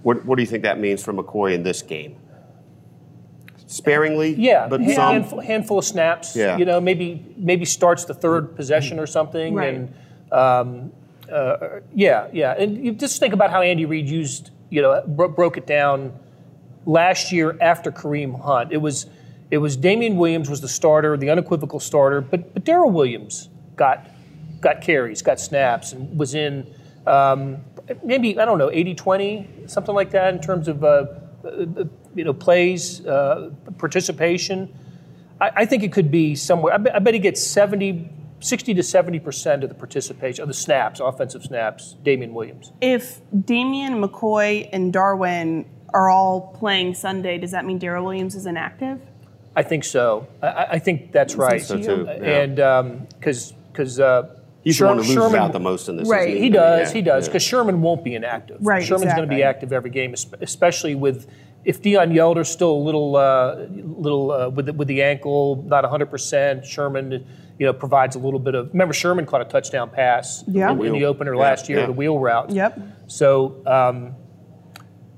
What, 0.04 0.24
what 0.24 0.36
do 0.36 0.44
you 0.44 0.48
think 0.48 0.64
that 0.64 0.80
means 0.80 1.04
for 1.04 1.14
McCoy 1.14 1.56
in 1.56 1.64
this 1.64 1.82
game? 1.82 2.16
Sparingly, 3.70 4.34
Yeah, 4.38 4.68
but 4.68 4.80
hand- 4.80 4.94
some. 4.96 5.14
handful, 5.14 5.40
handful 5.42 5.78
of 5.80 5.86
snaps. 5.86 6.36
Yeah. 6.36 6.58
You 6.58 6.64
know, 6.66 6.80
maybe 6.80 7.24
maybe 7.38 7.66
starts 7.66 8.06
the 8.06 8.14
third 8.14 8.56
possession 8.56 8.98
or 8.98 9.06
something, 9.06 9.54
Right. 9.56 9.74
and 9.74 9.94
um, 10.32 10.92
uh, 11.32 11.82
yeah, 11.94 12.28
yeah. 12.32 12.56
And 12.58 12.84
you 12.84 12.94
just 12.94 13.20
think 13.20 13.34
about 13.34 13.52
how 13.52 13.62
Andy 13.62 13.86
Reid 13.86 14.08
used, 14.10 14.52
you 14.70 14.82
know, 14.82 15.04
bro- 15.06 15.28
broke 15.28 15.58
it 15.58 15.68
down 15.68 16.14
last 16.86 17.34
year 17.34 17.58
after 17.60 17.92
Kareem 17.92 18.40
Hunt. 18.42 18.72
It 18.72 18.78
was 18.78 19.06
it 19.52 19.58
was 19.58 19.76
Damien 19.76 20.16
Williams 20.16 20.50
was 20.50 20.62
the 20.62 20.68
starter, 20.70 21.18
the 21.18 21.30
unequivocal 21.30 21.82
starter, 21.82 22.22
but 22.22 22.54
but 22.54 22.64
Darrel 22.64 22.90
Williams 22.92 23.50
got 23.76 24.10
got 24.62 24.80
carries, 24.82 25.22
got 25.22 25.40
snaps, 25.42 25.92
and 25.92 26.18
was 26.18 26.34
in 26.36 26.66
um, 27.06 27.58
maybe 28.04 28.40
I 28.40 28.46
don't 28.46 28.58
know 28.58 28.70
80-20, 28.70 29.70
something 29.70 29.94
like 29.94 30.12
that 30.12 30.34
in 30.34 30.40
terms 30.42 30.70
of. 30.70 30.84
Uh, 30.86 30.88
uh, 30.88 31.20
you 32.16 32.24
know, 32.24 32.34
plays, 32.34 33.06
uh, 33.06 33.52
participation. 33.78 34.74
I, 35.40 35.52
I 35.58 35.66
think 35.66 35.84
it 35.84 35.92
could 35.92 36.10
be 36.12 36.36
somewhere. 36.36 36.74
I 36.74 36.78
bet, 36.78 36.96
I 36.96 37.00
bet 37.00 37.14
he 37.14 37.20
gets 37.20 37.42
70, 37.42 38.10
60 38.40 38.74
to 38.74 38.84
70 38.84 39.20
percent 39.20 39.64
of 39.64 39.70
the 39.70 39.76
participation 39.76 40.42
of 40.42 40.48
the 40.48 40.54
snaps, 40.54 41.00
offensive 41.00 41.44
snaps. 41.44 41.96
Damien 42.04 42.34
Williams. 42.34 42.72
if 42.82 43.22
Damien, 43.46 44.02
McCoy, 44.02 44.68
and 44.74 44.92
Darwin 44.94 45.66
are 45.94 46.10
all 46.10 46.54
playing 46.60 46.94
Sunday, 46.96 47.38
does 47.38 47.52
that 47.52 47.66
mean 47.66 47.80
Darrel 47.80 48.04
Williams 48.04 48.36
is 48.36 48.46
inactive? 48.46 49.00
I 49.56 49.64
think 49.64 49.84
so. 49.84 50.28
I- 50.44 50.48
I, 50.48 50.72
I 50.74 50.80
think 50.80 51.12
that's 51.12 51.36
right. 51.36 51.62
So 51.62 51.78
too, 51.82 52.06
yeah. 52.08 52.42
And 52.42 53.08
because 53.10 53.54
because 53.72 54.00
uh, 54.00 54.37
He's 54.68 54.76
Sher- 54.76 54.84
the 54.86 54.88
one 54.90 54.98
who 54.98 55.02
loses 55.04 55.16
Sherman- 55.16 55.40
out 55.40 55.54
the 55.54 55.60
most 55.60 55.88
in 55.90 55.96
this. 55.98 56.08
Right. 56.10 56.30
isn't 56.30 56.44
He 56.44 56.50
does, 56.50 56.90
Yeah, 56.90 56.94
he 56.94 57.02
does, 57.02 57.26
yeah. 57.26 57.30
because 57.32 57.44
Sherman 57.44 57.82
won't 57.82 58.04
be 58.04 58.16
inactive. 58.16 58.58
Right, 58.62 58.84
Sherman's 58.84 59.14
going 59.14 59.28
to 59.30 59.34
be 59.36 59.42
active 59.44 59.72
every 59.72 59.90
game, 59.90 60.14
especially 60.42 60.96
with 60.96 61.28
if 61.64 61.82
Deon 61.82 62.14
Yelder's 62.14 62.50
still 62.50 62.72
a 62.72 62.84
little, 62.84 63.16
uh, 63.16 63.66
little 63.70 64.32
uh, 64.32 64.50
with 64.50 64.68
the, 64.68 64.74
with 64.74 64.88
the 64.88 65.02
ankle, 65.04 65.64
not 65.68 65.84
100. 65.84 66.06
percent 66.08 66.66
Sherman, 66.66 67.26
you 67.60 67.66
know, 67.66 67.74
provides 67.74 68.16
a 68.16 68.20
little 68.20 68.40
bit 68.40 68.56
of. 68.56 68.70
Remember, 68.70 68.94
Sherman 68.94 69.26
caught 69.26 69.42
a 69.42 69.46
touchdown 69.46 69.90
pass 69.90 70.44
Yeah. 70.48 70.72
in, 70.72 70.86
in 70.86 70.94
the 70.94 71.06
opener 71.06 71.34
Yeah, 71.34 71.42
last 71.42 71.68
year, 71.70 71.80
yeah. 71.80 71.86
the 71.88 71.94
wheel 71.94 72.20
route. 72.20 72.50
Yep. 72.50 72.80
So. 73.08 73.62
Um, 73.66 74.16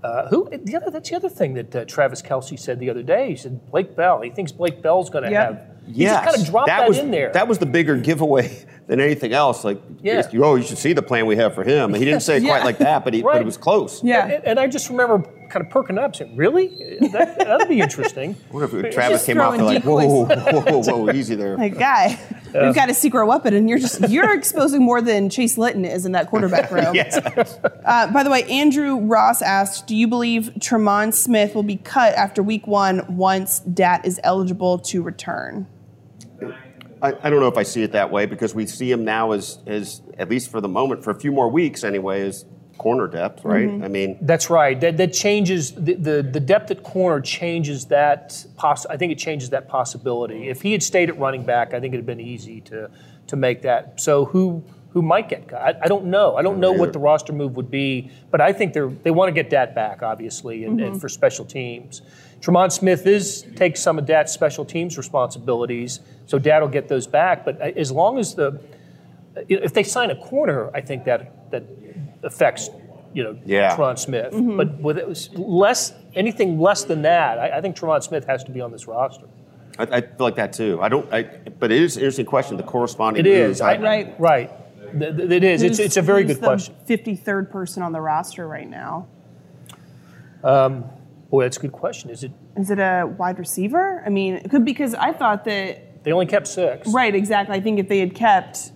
uh, 0.02 0.30
who 0.30 0.50
the 0.50 0.78
other? 0.78 0.90
That's 0.92 1.10
the 1.10 1.16
other 1.18 1.28
thing 1.28 1.56
that 1.56 1.76
uh, 1.76 1.84
Travis 1.84 2.22
Kelce 2.22 2.58
said 2.58 2.80
the 2.80 2.90
other 2.90 3.04
day. 3.04 3.32
He 3.32 3.36
said 3.36 3.70
Blake 3.70 3.98
Bell. 3.98 4.22
He 4.22 4.30
thinks 4.30 4.50
Blake 4.54 4.82
Bell's 4.82 5.10
going 5.10 5.26
to 5.26 5.30
Yep. 5.32 5.52
have. 5.52 5.66
He 5.94 6.04
just 6.06 6.24
kind 6.24 6.38
of 6.38 6.46
dropped 6.46 6.68
that, 6.68 6.88
was, 6.88 6.98
in 7.00 7.12
there. 7.12 7.34
That 7.34 7.48
was 7.50 7.58
the 7.58 7.66
bigger 7.66 7.98
giveaway 7.98 8.64
than 8.89 8.99
anything 8.99 9.32
else. 9.34 9.63
Like, 9.63 9.80
Yeah. 10.02 10.21
oh, 10.41 10.56
you 10.56 10.63
should 10.63 10.80
see 10.80 10.93
the 10.93 11.02
plan 11.04 11.28
we 11.28 11.36
have 11.38 11.54
for 11.56 11.63
him. 11.63 11.93
He 11.93 12.04
didn't 12.04 12.21
say 12.30 12.38
it 12.38 12.43
Yeah. 12.43 12.49
quite 12.49 12.65
like 12.65 12.80
that, 12.80 13.04
but, 13.06 13.13
he, 13.13 13.21
but 13.21 13.38
it 13.39 13.45
was 13.45 13.56
close. 13.56 14.04
Yeah. 14.04 14.25
And, 14.25 14.43
and 14.45 14.60
I 14.60 14.65
just 14.67 14.89
remember 14.89 15.23
kind 15.49 15.65
of 15.65 15.71
perking 15.71 15.97
up, 15.97 16.15
saying, 16.15 16.36
"Really? 16.36 16.67
That, 17.12 17.39
that'd 17.39 17.67
be 17.69 17.80
interesting." 17.80 18.36
I 18.49 18.54
wonder 18.54 18.86
if 18.88 18.93
Travis 18.93 19.25
came 19.25 19.39
off 19.39 19.56
there 19.56 19.63
like, 19.63 19.84
whoa, 19.84 19.95
whoa, 20.06 20.25
whoa, 20.25 20.62
whoa, 20.82 20.97
whoa, 21.06 21.12
easy 21.12 21.34
there. 21.36 21.58
Like, 21.58 21.78
guy, 21.78 22.19
we've 22.54 22.75
got 22.75 22.89
a 22.89 22.93
secret 22.93 23.25
weapon, 23.25 23.54
and 23.56 23.67
you're 23.69 23.80
just 23.80 24.10
you're 24.10 24.32
exposing 24.36 24.84
more 24.84 25.02
than 25.02 25.30
Chase 25.30 25.58
Litton 25.58 25.86
is 25.86 26.06
in 26.06 26.12
that 26.12 26.28
quarterback 26.28 26.69
room. 26.71 26.95
Uh, 27.86 28.12
by 28.12 28.23
the 28.23 28.30
way, 28.30 28.43
Andrew 28.43 28.97
Ross 28.99 29.41
asked, 29.41 29.88
"Do 29.88 29.95
you 29.95 30.08
believe 30.08 30.52
Tremon 30.60 31.13
Smith 31.13 31.56
will 31.56 31.63
be 31.63 31.78
cut 31.78 32.13
after 32.15 32.43
Week 32.43 32.65
One 32.67 33.04
once 33.15 33.60
Dat 33.60 34.06
is 34.06 34.19
eligible 34.23 34.78
to 34.80 35.02
return?" 35.02 35.67
I, 37.02 37.14
I 37.24 37.30
don't 37.30 37.40
know 37.40 37.48
if 37.48 37.58
I 37.58 37.64
see 37.64 37.84
it 37.84 37.92
that 37.94 38.12
way 38.12 38.26
because 38.26 38.54
we 38.54 38.66
see 38.66 38.92
him 38.92 39.06
now 39.06 39.32
as, 39.32 39.60
as, 39.66 40.02
at 40.18 40.30
least 40.30 40.52
for 40.52 40.62
the 40.62 40.68
moment, 40.68 41.04
for 41.04 41.12
a 41.12 41.20
few 41.20 41.32
more 41.32 41.50
weeks 41.50 41.84
anyway, 41.84 42.28
as 42.28 42.46
corner 42.78 43.08
depth, 43.08 43.46
right? 43.46 43.68
Mm-hmm. 43.68 43.84
I 43.84 43.88
mean, 43.88 44.18
That's 44.22 44.50
right. 44.50 44.80
That, 44.80 44.98
that 44.98 45.14
changes 45.14 45.74
the, 45.74 45.94
the, 45.94 46.24
the 46.24 46.40
depth 46.40 46.72
at 46.72 46.82
corner 46.82 47.22
changes 47.22 47.86
that. 47.88 48.46
Poss- 48.56 48.86
I 48.88 48.98
think 48.98 49.12
it 49.12 49.20
changes 49.20 49.52
that 49.52 49.68
possibility. 49.68 50.50
If 50.50 50.62
he 50.62 50.72
had 50.72 50.82
stayed 50.82 51.10
at 51.10 51.20
running 51.20 51.44
back, 51.44 51.74
I 51.74 51.80
think 51.80 51.94
it'd 51.94 52.00
have 52.00 52.06
been 52.06 52.20
easy 52.26 52.62
to 52.62 52.90
to 53.28 53.36
make 53.36 53.62
that. 53.62 54.02
So 54.02 54.26
who 54.26 54.64
who 54.92 55.02
might 55.04 55.30
get 55.30 55.48
cut? 55.48 55.62
I, 55.62 55.80
I 55.84 55.88
don't 55.88 56.06
know. 56.06 56.36
I 56.36 56.42
don't 56.42 56.60
know 56.60 56.72
what 56.72 56.94
the 56.94 57.00
roster 57.00 57.32
move 57.32 57.56
would 57.58 57.70
be, 57.70 58.12
but 58.32 58.42
I 58.42 58.54
think 58.54 58.74
they're 58.74 58.88
they 58.90 59.12
want 59.12 59.30
to 59.30 59.34
get 59.34 59.52
that 59.52 59.76
back, 59.76 60.02
obviously, 60.02 60.64
and, 60.64 60.80
and 60.80 60.92
mm-hmm. 60.92 61.00
for 61.00 61.10
special 61.10 61.46
teams. 61.46 62.02
Tremon 62.41 62.71
Smith 62.71 63.06
is 63.06 63.45
takes 63.56 63.82
some 63.82 63.97
of 63.99 64.06
Dat's 64.06 64.32
special 64.32 64.63
teams 64.65 64.97
responsibilities, 64.97 65.99
so 66.25 66.39
Dad 66.39 66.60
will 66.62 66.69
get 66.69 66.88
those 66.88 67.06
back. 67.08 67.43
But 67.45 67.62
uh, 67.62 67.65
as 67.75 67.91
long 67.91 68.17
as 68.17 68.36
the 68.36 68.62
uh, 69.36 69.41
if 69.49 69.73
they 69.73 69.84
sign 69.84 70.10
a 70.10 70.15
corner, 70.15 70.71
I 70.73 70.82
think 70.82 71.04
that 71.06 71.52
that 71.52 71.63
affects 72.23 72.69
you 73.13 73.23
know, 73.23 73.39
Yeah. 73.43 73.75
Tron 73.75 73.97
Smith. 73.97 74.32
Mm-hmm. 74.34 74.56
But 74.58 74.80
with 74.80 74.97
it 74.99 75.30
less 75.38 75.93
anything 76.15 76.60
less 76.60 76.84
than 76.84 77.02
that, 77.02 77.39
I, 77.39 77.58
I 77.58 77.62
think 77.62 77.75
Tron 77.75 78.02
Smith 78.02 78.25
has 78.28 78.43
to 78.45 78.52
be 78.52 78.62
on 78.62 78.71
this 78.71 78.88
roster. 78.88 79.25
I, 79.80 79.84
I 79.84 80.02
feel 80.02 80.15
like 80.19 80.36
that 80.36 80.54
too. 80.54 80.80
I 80.82 80.89
don't. 80.89 81.12
I, 81.13 81.23
but 81.23 81.71
it 81.71 81.82
is 81.82 81.97
an 81.97 82.04
interesting 82.04 82.25
question. 82.25 82.56
The 82.58 82.63
corresponding. 82.63 83.25
It 83.25 83.30
moves, 83.30 83.58
is. 83.58 83.62
I, 83.62 83.73
I- 83.73 83.78
Right. 83.82 84.19
Right. 84.19 84.52
Th- 84.97 85.15
th- 85.17 85.30
It 85.32 85.43
is. 85.43 85.62
It's, 85.63 85.78
Who's- 85.78 85.86
it's 85.88 85.97
a 85.97 86.02
very 86.02 86.23
who's 86.23 86.34
good 86.38 86.41
the 86.41 86.47
question. 86.47 86.75
53rd 86.88 87.52
person 87.52 87.84
on 87.84 87.91
the 87.91 88.02
roster 88.02 88.47
right 88.47 88.67
now. 88.69 89.08
Um, 90.43 90.86
Boy, 91.30 91.44
that's 91.44 91.58
a 91.58 91.60
good 91.60 91.72
question. 91.72 92.10
Is 92.10 92.24
it? 92.24 92.32
Is 92.58 92.72
it 92.72 92.80
a 92.80 93.06
wide 93.18 93.38
receiver? 93.38 94.02
I 94.06 94.10
mean, 94.10 94.36
it 94.36 94.50
could 94.50 94.65
because 94.65 94.96
I 94.96 95.12
thought 95.13 95.46
that 95.46 96.04
They 96.04 96.12
only 96.12 96.26
kept 96.26 96.48
six. 96.48 96.88
right, 96.92 97.13
exactly. 97.13 97.56
I 97.56 97.60
think 97.62 97.80
if 97.80 97.88
they 97.88 98.00
had 98.00 98.15
kept 98.15 98.72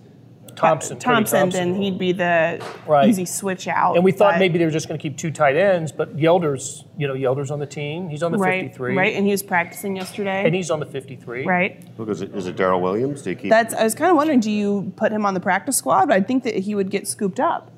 Thompson. 0.54 0.98
Thompson, 1.00 1.40
Thompson. 1.40 1.72
then 1.72 1.82
he'd 1.82 1.98
be 1.98 2.12
the 2.12 2.64
Right. 2.86 3.08
easy 3.08 3.24
switch 3.24 3.66
out. 3.66 3.96
And 3.96 4.04
we 4.04 4.12
thought 4.12 4.34
but- 4.34 4.38
maybe 4.38 4.56
they 4.56 4.64
were 4.64 4.70
just 4.70 4.86
going 4.86 4.96
to 4.96 5.02
keep 5.02 5.16
two 5.18 5.32
tight 5.32 5.56
ends, 5.56 5.90
but 5.90 6.16
Yelder's, 6.16 6.84
you 6.96 7.08
know, 7.08 7.14
Yelder's 7.14 7.50
on 7.50 7.58
the 7.58 7.66
team. 7.66 8.08
He's 8.08 8.22
on 8.22 8.30
the 8.30 8.38
right, 8.38 8.62
53. 8.66 8.96
right, 8.96 9.16
and 9.16 9.24
he 9.26 9.32
was 9.32 9.42
practicing 9.42 9.96
yesterday. 9.96 10.44
And 10.46 10.54
he's 10.54 10.70
on 10.70 10.78
the 10.78 10.86
53. 10.86 11.44
right. 11.44 11.82
Look, 11.98 12.08
is 12.08 12.22
it, 12.22 12.32
is 12.36 12.46
it 12.46 12.54
Darrel 12.54 12.80
Williams? 12.80 13.22
Do 13.22 13.30
you 13.30 13.36
keep? 13.36 13.50
That's. 13.50 13.74
I 13.74 13.82
was 13.82 13.96
kind 13.96 14.12
of 14.12 14.16
wondering, 14.16 14.38
do 14.38 14.50
you 14.52 14.92
put 14.94 15.10
him 15.10 15.26
on 15.26 15.34
the 15.34 15.40
practice 15.40 15.76
squad? 15.76 16.12
I 16.12 16.20
think 16.20 16.44
that 16.44 16.54
he 16.54 16.76
would 16.76 16.88
get 16.88 17.08
scooped 17.08 17.40
up. 17.40 17.72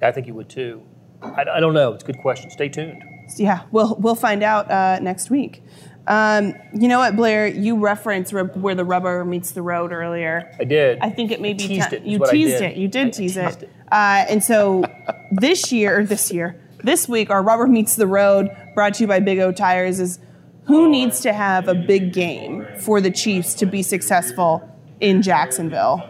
I 0.00 0.12
think 0.12 0.26
he 0.26 0.32
would 0.32 0.48
too. 0.48 0.82
I, 1.20 1.44
I 1.54 1.58
don't 1.60 1.74
know. 1.74 1.92
It's 1.94 2.04
a 2.04 2.06
good 2.06 2.18
question. 2.18 2.48
Stay 2.50 2.68
tuned. 2.68 3.02
Yeah, 3.38 3.62
we'll 3.70 3.96
we'll 3.96 4.14
find 4.14 4.42
out 4.42 4.70
uh, 4.70 4.98
next 5.00 5.30
week. 5.30 5.62
Um, 6.06 6.54
you 6.74 6.88
know 6.88 6.98
what, 6.98 7.14
Blair? 7.14 7.46
You 7.46 7.78
referenced 7.78 8.32
rub- 8.32 8.56
where 8.56 8.74
the 8.74 8.84
rubber 8.84 9.24
meets 9.24 9.52
the 9.52 9.62
road 9.62 9.92
earlier. 9.92 10.50
I 10.58 10.64
did. 10.64 10.98
I 11.00 11.10
think 11.10 11.30
it 11.30 11.40
may 11.40 11.50
I 11.50 11.52
be 11.52 11.68
teased 11.68 11.92
it, 11.92 12.02
you 12.02 12.18
teased 12.18 12.58
did. 12.58 12.72
it. 12.72 12.76
You 12.76 12.88
did 12.88 12.98
I- 13.04 13.08
I 13.08 13.10
tease 13.10 13.34
teased 13.34 13.62
it. 13.62 13.62
it. 13.64 13.70
Uh, 13.92 14.24
and 14.28 14.42
so 14.42 14.84
this 15.32 15.70
year, 15.72 16.00
or 16.00 16.04
this 16.04 16.32
year, 16.32 16.60
this 16.82 17.08
week, 17.08 17.30
our 17.30 17.42
rubber 17.42 17.66
meets 17.66 17.94
the 17.96 18.06
road, 18.06 18.50
brought 18.74 18.94
to 18.94 19.04
you 19.04 19.06
by 19.06 19.20
Big 19.20 19.38
O 19.38 19.52
Tires, 19.52 20.00
is 20.00 20.18
who 20.64 20.88
needs 20.88 21.20
to 21.20 21.32
have 21.32 21.68
a 21.68 21.74
big 21.74 22.12
game 22.12 22.66
for 22.80 23.00
the 23.00 23.10
Chiefs 23.10 23.54
to 23.54 23.66
be 23.66 23.82
successful 23.82 24.66
in 25.00 25.20
Jacksonville? 25.22 26.02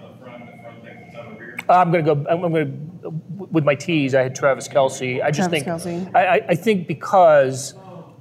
I'm 1.68 1.90
going 1.92 2.04
to 2.04 2.14
go. 2.14 2.26
I'm 2.28 2.40
going 2.40 2.52
to 2.54 2.89
with 3.50 3.64
my 3.64 3.74
tease. 3.74 4.14
I 4.14 4.22
had 4.22 4.34
Travis 4.34 4.68
Kelce. 4.68 5.22
I 5.22 5.30
just 5.30 5.50
Travis 5.50 5.50
think. 5.50 5.64
I, 6.14 6.40
I 6.48 6.54
think 6.54 6.86
because 6.86 7.74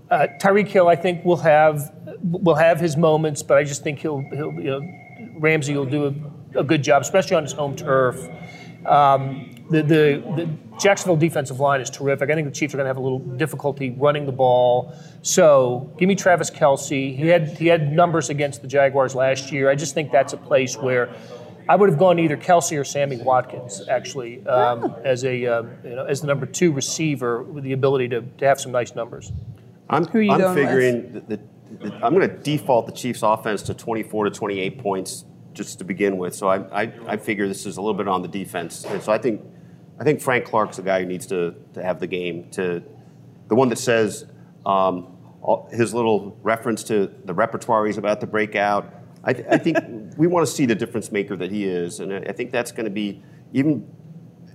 uh, 0.10 0.28
Tyreek 0.40 0.68
Hill, 0.68 0.88
I 0.88 0.96
think 0.96 1.24
will 1.24 1.38
have 1.38 1.94
will 2.22 2.56
have 2.56 2.80
his 2.80 2.98
moments, 2.98 3.44
but 3.44 3.58
I 3.58 3.64
just 3.64 3.84
think 3.84 4.00
he'll 4.00 4.24
he'll 4.32 4.54
you 4.54 4.72
know 4.72 4.82
Ramsey 5.38 5.76
will 5.76 5.86
do 5.86 6.08
a, 6.56 6.60
a 6.60 6.64
good 6.64 6.84
job, 6.84 7.02
especially 7.02 7.36
on 7.36 7.44
his 7.44 7.54
home 7.54 7.76
turf. 7.76 8.18
Um, 8.86 9.52
the, 9.70 9.84
the 9.84 10.24
the 10.36 10.50
Jacksonville 10.80 11.18
defensive 11.18 11.60
line 11.60 11.82
is 11.82 11.90
terrific. 11.90 12.30
I 12.30 12.36
think 12.36 12.48
the 12.48 12.54
Chiefs 12.54 12.74
are 12.74 12.78
going 12.78 12.86
to 12.86 12.90
have 12.90 12.98
a 12.98 13.02
little 13.02 13.20
difficulty 13.20 13.92
running 13.92 14.26
the 14.26 14.32
ball. 14.32 14.94
So 15.22 15.94
give 16.00 16.08
me 16.08 16.16
Travis 16.16 16.50
Kelce. 16.50 17.16
He 17.16 17.28
had 17.28 17.50
he 17.58 17.68
had 17.68 17.92
numbers 17.92 18.30
against 18.30 18.62
the 18.62 18.68
Jaguars 18.68 19.14
last 19.14 19.52
year. 19.52 19.70
I 19.70 19.76
just 19.76 19.94
think 19.94 20.12
that's 20.12 20.34
a 20.34 20.38
place 20.38 20.78
where. 20.78 21.14
I 21.70 21.76
would 21.76 21.88
have 21.88 22.00
gone 22.00 22.18
either 22.18 22.36
Kelce 22.36 22.80
or 22.80 22.84
Sammy 22.84 23.18
Watkins 23.18 23.88
actually 23.88 24.46
um, 24.48 24.96
as 25.06 25.24
a 25.24 25.46
um, 25.46 25.70
you 25.84 25.96
know 25.96 26.04
as 26.04 26.22
the 26.22 26.26
number 26.26 26.48
two 26.48 26.72
receiver 26.72 27.44
with 27.44 27.64
the 27.64 27.74
ability 27.74 28.08
to, 28.10 28.22
to 28.22 28.46
have 28.48 28.60
some 28.60 28.72
nice 28.72 28.96
numbers. 28.96 29.32
I'm, 29.88 30.06
Who 30.06 30.18
are 30.18 30.22
you 30.24 30.32
I'm 30.32 30.40
going 30.40 30.56
figuring 30.56 31.14
that, 31.14 31.30
that, 31.30 31.40
that 31.82 31.94
I'm 32.04 32.16
going 32.16 32.28
to 32.28 32.36
default 32.36 32.88
the 32.88 32.92
Chiefs' 32.92 33.22
offense 33.22 33.62
to 33.64 33.76
24 33.76 34.26
to 34.26 34.32
28 34.32 34.80
points 34.80 35.26
just 35.54 35.78
to 35.78 35.84
begin 35.84 36.18
with. 36.18 36.34
So 36.34 36.48
I, 36.48 36.84
I, 36.84 36.94
I 37.08 37.18
figure 37.18 37.48
this 37.48 37.68
is 37.68 37.78
a 37.78 37.82
little 37.82 37.98
bit 37.98 38.08
on 38.08 38.24
the 38.24 38.28
defense, 38.28 38.84
and 38.86 39.02
so 39.04 39.12
I 39.12 39.20
think 39.20 39.42
I 40.00 40.04
think 40.04 40.22
Frank 40.22 40.46
Clark's 40.46 40.78
the 40.78 40.84
guy 40.84 41.02
who 41.02 41.06
needs 41.06 41.28
to, 41.28 41.54
to 41.76 41.84
have 41.84 42.00
the 42.00 42.08
game 42.08 42.50
to 42.52 42.82
the 43.48 43.54
one 43.54 43.70
that 43.70 43.78
says 43.78 44.26
um, 44.66 45.16
all, 45.44 45.70
his 45.72 45.94
little 45.94 46.36
reference 46.42 46.84
to 46.86 47.12
the 47.26 47.34
repertoire 47.36 47.86
he's 47.86 48.00
about 48.00 48.22
to 48.22 48.28
break 48.28 48.56
out. 48.56 48.92
I, 49.24 49.34
th- 49.34 49.48
I 49.52 49.58
think 49.58 49.78
we 50.20 50.28
want 50.28 50.46
to 50.46 50.52
see 50.52 50.66
the 50.66 50.76
difference 50.76 51.14
maker 51.14 51.38
that 51.38 51.50
he 51.50 51.64
is, 51.64 52.02
and 52.02 52.14
I 52.14 52.34
think 52.34 52.52
that's 52.52 52.74
going 52.74 52.84
to 52.84 52.92
be 52.92 53.24
even 53.54 53.90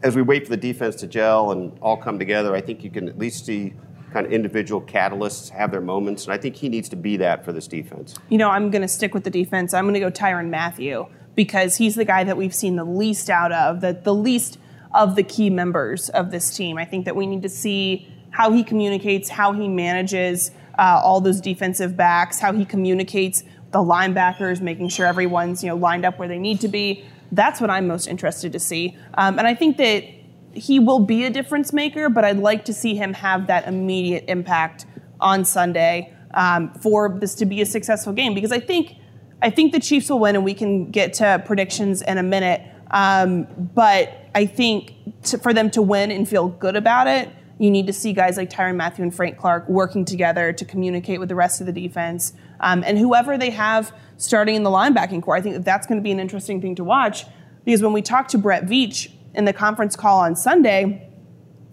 as 0.03 0.15
we 0.15 0.21
wait 0.21 0.45
for 0.45 0.51
the 0.51 0.59
defense 0.59 0.95
to 0.97 1.07
gel 1.07 1.53
and 1.53 1.77
all 1.81 1.97
come 1.97 2.19
together, 2.19 2.55
I 2.55 2.61
think 2.61 2.85
you 2.85 2.91
can 2.91 3.09
at 3.09 3.19
least 3.19 3.47
see 3.47 3.73
kind 4.13 4.27
of 4.27 4.33
individual 4.33 4.83
catalysts 4.83 5.49
have 5.49 5.71
their 5.71 5.81
moments, 5.81 6.25
and 6.25 6.35
I 6.35 6.37
think 6.37 6.55
he 6.55 6.69
needs 6.69 6.91
to 6.91 6.97
be 6.97 7.17
that 7.17 7.47
for 7.47 7.53
this 7.53 7.67
defense. 7.67 8.15
You 8.29 8.37
know, 8.37 8.51
I'm 8.51 8.71
going 8.71 8.83
to 8.83 8.89
stick 8.89 9.15
with 9.15 9.25
the 9.25 9.31
defense. 9.31 9.73
I'm 9.73 9.85
going 9.85 9.95
to 9.95 10.01
go 10.01 10.11
Tyrann 10.11 10.51
Mathieu 10.51 11.07
because 11.35 11.79
he's 11.79 11.95
the 11.95 12.05
guy 12.05 12.25
that 12.25 12.37
we've 12.37 12.55
seen 12.55 12.77
the 12.77 12.85
least 12.85 13.31
out 13.31 13.51
of, 13.51 13.81
the, 13.81 13.95
the 13.95 14.15
least 14.15 14.59
of 14.93 15.17
the 15.17 15.23
key 15.23 15.49
members 15.49 16.11
of 16.11 16.31
this 16.31 16.55
team. 16.55 16.77
I 16.77 16.85
think 16.85 17.07
that 17.07 17.17
we 17.17 17.27
need 17.27 17.43
to 17.43 17.49
see 17.49 18.07
how 18.31 18.53
he 18.53 18.63
communicates, 18.63 19.31
how 19.31 19.53
he 19.53 19.67
manages 19.67 20.51
uh, 20.79 21.01
all 21.03 21.23
those 21.23 21.41
defensive 21.41 21.97
backs, 21.97 22.39
how 22.39 22.53
he 22.53 22.67
communicates 22.67 23.43
the 23.75 23.81
linebackers, 23.81 24.61
making 24.61 24.89
sure 24.89 25.05
everyone's 25.05 25.63
you 25.63 25.69
know 25.69 25.77
lined 25.77 26.07
up 26.07 26.19
where 26.19 26.29
they 26.29 26.39
need 26.39 26.61
to 26.61 26.69
be. 26.69 27.05
That's 27.33 27.61
what 27.61 27.69
I'm 27.69 27.89
most 27.89 28.07
interested 28.07 28.53
to 28.53 28.61
see, 28.61 28.97
um, 29.15 29.39
and 29.39 29.49
I 29.49 29.55
think 29.55 29.77
that 29.79 30.05
he 30.53 30.79
will 30.79 31.01
be 31.01 31.25
a 31.25 31.31
difference 31.31 31.73
maker. 31.73 32.09
But 32.09 32.25
I'd 32.25 32.39
like 32.39 32.65
to 32.67 32.73
see 32.73 32.95
him 32.95 33.13
have 33.15 33.49
that 33.49 33.67
immediate 33.67 34.27
impact 34.29 34.87
on 35.21 35.45
Sunday 35.45 36.15
um, 36.35 36.73
for 36.75 37.19
this 37.19 37.35
to 37.37 37.47
be 37.47 37.61
a 37.61 37.67
successful 37.67 38.13
game 38.13 38.33
because 38.33 38.53
I 38.53 38.61
think 38.61 38.95
I 39.43 39.51
think 39.51 39.73
the 39.73 39.81
Chiefs 39.81 40.09
will 40.09 40.21
win, 40.21 40.37
and 40.37 40.45
we 40.45 40.55
can 40.55 40.93
get 40.93 41.15
to 41.15 41.43
predictions 41.45 42.01
in 42.01 42.17
a 42.17 42.23
minute. 42.23 42.63
Um, 42.93 43.49
but 43.75 44.29
I 44.37 44.47
think 44.47 44.95
to, 45.25 45.39
for 45.39 45.53
them 45.53 45.69
to 45.73 45.83
win 45.83 46.13
and 46.13 46.29
feel 46.29 46.47
good 46.47 46.77
about 46.77 47.09
it, 47.09 47.29
you 47.59 47.73
need 47.73 47.89
to 47.89 47.93
see 47.93 48.13
guys 48.13 48.37
like 48.37 48.51
Tyrann 48.51 48.77
Mathieu 48.77 49.03
and 49.03 49.13
Frank 49.13 49.37
Clark 49.37 49.69
working 49.69 50.05
together 50.05 50.53
to 50.53 50.65
communicate 50.65 51.19
with 51.19 51.29
the 51.29 51.35
rest 51.35 51.61
of 51.61 51.67
the 51.67 51.73
defense. 51.73 52.35
Um, 52.61 52.83
and 52.87 52.99
whoever 52.99 53.37
they 53.37 53.51
have 53.51 53.93
starting 54.17 54.55
in 54.55 54.63
the 54.63 54.71
linebacking 54.71 55.23
core, 55.23 55.37
I 55.37 55.41
think 55.41 55.55
that 55.57 55.65
that's 55.65 55.87
going 55.87 55.99
to 55.99 56.03
be 56.03 56.11
an 56.13 56.21
interesting 56.21 56.61
thing 56.61 56.75
to 56.77 56.85
watch 56.85 57.25
because 57.65 57.83
when 57.83 57.93
we 57.93 58.03
talked 58.03 58.31
to 58.31 58.39
Brett 58.39 58.65
Veach 58.67 59.11
in 59.35 59.45
the 59.45 59.53
conference 59.53 59.97
call 59.97 60.21
on 60.21 60.37
Sunday, 60.37 61.11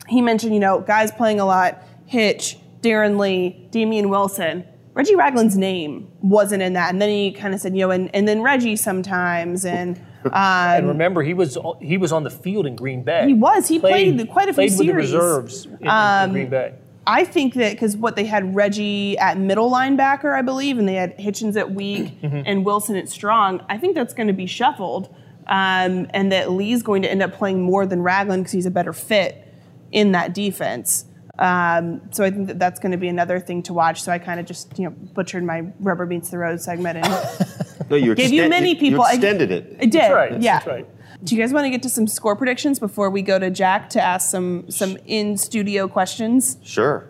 he 0.07 0.21
mentioned, 0.21 0.53
you 0.53 0.59
know, 0.59 0.81
guys 0.81 1.11
playing 1.11 1.39
a 1.39 1.45
lot, 1.45 1.81
Hitch, 2.05 2.57
Darron 2.81 3.19
Lee, 3.19 3.67
Damien 3.71 4.09
Wilson. 4.09 4.65
Reggie 4.93 5.15
Ragland's 5.15 5.55
name 5.55 6.11
wasn't 6.21 6.61
in 6.61 6.73
that. 6.73 6.91
And 6.91 7.01
then 7.01 7.09
he 7.09 7.31
kind 7.31 7.53
of 7.53 7.61
said, 7.61 7.73
you 7.75 7.81
know, 7.85 7.91
and, 7.91 8.13
and 8.13 8.27
then 8.27 8.41
Reggie 8.41 8.75
sometimes. 8.75 9.63
And 9.63 9.97
um, 10.25 10.31
And 10.33 10.87
remember, 10.89 11.23
he 11.23 11.33
was 11.33 11.57
he 11.79 11.97
was 11.97 12.11
on 12.11 12.23
the 12.23 12.29
field 12.29 12.65
in 12.65 12.75
Green 12.75 13.03
Bay. 13.03 13.25
He 13.27 13.33
was. 13.33 13.67
He 13.69 13.79
played 13.79 14.27
quite 14.29 14.49
a 14.49 14.53
few 14.53 14.55
played 14.55 14.71
with 14.71 14.77
the 14.79 14.83
series. 14.85 15.13
reserves 15.13 15.65
in, 15.65 15.73
in- 15.87 16.23
in 16.23 16.31
Green 16.31 16.49
Bay. 16.49 16.73
I 17.07 17.25
think 17.25 17.55
that 17.55 17.71
because 17.73 17.97
what 17.97 18.15
they 18.15 18.25
had 18.25 18.55
Reggie 18.55 19.17
at 19.17 19.37
middle 19.37 19.71
linebacker, 19.71 20.37
I 20.37 20.41
believe, 20.41 20.77
and 20.77 20.87
they 20.87 20.95
had 20.95 21.17
Hitchens 21.17 21.57
at 21.57 21.73
weak 21.73 22.17
and 22.21 22.65
Wilson 22.65 22.95
at 22.95 23.09
strong. 23.09 23.65
I 23.69 23.77
think 23.77 23.95
that's 23.95 24.13
going 24.13 24.27
to 24.27 24.33
be 24.33 24.45
shuffled, 24.45 25.13
um, 25.47 26.07
and 26.11 26.31
that 26.31 26.51
Lee's 26.51 26.83
going 26.83 27.01
to 27.01 27.11
end 27.11 27.23
up 27.23 27.33
playing 27.33 27.61
more 27.61 27.85
than 27.85 28.01
Ragland 28.03 28.43
because 28.43 28.51
he's 28.51 28.65
a 28.65 28.71
better 28.71 28.93
fit 28.93 29.47
in 29.91 30.11
that 30.11 30.33
defense. 30.33 31.05
Um, 31.39 32.01
so 32.11 32.23
I 32.23 32.29
think 32.29 32.47
that 32.47 32.59
that's 32.59 32.79
going 32.79 32.91
to 32.91 32.99
be 32.99 33.07
another 33.07 33.39
thing 33.39 33.63
to 33.63 33.73
watch. 33.73 34.03
So 34.03 34.11
I 34.11 34.19
kind 34.19 34.39
of 34.39 34.45
just 34.45 34.77
you 34.77 34.85
know 34.85 34.91
butchered 34.91 35.43
my 35.43 35.71
rubber 35.79 36.05
meets 36.05 36.29
the 36.29 36.37
road 36.37 36.61
segment 36.61 36.99
and 36.99 37.07
No, 37.89 37.97
you 37.97 38.15
gave 38.15 38.31
you 38.31 38.47
many 38.47 38.75
people. 38.75 38.99
You 38.99 39.03
I- 39.03 39.13
extended 39.13 39.51
it. 39.51 39.75
I 39.79 39.85
did. 39.85 39.93
That's 39.93 40.13
right. 40.13 40.41
Yeah. 40.41 40.59
That's 40.59 40.67
right. 40.67 40.87
Do 41.23 41.35
you 41.35 41.41
guys 41.41 41.53
want 41.53 41.65
to 41.65 41.69
get 41.69 41.83
to 41.83 41.89
some 41.89 42.07
score 42.07 42.35
predictions 42.35 42.79
before 42.79 43.09
we 43.09 43.21
go 43.21 43.37
to 43.37 43.49
Jack 43.51 43.89
to 43.91 44.01
ask 44.01 44.29
some 44.29 44.69
some 44.71 44.97
in 45.05 45.37
studio 45.37 45.87
questions? 45.87 46.57
Sure. 46.63 47.07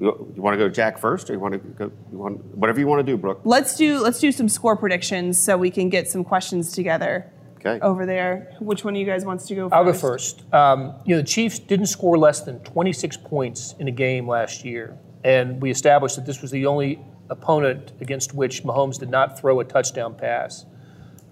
You, 0.00 0.32
you 0.36 0.42
want 0.42 0.54
to 0.54 0.58
go 0.58 0.68
Jack 0.68 0.98
first, 0.98 1.28
or 1.30 1.32
you 1.32 1.40
want 1.40 1.54
to 1.54 1.58
go? 1.58 1.90
You 2.12 2.18
want 2.18 2.44
whatever 2.56 2.78
you 2.78 2.86
want 2.86 3.00
to 3.04 3.10
do, 3.12 3.16
Brooke. 3.16 3.40
Let's 3.44 3.76
do 3.76 3.98
let's 4.00 4.20
do 4.20 4.30
some 4.32 4.48
score 4.48 4.76
predictions 4.76 5.38
so 5.38 5.56
we 5.56 5.70
can 5.70 5.88
get 5.88 6.08
some 6.08 6.24
questions 6.24 6.72
together 6.72 7.32
Okay. 7.56 7.80
over 7.80 8.06
there. 8.06 8.54
Which 8.60 8.84
one 8.84 8.94
of 8.94 9.00
you 9.00 9.06
guys 9.06 9.24
wants 9.24 9.46
to 9.46 9.54
go 9.54 9.68
first? 9.68 9.74
I'll 9.74 9.84
go 9.84 9.92
first. 9.92 10.54
Um, 10.54 10.94
you 11.04 11.16
know, 11.16 11.22
the 11.22 11.26
Chiefs 11.26 11.58
didn't 11.58 11.86
score 11.86 12.16
less 12.18 12.42
than 12.42 12.60
26 12.60 13.16
points 13.16 13.74
in 13.80 13.88
a 13.88 13.90
game 13.90 14.28
last 14.28 14.64
year, 14.64 14.96
and 15.24 15.60
we 15.60 15.70
established 15.70 16.16
that 16.16 16.26
this 16.26 16.42
was 16.42 16.50
the 16.50 16.66
only 16.66 17.00
opponent 17.30 17.92
against 18.00 18.34
which 18.34 18.62
Mahomes 18.62 18.98
did 18.98 19.10
not 19.10 19.38
throw 19.40 19.58
a 19.60 19.64
touchdown 19.64 20.14
pass. 20.14 20.66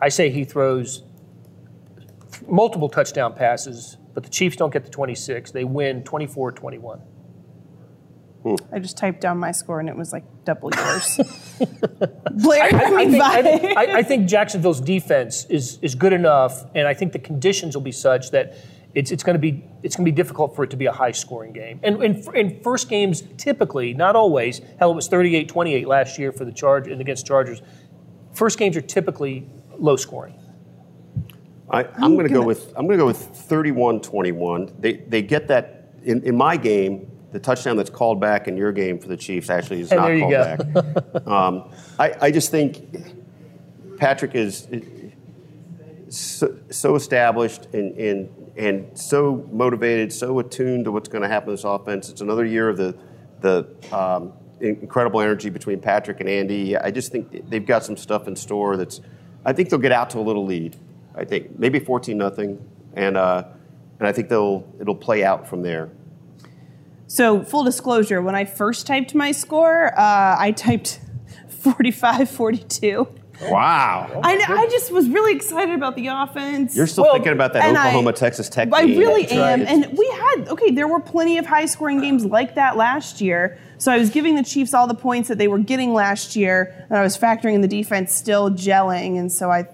I 0.01 0.09
say 0.09 0.29
he 0.31 0.45
throws 0.45 1.03
multiple 2.49 2.89
touchdown 2.89 3.35
passes, 3.35 3.97
but 4.15 4.23
the 4.23 4.31
Chiefs 4.31 4.57
don't 4.57 4.73
get 4.73 4.85
the 4.85 4.91
26. 4.91 5.51
They 5.51 5.65
win 5.65 6.03
24-21. 6.03 7.01
Hmm. 8.43 8.55
I 8.73 8.79
just 8.79 8.97
typed 8.97 9.21
down 9.21 9.39
my 9.39 9.51
score 9.51 9.81
and 9.81 9.89
it 9.89 9.97
was 9.97 10.13
like 10.13 10.25
double 10.45 10.71
yours. 10.75 11.17
Blair, 12.31 12.63
I, 12.63 12.67
I, 12.67 13.07
think, 13.11 13.23
I, 13.23 13.43
bye. 13.43 13.43
think, 13.43 13.77
I, 13.77 13.99
I 13.99 14.03
think 14.03 14.29
Jacksonville's 14.29 14.81
defense 14.81 15.47
is 15.47 15.79
is 15.83 15.97
good 15.97 16.13
enough, 16.13 16.65
and 16.75 16.87
I 16.87 16.95
think 16.95 17.13
the 17.13 17.19
conditions 17.19 17.75
will 17.75 17.83
be 17.83 17.91
such 17.91 18.31
that 18.31 18.57
it's 18.95 19.11
it's 19.11 19.23
going 19.23 19.35
to 19.35 19.41
be 19.41 19.65
it's 19.83 19.97
going 19.97 20.05
to 20.05 20.13
be 20.13 20.15
difficult 20.15 20.55
for 20.55 20.63
it 20.65 20.71
to 20.71 20.77
be 20.77 20.87
a 20.87 20.93
high 20.93 21.11
scoring 21.11 21.53
game. 21.53 21.81
And 21.83 22.03
in, 22.03 22.37
in 22.37 22.63
first 22.63 22.89
games, 22.89 23.25
typically, 23.37 23.95
not 23.95 24.15
always. 24.15 24.61
Hell, 24.79 24.93
it 24.93 24.95
was 24.95 25.09
38-28 25.09 25.87
last 25.87 26.19
year 26.19 26.31
for 26.31 26.45
the 26.45 26.53
charge 26.53 26.89
and 26.89 27.01
against 27.01 27.27
Chargers. 27.27 27.63
First 28.33 28.59
games 28.59 28.77
are 28.77 28.81
typically 28.81 29.49
low 29.79 29.97
scoring. 29.97 30.35
I, 31.71 31.85
I'm 31.85 32.15
going 32.15 32.29
to 32.29 32.33
go 32.33 32.43
with 32.43 32.69
I'm 32.77 32.87
going 32.87 32.99
to 32.99 33.03
go 33.03 33.07
with 33.07 33.33
31-21. 33.49 34.81
They 34.81 34.95
they 34.95 35.23
get 35.23 35.49
that 35.49 35.77
in, 36.05 36.23
in 36.23 36.37
my 36.37 36.57
game, 36.57 37.11
the 37.33 37.41
touchdown 37.41 37.77
that's 37.77 37.91
called 37.91 38.21
back 38.21 38.49
in 38.49 38.57
your 38.57 38.73
game 38.73 38.99
for 38.99 39.09
the 39.09 39.17
Chiefs 39.17 39.51
actually 39.51 39.81
is 39.81 39.91
And 39.91 40.01
not 40.01 40.07
there 40.07 40.17
you 40.17 40.23
called 40.23 40.75
go. 40.75 41.03
back. 41.03 41.27
um, 41.27 41.71
I, 41.99 42.15
I 42.23 42.31
just 42.31 42.51
think 42.51 42.97
Patrick 43.99 44.35
is 44.35 44.69
so, 46.09 46.57
so 46.71 46.95
established 46.95 47.67
and, 47.75 47.97
and, 47.99 48.53
and 48.57 48.99
so 48.99 49.47
motivated, 49.51 50.13
so 50.13 50.39
attuned 50.39 50.85
to 50.85 50.93
what's 50.93 51.09
going 51.09 51.23
to 51.23 51.29
happen 51.29 51.51
in 51.51 51.55
this 51.57 51.65
offense. 51.65 52.09
It's 52.09 52.21
another 52.21 52.45
year 52.45 52.69
of 52.69 52.77
the, 52.77 52.97
the 53.41 53.67
um, 53.93 54.33
incredible 54.61 55.21
energy 55.21 55.51
between 55.51 55.81
Patrick 55.81 56.21
and 56.21 56.29
Andy. 56.29 56.77
I 56.77 56.91
just 56.91 57.11
think 57.11 57.51
they've 57.51 57.67
got 57.67 57.85
some 57.85 57.97
stuff 57.97 58.29
in 58.29 58.37
store 58.37 58.77
that's, 58.77 59.01
I 59.45 59.53
think 59.53 59.69
they'll 59.69 59.79
get 59.79 59.93
out 59.93 60.11
to 60.11 60.19
a 60.19 60.21
little 60.21 60.47
lead. 60.47 60.77
I 61.17 61.25
think 61.25 61.59
maybe 61.59 61.79
14 61.79 62.17
nothing, 62.17 62.63
and 62.95 63.17
uh, 63.17 63.45
and 63.99 64.07
I 64.07 64.13
think 64.13 64.29
they'll 64.29 64.67
it'll 64.81 64.95
play 64.97 65.25
out 65.25 65.49
from 65.49 65.63
there. 65.63 65.91
So, 67.09 67.43
full 67.45 67.63
disclosure, 67.65 68.21
when 68.21 68.35
I 68.35 68.45
first 68.45 68.87
typed 68.87 69.15
my 69.15 69.31
score, 69.33 69.93
uh, 69.99 70.37
I 70.39 70.53
typed 70.57 71.01
45 71.49 72.29
42. 72.31 73.07
Wow. 73.43 74.21
I, 74.25 74.43
I 74.49 74.67
just 74.71 74.91
was 74.91 75.09
really 75.11 75.35
excited 75.37 75.75
about 75.75 75.95
the 75.95 76.07
offense. 76.07 76.75
You're 76.75 76.87
still 76.87 77.05
Well, 77.05 77.13
thinking 77.13 77.33
about 77.33 77.53
that 77.53 77.65
and 77.67 77.77
I- 77.77 77.89
Oklahoma 77.89 78.15
Texas 78.15 78.49
Tech 78.49 78.71
game. 78.71 78.75
I 78.75 78.83
really 78.99 79.23
That's 79.23 79.33
am. 79.35 79.61
right. 79.61 79.69
And 79.69 79.99
we 79.99 80.07
had, 80.09 80.49
okay, 80.49 80.71
there 80.71 80.89
were 80.89 81.01
plenty 81.01 81.37
of 81.37 81.45
high 81.45 81.67
scoring 81.67 82.01
games 82.01 82.25
like 82.25 82.55
that 82.55 82.79
last 82.79 83.21
year. 83.21 83.59
So 83.79 83.93
I 83.93 83.99
was 83.99 84.09
giving 84.09 84.37
the 84.37 84.43
Chiefs 84.43 84.73
all 84.73 84.87
the 84.87 84.95
points 84.95 85.29
that 85.29 85.37
they 85.37 85.49
were 85.49 85.59
getting 85.59 85.93
last 85.93 86.35
year, 86.35 86.87
and 86.89 86.99
I 86.99 87.03
was 87.03 87.19
factoring 87.19 87.53
in 87.55 87.61
the 87.61 87.69
defense 87.69 88.15
still 88.15 88.51
gelling. 88.51 89.19
And 89.19 89.31
so 89.31 89.51
I, 89.51 89.69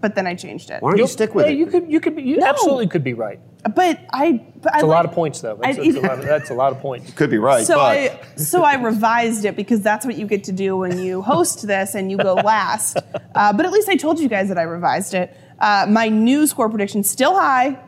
but 0.00 0.14
then 0.14 0.26
I 0.26 0.34
changed 0.34 0.70
it. 0.70 0.82
Why 0.82 0.90
don't 0.92 0.98
you 0.98 1.06
stick 1.06 1.34
with 1.34 1.46
yeah, 1.46 1.52
it? 1.52 1.58
You 1.58 1.66
could, 1.66 1.90
you 1.92 2.00
could, 2.00 2.16
be, 2.16 2.22
you 2.22 2.36
No. 2.38 2.46
absolutely 2.46 2.86
could 2.88 3.04
be 3.04 3.12
right. 3.14 3.38
But 3.74 4.00
I, 4.12 4.42
but 4.62 4.74
I 4.74 4.78
It's 4.78 4.82
a 4.84 4.86
lot 4.86 5.04
of 5.04 5.12
points, 5.12 5.40
though. 5.40 5.56
That's, 5.60 5.78
I- 5.78 5.82
that's, 5.82 5.96
a, 5.96 6.00
lot 6.00 6.18
of, 6.18 6.24
that's 6.34 6.50
a 6.50 6.54
lot 6.54 6.72
of 6.72 6.80
points. 6.80 7.08
You 7.08 7.14
could 7.14 7.30
be 7.30 7.38
right, 7.38 7.66
So 7.66 7.76
but 7.76 7.82
I 7.84 8.20
so 8.36 8.62
I 8.62 8.74
revised 8.76 9.44
it 9.44 9.56
because 9.56 9.82
that's 9.82 10.06
what 10.06 10.16
you 10.16 10.26
get 10.26 10.44
to 10.44 10.52
do 10.52 10.76
when 10.76 10.98
you 10.98 11.20
host 11.22 11.66
this 11.66 11.94
and 11.94 12.10
you 12.10 12.16
go 12.16 12.34
last. 12.44 12.96
Uh, 13.34 13.52
but 13.52 13.66
at 13.66 13.72
least 13.72 13.88
I 13.88 13.96
told 13.96 14.18
you 14.18 14.28
guys 14.28 14.48
that 14.48 14.58
I 14.58 14.62
revised 14.62 15.12
it. 15.14 15.36
Uh, 15.58 15.86
my 15.88 16.08
new 16.08 16.46
score 16.46 16.68
prediction 16.70 17.04
still 17.04 17.38
high. 17.38 17.78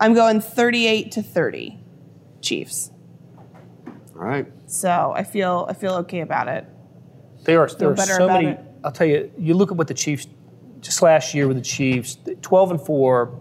I'm 0.00 0.14
going 0.14 0.40
38 0.40 1.12
to 1.12 1.22
30, 1.22 1.78
Chiefs. 2.40 2.90
all 3.86 3.94
right. 4.14 4.46
So 4.66 5.12
I 5.14 5.22
feel 5.22 5.66
I 5.68 5.74
feel 5.74 5.92
okay 5.98 6.20
about 6.20 6.48
it. 6.48 6.66
There 7.44 7.60
are, 7.60 7.68
there 7.68 7.90
are 7.90 7.94
better 7.94 8.14
so 8.14 8.26
many. 8.26 8.48
it. 8.48 8.60
I'll 8.84 8.90
tell 8.90 9.06
you, 9.06 9.30
you 9.38 9.54
look 9.54 9.70
at 9.70 9.76
what 9.76 9.86
the 9.86 9.94
Chiefs, 9.94 10.26
just 10.82 11.00
last 11.00 11.32
year 11.34 11.48
with 11.48 11.56
the 11.56 11.62
Chiefs, 11.62 12.18
12 12.42 12.70
and 12.72 12.80
4, 12.80 13.40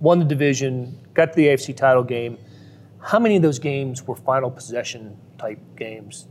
won 0.00 0.18
the 0.18 0.24
division, 0.24 0.98
got 1.14 1.32
to 1.32 1.36
the 1.36 1.48
AFC 1.48 1.76
title 1.76 2.02
game. 2.04 2.38
How 3.02 3.18
many 3.18 3.36
of 3.36 3.42
those 3.42 3.58
games 3.58 4.02
were 4.06 4.16
final 4.16 4.50
possession 4.50 5.16
type 5.38 5.58
games? 5.76 6.26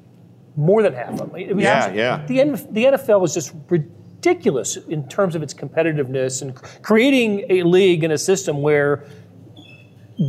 More 0.55 0.81
than 0.81 0.93
half 0.93 1.09
of 1.11 1.17
them. 1.17 1.35
It 1.35 1.53
was 1.55 1.63
Yeah, 1.63 1.71
actually- 1.73 1.97
yeah. 1.97 2.25
The, 2.25 2.41
N- 2.41 2.67
the 2.73 2.85
NFL 2.85 3.19
was 3.21 3.33
just 3.33 3.53
ridiculous 3.69 4.77
in 4.77 5.07
terms 5.09 5.35
of 5.35 5.43
its 5.43 5.53
competitiveness 5.53 6.41
and 6.41 6.55
creating 6.81 7.45
a 7.49 7.63
league 7.63 8.03
and 8.03 8.11
a 8.13 8.17
system 8.17 8.61
where 8.61 9.05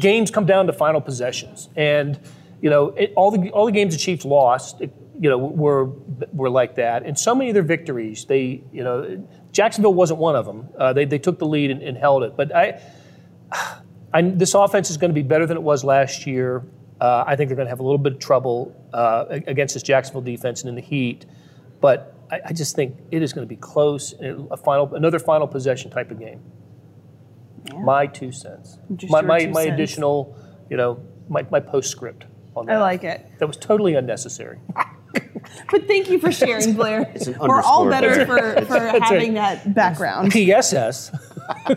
games 0.01 0.31
come 0.31 0.47
down 0.47 0.67
to 0.67 0.73
final 0.73 1.01
possessions, 1.01 1.69
and 1.77 2.19
you 2.61 2.69
know 2.71 2.89
it, 2.89 3.13
all 3.17 3.31
the 3.31 3.51
all 3.51 3.67
the 3.67 3.73
games 3.73 3.95
the 3.95 4.01
Chiefs 4.01 4.25
lost, 4.25 4.81
it, 4.81 4.93
you 5.21 5.31
know, 5.31 5.39
were 5.39 5.85
were 6.33 6.51
like 6.51 6.75
that. 6.75 7.05
And 7.05 7.17
so 7.19 7.35
many 7.35 7.51
of 7.51 7.55
their 7.55 7.63
victories, 7.63 8.25
they 8.25 8.63
you 8.73 8.83
know, 8.83 9.25
Jacksonville 9.57 9.95
wasn't 9.95 10.21
one 10.21 10.37
of 10.37 10.45
them. 10.45 10.69
Uh, 10.77 10.93
they 10.93 11.07
they 11.07 11.19
took 11.19 11.39
the 11.39 11.47
lead 11.47 11.71
and, 11.71 11.83
and 11.83 11.97
held 11.97 12.23
it. 12.25 12.37
But 12.37 12.55
I, 12.55 12.79
I, 14.13 14.21
this 14.21 14.53
offense 14.53 14.91
is 14.91 14.99
going 14.99 15.09
to 15.09 15.15
be 15.15 15.23
better 15.23 15.47
than 15.47 15.57
it 15.57 15.63
was 15.63 15.83
last 15.83 16.27
year. 16.27 16.63
Uh, 17.01 17.25
I 17.27 17.37
think 17.37 17.49
they're 17.49 17.57
going 17.57 17.65
to 17.65 17.71
have 17.71 17.81
a 17.81 17.83
little 17.83 17.97
bit 17.97 18.13
of 18.13 18.19
trouble 18.19 18.77
uh, 18.93 19.25
against 19.31 19.73
this 19.73 19.83
Jacksonville 19.83 20.21
defense 20.21 20.61
and 20.61 20.69
in 20.69 20.75
the 20.75 20.83
heat. 20.83 21.25
But 21.81 22.15
I, 22.31 22.41
I 22.47 22.53
just 22.53 22.77
think 22.77 22.99
it 23.11 23.23
is 23.23 23.33
going 23.33 23.47
to 23.47 23.49
be 23.49 23.57
close. 23.57 24.13
A 24.21 24.59
final, 24.59 24.95
another 24.95 25.19
final 25.19 25.47
possession 25.47 25.91
type 25.91 26.11
of 26.11 26.19
game. 26.21 26.43
My 27.79 28.07
two 28.07 28.33
cents. 28.33 28.79
Just 28.95 29.11
my 29.11 29.23
my, 29.23 29.47
my 29.47 29.65
cents. 29.65 29.73
additional, 29.73 30.37
you 30.69 30.77
know, 30.77 31.01
my, 31.31 31.47
my 31.51 31.61
postscript 31.61 32.27
on 32.55 32.67
that. 32.67 32.77
I 32.77 32.81
like 32.81 33.05
it. 33.05 33.27
That 33.39 33.47
was 33.47 33.57
totally 33.57 33.95
unnecessary. 33.95 34.59
But 35.71 35.87
thank 35.87 36.11
you 36.11 36.19
for 36.19 36.31
sharing, 36.33 36.75
Blair. 36.75 37.03
an 37.03 37.37
We're 37.41 37.63
all 37.63 37.89
better 37.89 38.25
there. 38.25 38.27
for, 38.27 38.65
for 38.67 38.79
having 39.01 39.35
that 39.35 39.75
background. 39.75 40.33
PSS. 40.33 41.11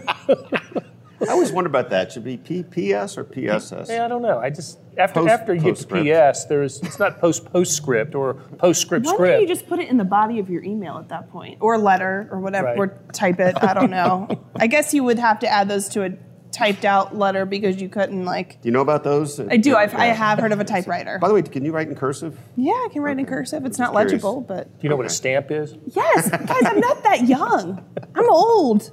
I 1.21 1.32
always 1.32 1.51
wonder 1.51 1.69
about 1.69 1.89
that. 1.89 2.13
Should 2.13 2.25
it 2.25 2.43
be 2.45 2.63
PPS 2.63 3.17
or 3.17 3.25
PSS? 3.25 3.89
Yeah, 3.89 4.05
I 4.05 4.07
don't 4.07 4.21
know. 4.21 4.39
I 4.39 4.49
just 4.49 4.80
after 4.97 5.19
Post- 5.19 5.30
after 5.32 5.53
you 5.53 5.61
get 5.61 5.75
to. 5.75 5.86
PS, 6.32 6.45
there's 6.45 6.82
it's 6.82 6.97
not 6.97 7.19
post 7.19 7.51
postscript 7.51 8.15
or 8.15 8.36
postscript 8.57 9.05
Why 9.05 9.13
script. 9.13 9.32
don't 9.34 9.41
you 9.41 9.47
just 9.47 9.67
put 9.67 9.80
it 9.80 9.89
in 9.89 9.97
the 9.97 10.05
body 10.05 10.39
of 10.39 10.49
your 10.49 10.63
email 10.63 10.97
at 10.97 11.09
that 11.09 11.30
point, 11.30 11.57
or 11.59 11.77
letter, 11.77 12.30
or 12.32 12.39
whatever, 12.39 12.67
Right. 12.67 12.77
or 12.77 12.97
type 13.11 13.39
it? 13.41 13.61
I 13.61 13.73
don't 13.73 13.91
know. 13.91 14.30
I 14.55 14.67
guess 14.67 14.93
you 14.93 15.03
would 15.03 15.19
have 15.19 15.39
to 15.39 15.47
add 15.47 15.67
those 15.67 15.89
to 15.89 16.03
a 16.05 16.09
typed 16.52 16.84
out 16.86 17.16
letter 17.16 17.45
because 17.45 17.80
you 17.82 17.89
couldn't 17.89 18.26
like. 18.26 18.62
Do 18.62 18.68
you 18.68 18.72
know 18.72 18.82
about 18.82 19.04
those? 19.04 19.39
I 19.39 19.58
do. 19.58 19.76
I've, 19.76 19.93
I 19.95 20.06
have 20.08 20.39
heard 20.39 20.52
of 20.52 20.60
a 20.60 20.64
typewriter. 20.64 21.20
By 21.20 21.28
the 21.28 21.34
way, 21.34 21.41
can 21.43 21.64
you 21.64 21.72
write 21.72 21.88
in 21.88 21.95
cursive? 21.95 22.38
Yeah, 22.56 22.72
I 22.74 22.88
can 22.91 23.02
write 23.02 23.20
in 23.20 23.26
cursive. 23.26 23.66
It's 23.66 23.78
not 23.80 23.91
curious. 23.91 24.12
legible, 24.14 24.41
but 24.41 24.66
Do 24.80 24.84
you 24.84 24.89
know 24.89 24.95
what 24.95 25.06
a 25.06 25.10
stamp 25.10 25.52
is? 25.52 25.76
yes, 25.93 26.30
guys, 26.45 26.64
I'm 26.66 26.80
not 26.80 27.04
that 27.04 27.28
young. 27.28 27.84
I'm 28.16 28.30
old. 28.30 28.91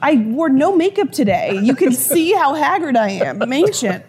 I 0.00 0.14
wore 0.16 0.48
no 0.48 0.74
makeup 0.74 1.12
today. 1.12 1.58
You 1.62 1.74
can 1.76 1.92
see 1.92 2.32
how 2.32 2.54
haggard 2.54 2.96
I 2.96 3.10
am. 3.10 3.40
I'm 3.42 3.52
ancient. 3.52 4.04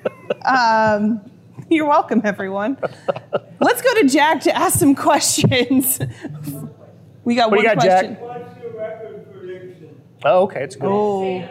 Um, 0.46 1.22
you're 1.70 1.86
welcome, 1.88 2.22
everyone. 2.24 2.78
Let's 3.60 3.82
go 3.82 4.02
to 4.02 4.08
Jack 4.08 4.42
to 4.42 4.56
ask 4.56 4.80
some 4.80 4.96
questions. 4.96 6.00
We 7.24 7.36
got 7.36 7.52
What 7.52 7.60
do 7.62 7.66
one 7.68 7.76
you 7.76 7.76
got, 7.76 7.84
Jack? 7.84 8.20
question. 8.20 8.44
What's 8.44 8.60
your 8.62 8.72
record 8.78 9.32
prediction? 9.32 10.02
Oh, 10.26 10.44
okay, 10.44 10.64
it's 10.64 10.76
good. 10.76 10.90
Oh. 10.92 11.48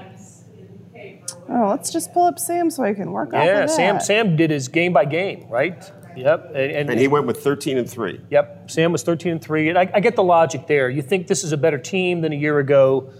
Oh, 1.49 1.69
let's 1.71 1.91
just 1.91 2.13
pull 2.13 2.25
up 2.25 2.39
Sam 2.39 2.71
so 2.71 2.83
I 2.83 2.95
can 2.95 3.11
work 3.11 3.35
off 3.35 3.45
yeah, 3.45 3.63
of 3.63 3.69
that. 3.69 3.75
Sam 3.75 4.01
Sam 4.01 4.37
did 4.37 4.51
his 4.51 4.69
game 4.69 4.93
by 4.93 5.05
game, 5.05 5.47
right? 5.49 5.91
Yep, 6.17 6.53
and, 6.55 6.73
and, 6.73 6.91
And 6.91 7.01
he 7.01 7.09
went 7.09 7.27
with 7.27 7.43
13 7.43 7.79
and 7.79 7.89
3. 7.89 8.21
Yep, 8.31 8.71
Sam 8.71 8.93
was 8.93 9.03
13 9.03 9.33
and 9.33 9.43
three, 9.43 9.69
and 9.69 9.79
I, 9.79 9.91
I 9.95 10.01
get 10.01 10.15
the 10.15 10.23
logic 10.23 10.67
there. 10.67 10.91
You 10.91 11.03
think 11.03 11.27
this 11.27 11.43
is 11.43 11.53
a 11.53 11.57
better 11.57 11.79
team 11.79 12.21
than 12.21 12.33
a 12.33 12.37
year 12.37 12.59
ago, 12.59 13.11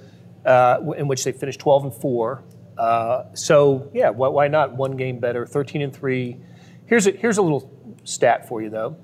uh, 0.45 0.79
in 0.97 1.09
which 1.09 1.25
they 1.25 1.33
finished 1.33 1.61
12 1.61 1.85
and 1.85 1.95
four. 1.95 2.45
Uh, 2.77 3.35
so 3.35 3.91
yeah, 3.95 4.11
why, 4.11 4.29
why 4.29 4.49
not 4.49 4.75
one 4.75 4.97
game 4.97 5.21
better? 5.21 5.47
13 5.47 5.83
and 5.83 5.95
three. 5.95 6.39
Here's 6.87 7.07
a 7.07 7.13
here's 7.13 7.39
a 7.39 7.43
little 7.43 7.71
stat 8.05 8.49
for 8.49 8.63
you 8.63 8.71
though. 8.71 8.97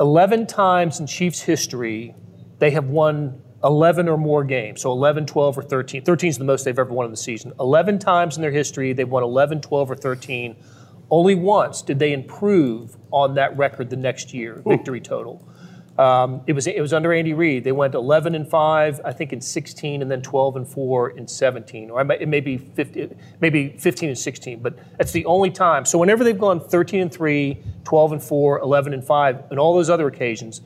11 0.00 0.46
times 0.46 1.00
in 1.00 1.06
Chiefs 1.06 1.40
history, 1.40 2.14
they 2.58 2.70
have 2.70 2.86
won 2.86 3.42
11 3.64 4.08
or 4.08 4.16
more 4.16 4.44
games. 4.44 4.82
So 4.82 4.92
11, 4.92 5.26
12, 5.26 5.58
or 5.58 5.62
13. 5.62 6.04
13 6.04 6.30
is 6.30 6.38
the 6.38 6.44
most 6.44 6.64
they've 6.64 6.78
ever 6.78 6.92
won 6.92 7.06
in 7.06 7.10
the 7.10 7.16
season. 7.16 7.52
11 7.58 7.98
times 7.98 8.36
in 8.36 8.42
their 8.42 8.50
history, 8.50 8.92
they've 8.92 9.08
won 9.08 9.22
11, 9.22 9.60
12, 9.60 9.90
or 9.90 9.96
13. 9.96 10.56
Only 11.10 11.34
once 11.34 11.82
did 11.82 11.98
they 11.98 12.12
improve 12.12 12.96
on 13.12 13.34
that 13.34 13.56
record 13.56 13.90
the 13.90 13.96
next 13.96 14.34
year, 14.34 14.62
victory 14.66 15.00
total. 15.00 15.48
Um, 15.98 16.42
it 16.46 16.52
was 16.52 16.66
it 16.66 16.80
was 16.80 16.92
under 16.92 17.12
Andy 17.12 17.32
Reid. 17.32 17.64
They 17.64 17.72
went 17.72 17.94
11 17.94 18.34
and 18.34 18.46
five, 18.46 19.00
I 19.04 19.12
think, 19.12 19.32
in 19.32 19.40
16, 19.40 20.02
and 20.02 20.10
then 20.10 20.20
12 20.20 20.56
and 20.56 20.68
four 20.68 21.10
in 21.10 21.26
17, 21.26 21.90
or 21.90 22.00
it 22.12 22.28
may 22.28 22.40
be 22.40 22.58
50, 22.58 23.16
maybe 23.40 23.76
15 23.78 24.10
and 24.10 24.18
16. 24.18 24.60
But 24.60 24.78
that's 24.98 25.12
the 25.12 25.24
only 25.24 25.50
time. 25.50 25.86
So 25.86 25.98
whenever 25.98 26.22
they've 26.22 26.38
gone 26.38 26.60
13 26.60 27.00
and 27.00 27.12
three, 27.12 27.62
12 27.84 28.12
and 28.12 28.22
four, 28.22 28.58
11 28.58 28.92
and 28.92 29.04
five, 29.04 29.44
and 29.50 29.58
all 29.58 29.74
those 29.74 29.88
other 29.88 30.06
occasions, 30.06 30.60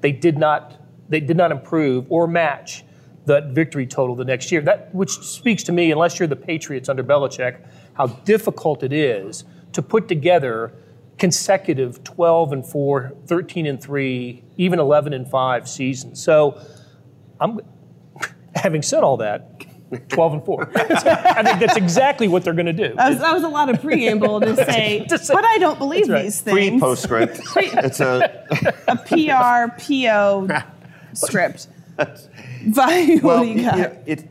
they 0.00 0.10
did 0.10 0.36
not 0.36 0.81
they 1.12 1.20
did 1.20 1.36
not 1.36 1.52
improve 1.52 2.06
or 2.10 2.26
match 2.26 2.84
that 3.26 3.48
victory 3.48 3.86
total 3.86 4.16
the 4.16 4.24
next 4.24 4.50
year. 4.50 4.60
That 4.62 4.92
which 4.94 5.10
speaks 5.10 5.62
to 5.64 5.72
me, 5.72 5.92
unless 5.92 6.18
you're 6.18 6.26
the 6.26 6.34
Patriots 6.34 6.88
under 6.88 7.04
Belichick, 7.04 7.58
how 7.94 8.06
difficult 8.06 8.82
it 8.82 8.92
is 8.92 9.44
to 9.74 9.82
put 9.82 10.08
together 10.08 10.72
consecutive 11.18 12.02
12 12.02 12.52
and 12.52 12.66
4, 12.66 13.12
13 13.26 13.66
and 13.66 13.80
3, 13.80 14.42
even 14.56 14.78
11 14.80 15.12
and 15.12 15.28
5 15.30 15.68
seasons. 15.68 16.20
So 16.22 16.58
I'm 17.40 17.60
having 18.56 18.82
said 18.82 19.04
all 19.04 19.18
that, 19.18 19.64
12 20.08 20.32
and 20.32 20.44
4. 20.44 20.72
I 20.74 21.42
think 21.44 21.60
that's 21.60 21.76
exactly 21.76 22.26
what 22.26 22.42
they're 22.42 22.54
going 22.54 22.66
to 22.66 22.72
do. 22.72 22.94
That 22.96 23.10
was, 23.10 23.18
that 23.20 23.32
was 23.34 23.42
a 23.44 23.48
lot 23.48 23.68
of 23.68 23.80
preamble 23.82 24.40
to 24.40 24.56
say, 24.64 25.04
To 25.08 25.18
say- 25.18 25.34
but 25.34 25.44
I 25.44 25.58
don't 25.58 25.78
believe 25.78 26.08
right. 26.08 26.22
these 26.24 26.40
Free 26.42 26.70
things. 26.70 26.80
postscript. 26.80 27.38
it's 27.56 28.00
a 28.00 28.46
a 28.88 28.96
PR, 28.96 29.74
PO 29.80 30.48
script. 31.14 31.68
Vi, 32.64 33.16
what 33.16 33.22
well, 33.22 33.44
do 33.44 33.50
you 33.50 33.62
got? 33.62 33.78
know, 33.78 34.02
it, 34.06 34.28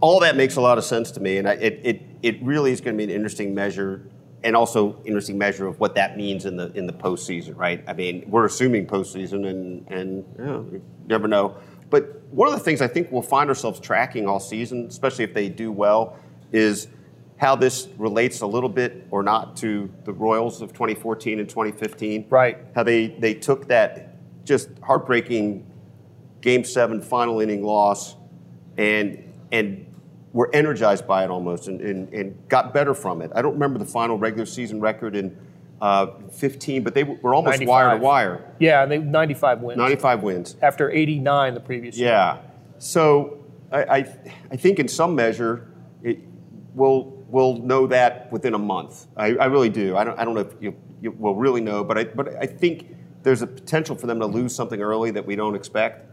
all 0.00 0.20
that 0.20 0.36
makes 0.36 0.56
a 0.56 0.60
lot 0.60 0.78
of 0.78 0.84
sense 0.84 1.10
to 1.12 1.20
me, 1.20 1.38
and 1.38 1.48
I, 1.48 1.52
it, 1.54 1.80
it, 1.82 2.02
it 2.22 2.42
really 2.42 2.72
is 2.72 2.80
going 2.80 2.96
to 2.96 2.98
be 2.98 3.10
an 3.10 3.16
interesting 3.16 3.54
measure, 3.54 4.06
and 4.44 4.56
also 4.56 5.00
interesting 5.04 5.38
measure 5.38 5.66
of 5.66 5.78
what 5.80 5.94
that 5.94 6.16
means 6.16 6.44
in 6.44 6.56
the 6.56 6.72
in 6.72 6.86
the 6.86 6.92
postseason, 6.92 7.56
right? 7.56 7.82
I 7.86 7.92
mean, 7.92 8.24
we're 8.26 8.44
assuming 8.44 8.86
postseason, 8.86 9.46
and 9.46 9.86
and 9.90 10.24
you, 10.38 10.44
know, 10.44 10.68
you 10.72 10.82
never 11.06 11.28
know. 11.28 11.56
But 11.88 12.22
one 12.30 12.48
of 12.48 12.54
the 12.54 12.60
things 12.60 12.80
I 12.80 12.88
think 12.88 13.12
we'll 13.12 13.22
find 13.22 13.48
ourselves 13.48 13.78
tracking 13.78 14.26
all 14.26 14.40
season, 14.40 14.86
especially 14.86 15.24
if 15.24 15.34
they 15.34 15.48
do 15.48 15.70
well, 15.70 16.18
is 16.50 16.88
how 17.42 17.56
this 17.56 17.88
relates 17.98 18.40
a 18.40 18.46
little 18.46 18.68
bit 18.68 19.06
or 19.10 19.22
not 19.22 19.56
to 19.56 19.90
the 20.04 20.12
Royals 20.12 20.62
of 20.62 20.72
2014 20.72 21.40
and 21.40 21.48
2015. 21.48 22.26
Right. 22.30 22.58
How 22.74 22.84
they, 22.84 23.08
they 23.08 23.34
took 23.34 23.66
that 23.66 24.11
just 24.44 24.68
heartbreaking 24.82 25.66
game 26.40 26.64
seven 26.64 27.00
final 27.00 27.40
inning 27.40 27.62
loss 27.62 28.16
and 28.76 29.32
and 29.52 29.86
were 30.32 30.50
energized 30.54 31.06
by 31.06 31.24
it 31.24 31.30
almost 31.30 31.68
and, 31.68 31.80
and, 31.80 32.12
and 32.12 32.48
got 32.48 32.72
better 32.72 32.94
from 32.94 33.20
it. 33.20 33.30
I 33.34 33.42
don't 33.42 33.52
remember 33.52 33.78
the 33.78 33.84
final 33.84 34.16
regular 34.16 34.46
season 34.46 34.80
record 34.80 35.14
in 35.14 35.36
uh, 35.80 36.06
15, 36.30 36.82
but 36.82 36.94
they 36.94 37.04
were 37.04 37.34
almost 37.34 37.60
95. 37.60 37.68
wire 37.68 37.98
to 37.98 38.02
wire. 38.02 38.54
Yeah, 38.58 38.86
they 38.86 38.98
95 38.98 39.60
wins 39.60 39.78
95 39.78 40.22
wins. 40.22 40.56
after 40.62 40.90
89 40.90 41.54
the 41.54 41.60
previous 41.60 41.98
year. 41.98 42.08
Yeah. 42.08 42.38
So 42.78 43.44
I, 43.70 43.82
I, 43.82 44.18
I 44.52 44.56
think 44.56 44.78
in 44.78 44.88
some 44.88 45.14
measure, 45.14 45.68
it, 46.02 46.20
we'll, 46.74 47.24
we'll 47.28 47.58
know 47.58 47.86
that 47.88 48.32
within 48.32 48.54
a 48.54 48.58
month. 48.58 49.06
I, 49.16 49.34
I 49.34 49.46
really 49.46 49.70
do. 49.70 49.96
I 49.96 50.04
don't, 50.04 50.18
I 50.18 50.24
don't 50.24 50.34
know 50.34 50.40
if 50.40 50.54
you, 50.60 50.74
you 51.02 51.10
will 51.10 51.34
really 51.34 51.60
know, 51.60 51.84
but 51.84 51.98
I, 51.98 52.04
but 52.04 52.36
I 52.36 52.46
think 52.46 52.96
there's 53.22 53.42
a 53.42 53.46
potential 53.46 53.96
for 53.96 54.06
them 54.06 54.18
to 54.20 54.26
lose 54.26 54.54
something 54.54 54.80
early 54.80 55.10
that 55.12 55.24
we 55.26 55.36
don't 55.36 55.54
expect. 55.54 56.08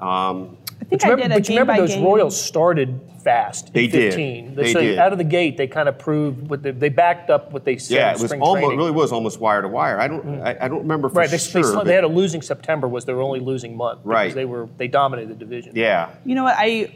Um, 0.00 0.58
I 0.80 0.84
think 0.84 1.02
But 1.02 1.04
you 1.04 1.08
I 1.08 1.12
remember, 1.12 1.22
did 1.22 1.24
a 1.24 1.34
but 1.34 1.36
you 1.36 1.42
game 1.44 1.58
remember 1.60 1.72
by 1.72 1.78
those 1.78 1.94
game. 1.94 2.04
Royals 2.04 2.40
started 2.40 3.00
fast. 3.22 3.72
They 3.72 3.84
in 3.84 3.90
did. 3.90 4.56
They 4.56 4.72
so 4.72 4.80
did. 4.80 4.98
out 4.98 5.12
of 5.12 5.18
the 5.18 5.24
gate, 5.24 5.56
they 5.56 5.66
kind 5.66 5.88
of 5.88 5.98
proved 5.98 6.48
what 6.48 6.62
they, 6.62 6.72
they 6.72 6.88
backed 6.88 7.30
up 7.30 7.52
what 7.52 7.64
they 7.64 7.76
said. 7.78 7.94
yeah, 7.96 8.12
it 8.12 8.20
was 8.20 8.32
almost 8.32 8.60
training. 8.60 8.76
really 8.76 8.90
was 8.90 9.12
almost 9.12 9.40
wire 9.40 9.62
to 9.62 9.68
wire. 9.68 9.98
I 10.00 10.08
don't 10.08 10.42
I, 10.42 10.56
I 10.60 10.68
don't 10.68 10.80
remember 10.80 11.08
for 11.08 11.14
right. 11.16 11.30
They, 11.30 11.38
sure. 11.38 11.62
they, 11.62 11.74
but- 11.74 11.84
they 11.84 11.94
had 11.94 12.04
a 12.04 12.08
losing 12.08 12.42
September 12.42 12.88
was 12.88 13.04
their 13.04 13.20
only 13.20 13.40
losing 13.40 13.76
month. 13.76 14.00
because 14.00 14.06
Right. 14.08 14.34
They 14.34 14.44
were 14.44 14.68
they 14.76 14.88
dominated 14.88 15.30
the 15.30 15.36
division. 15.36 15.72
yeah. 15.74 16.10
You 16.24 16.34
know 16.34 16.44
what? 16.44 16.56
I 16.58 16.92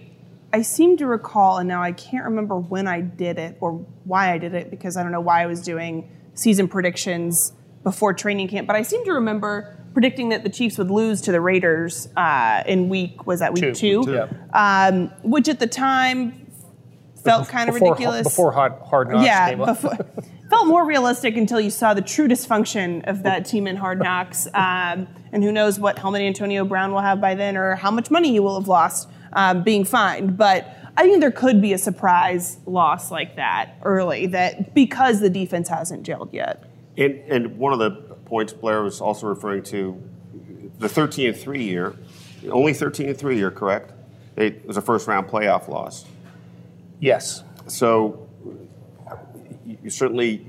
I 0.53 0.63
seem 0.63 0.97
to 0.99 1.07
recall, 1.07 1.59
and 1.59 1.69
now 1.69 1.83
I 1.83 1.93
can't 1.93 2.25
remember 2.25 2.57
when 2.57 2.89
I 2.89 3.01
did 3.03 3.39
it 3.39 3.57
or 3.61 3.73
why 4.05 4.33
I 4.33 4.39
did 4.39 4.55
it 4.55 4.71
because 4.71 4.97
I 4.97 5.03
don't 5.03 5.13
know 5.13 5.21
why 5.21 5.43
I 5.43 5.47
was 5.47 5.61
doing 5.63 6.11
season 6.35 6.69
predictions 6.69 7.53
before 7.83 8.13
training 8.13 8.49
camp. 8.49 8.67
But 8.67 8.77
I 8.77 8.83
seem 8.83 9.05
to 9.05 9.13
remember 9.13 9.77
predicting 9.93 10.29
that 10.31 10.43
the 10.45 10.51
Chiefs 10.51 10.79
would 10.79 10.91
lose 10.91 11.21
to 11.23 11.33
the 11.33 11.41
Raiders 11.41 12.09
uh, 12.17 12.63
in 12.67 12.89
week 12.89 13.27
was 13.27 13.41
that 13.41 13.53
week 13.55 13.75
Two. 13.75 14.05
two, 14.05 14.13
Yeah. 14.13 14.29
Um, 14.53 15.09
which 15.23 15.49
at 15.49 15.59
the 15.61 15.67
time 15.67 16.47
felt 17.25 17.49
kind 17.49 17.69
of 17.69 17.75
Before- 17.75 17.93
ridiculous. 17.93 18.25
Before 18.25 18.53
hard, 18.53 18.75
hard 18.85 19.11
knocks 19.11 19.25
yeah, 19.27 19.51
came 19.51 19.61
up. 19.61 19.69
before, 19.81 19.97
felt 20.51 20.67
more 20.69 20.87
realistic 20.87 21.37
until 21.37 21.61
you 21.61 21.71
saw 21.71 21.95
the 21.95 22.01
true 22.03 22.29
dysfunction 22.29 23.07
of 23.09 23.23
that 23.25 23.45
team 23.45 23.67
in 23.67 23.77
Hard 23.77 23.99
Knocks. 24.01 24.47
Um, 24.55 25.09
and 25.31 25.45
who 25.45 25.53
knows 25.53 25.79
what 25.79 25.99
helmet 25.99 26.23
Antonio 26.23 26.65
Brown 26.65 26.91
will 26.93 27.01
have 27.03 27.21
by 27.21 27.35
then 27.35 27.57
or 27.59 27.75
how 27.75 27.91
much 27.91 28.11
money 28.11 28.31
he 28.31 28.41
will 28.41 28.59
have 28.59 28.67
lost 28.67 29.11
um, 29.35 29.63
being 29.63 29.85
fined. 29.85 30.39
But 30.39 30.75
I 30.97 31.03
think 31.03 31.21
there 31.21 31.31
could 31.31 31.61
be 31.61 31.75
a 31.75 31.79
surprise 31.79 32.57
loss 32.65 33.11
like 33.11 33.37
that 33.37 33.77
early 33.83 34.27
that 34.29 34.75
because 34.75 35.21
the 35.21 35.29
defense 35.29 35.69
hasn't 35.69 36.07
gelled 36.07 36.33
yet. 36.33 36.65
And, 36.99 37.15
and 37.31 37.59
one 37.59 37.73
of 37.73 37.79
the 37.79 37.91
points 38.27 38.53
Blair 38.53 38.83
was 38.83 39.01
also 39.01 39.27
referring 39.29 39.63
to, 39.65 40.03
the 40.79 40.89
13 40.89 41.29
and 41.29 41.37
3 41.37 41.63
year, 41.65 41.97
only 42.51 42.73
13 42.75 43.09
and 43.09 43.17
3 43.19 43.37
year, 43.37 43.51
correct? 43.51 43.93
It 44.37 44.67
was 44.67 44.77
a 44.77 44.83
first 44.83 45.07
round 45.09 45.29
playoff 45.29 45.69
loss. 45.69 46.05
yes. 47.01 47.43
So 47.67 48.29
you, 49.67 49.91
certainly 49.91 50.47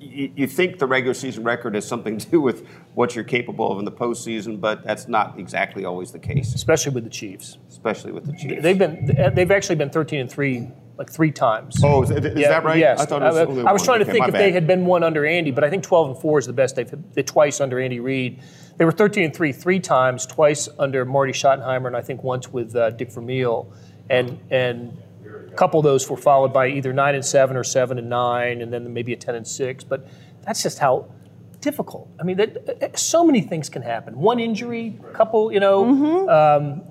you, 0.00 0.32
you 0.36 0.46
think 0.46 0.78
the 0.78 0.86
regular 0.86 1.12
season 1.14 1.44
record 1.44 1.74
has 1.74 1.86
something 1.86 2.16
to 2.24 2.30
do 2.30 2.40
with 2.40 2.66
what 2.94 3.14
you're 3.14 3.24
capable 3.24 3.70
of 3.72 3.78
in 3.78 3.84
the 3.84 3.92
postseason, 3.92 4.60
but 4.60 4.84
that's 4.84 5.08
not 5.08 5.38
exactly 5.38 5.84
always 5.84 6.12
the 6.12 6.18
case, 6.18 6.54
Especially 6.54 6.92
with 6.92 7.04
the 7.04 7.10
Chiefs. 7.10 7.58
especially 7.68 8.12
with 8.12 8.26
the 8.26 8.32
Chiefs. 8.32 8.62
They've 8.62 8.78
been 8.78 9.34
they've 9.34 9.50
actually 9.50 9.76
been 9.76 9.90
13 9.90 10.20
and 10.20 10.30
three 10.30 10.68
like 10.96 11.10
three 11.10 11.30
times. 11.32 11.80
oh, 11.82 12.02
is, 12.02 12.10
is 12.10 12.38
Yeah, 12.38 12.48
that 12.48 12.64
right? 12.64 12.78
Yes. 12.78 13.00
I 13.00 13.06
thought 13.06 13.22
it 13.22 13.48
was, 13.48 13.64
I, 13.64 13.70
I 13.70 13.72
was 13.72 13.82
trying 13.82 13.98
to 14.00 14.04
Okay, 14.04 14.12
think 14.12 14.28
if 14.28 14.32
bad. 14.32 14.40
they 14.40 14.52
had 14.52 14.66
been 14.66 14.86
one 14.86 15.02
under 15.02 15.26
Andy, 15.26 15.50
but 15.50 15.64
I 15.64 15.70
think 15.70 15.82
12 15.82 16.10
and 16.10 16.18
4 16.20 16.38
is 16.38 16.46
the 16.46 16.52
best 16.52 16.76
they've 16.76 16.90
they 17.14 17.22
twice 17.22 17.60
under 17.60 17.80
Andy 17.80 18.00
Reid. 18.00 18.40
They 18.76 18.84
were 18.84 18.92
13 18.92 19.24
and 19.24 19.34
3 19.34 19.52
three 19.52 19.80
times, 19.80 20.26
twice 20.26 20.68
under 20.78 21.04
Marty 21.04 21.32
Schottenheimer, 21.32 21.86
and 21.86 21.96
I 21.96 22.02
think 22.02 22.22
once 22.22 22.48
with 22.52 22.74
uh, 22.76 22.90
Dick 22.90 23.12
Vermeil. 23.12 23.72
And 24.10 24.38
and 24.50 24.96
a 25.24 25.54
couple 25.54 25.80
of 25.80 25.84
those 25.84 26.08
were 26.10 26.16
followed 26.16 26.52
by 26.52 26.68
either 26.68 26.92
9 26.92 27.14
and 27.14 27.24
7 27.24 27.56
or 27.56 27.64
7 27.64 27.98
and 27.98 28.08
9, 28.08 28.60
and 28.60 28.72
then 28.72 28.92
maybe 28.92 29.12
a 29.12 29.16
10 29.16 29.34
and 29.34 29.46
6. 29.46 29.84
But 29.84 30.06
that's 30.42 30.62
just 30.62 30.78
how 30.78 31.06
difficult. 31.60 32.10
I 32.20 32.24
mean, 32.24 32.36
that, 32.36 32.98
so 32.98 33.24
many 33.24 33.40
things 33.40 33.68
can 33.70 33.82
happen. 33.82 34.18
One 34.18 34.38
injury, 34.38 34.98
a 35.08 35.12
couple, 35.12 35.50
you 35.50 35.60
know. 35.60 35.84
Mm-hmm. 35.84 36.28
Um, 36.28 36.82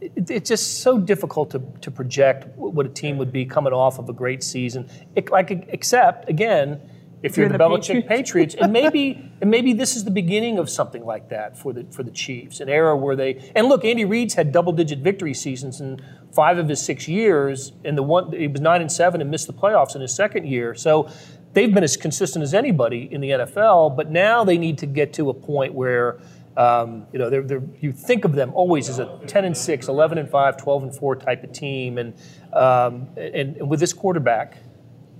it's 0.00 0.48
just 0.48 0.82
so 0.82 0.98
difficult 0.98 1.50
to, 1.50 1.62
to 1.82 1.90
project 1.90 2.46
what 2.56 2.86
a 2.86 2.88
team 2.88 3.18
would 3.18 3.32
be 3.32 3.44
coming 3.44 3.72
off 3.72 3.98
of 3.98 4.08
a 4.08 4.12
great 4.12 4.42
season. 4.42 4.88
It, 5.14 5.30
like, 5.30 5.50
except 5.68 6.28
again, 6.28 6.80
if 7.22 7.36
you're, 7.36 7.44
You're 7.44 7.52
the, 7.52 7.58
the 7.58 7.64
Belichick 7.64 8.08
Patriots. 8.08 8.08
Patriots, 8.08 8.54
and 8.54 8.72
maybe 8.72 9.30
and 9.40 9.50
maybe 9.50 9.72
this 9.72 9.96
is 9.96 10.04
the 10.04 10.10
beginning 10.10 10.58
of 10.58 10.70
something 10.70 11.04
like 11.04 11.28
that 11.28 11.58
for 11.58 11.72
the 11.72 11.84
for 11.90 12.02
the 12.02 12.10
Chiefs, 12.10 12.60
an 12.60 12.68
era 12.68 12.96
where 12.96 13.14
they 13.14 13.52
and 13.54 13.68
look, 13.68 13.84
Andy 13.84 14.04
Reid's 14.04 14.34
had 14.34 14.52
double 14.52 14.72
digit 14.72 15.00
victory 15.00 15.34
seasons 15.34 15.80
in 15.80 16.00
five 16.32 16.58
of 16.58 16.68
his 16.68 16.80
six 16.80 17.08
years, 17.08 17.72
and 17.84 17.96
the 17.98 18.02
one 18.02 18.32
he 18.32 18.48
was 18.48 18.60
nine 18.60 18.80
and 18.80 18.90
seven 18.90 19.20
and 19.20 19.30
missed 19.30 19.46
the 19.46 19.52
playoffs 19.52 19.94
in 19.94 20.00
his 20.00 20.14
second 20.14 20.46
year. 20.46 20.74
So 20.74 21.10
they've 21.52 21.72
been 21.72 21.84
as 21.84 21.96
consistent 21.96 22.42
as 22.42 22.54
anybody 22.54 23.08
in 23.10 23.20
the 23.20 23.30
NFL, 23.30 23.96
but 23.96 24.10
now 24.10 24.44
they 24.44 24.56
need 24.56 24.78
to 24.78 24.86
get 24.86 25.12
to 25.14 25.30
a 25.30 25.34
point 25.34 25.74
where. 25.74 26.18
Um, 26.60 27.06
you 27.12 27.18
know, 27.18 27.30
they're, 27.30 27.42
they're, 27.42 27.62
you 27.80 27.90
think 27.90 28.26
of 28.26 28.34
them 28.34 28.52
always 28.54 28.90
as 28.90 28.98
a 28.98 29.18
10 29.26 29.46
and 29.46 29.56
6, 29.56 29.88
11 29.88 30.18
and 30.18 30.28
5, 30.28 30.56
12 30.58 30.82
and 30.82 30.94
4 30.94 31.16
type 31.16 31.42
of 31.42 31.52
team. 31.52 31.96
And, 31.96 32.14
um, 32.52 33.08
and, 33.16 33.56
and 33.56 33.70
with 33.70 33.80
this 33.80 33.94
quarterback, 33.94 34.58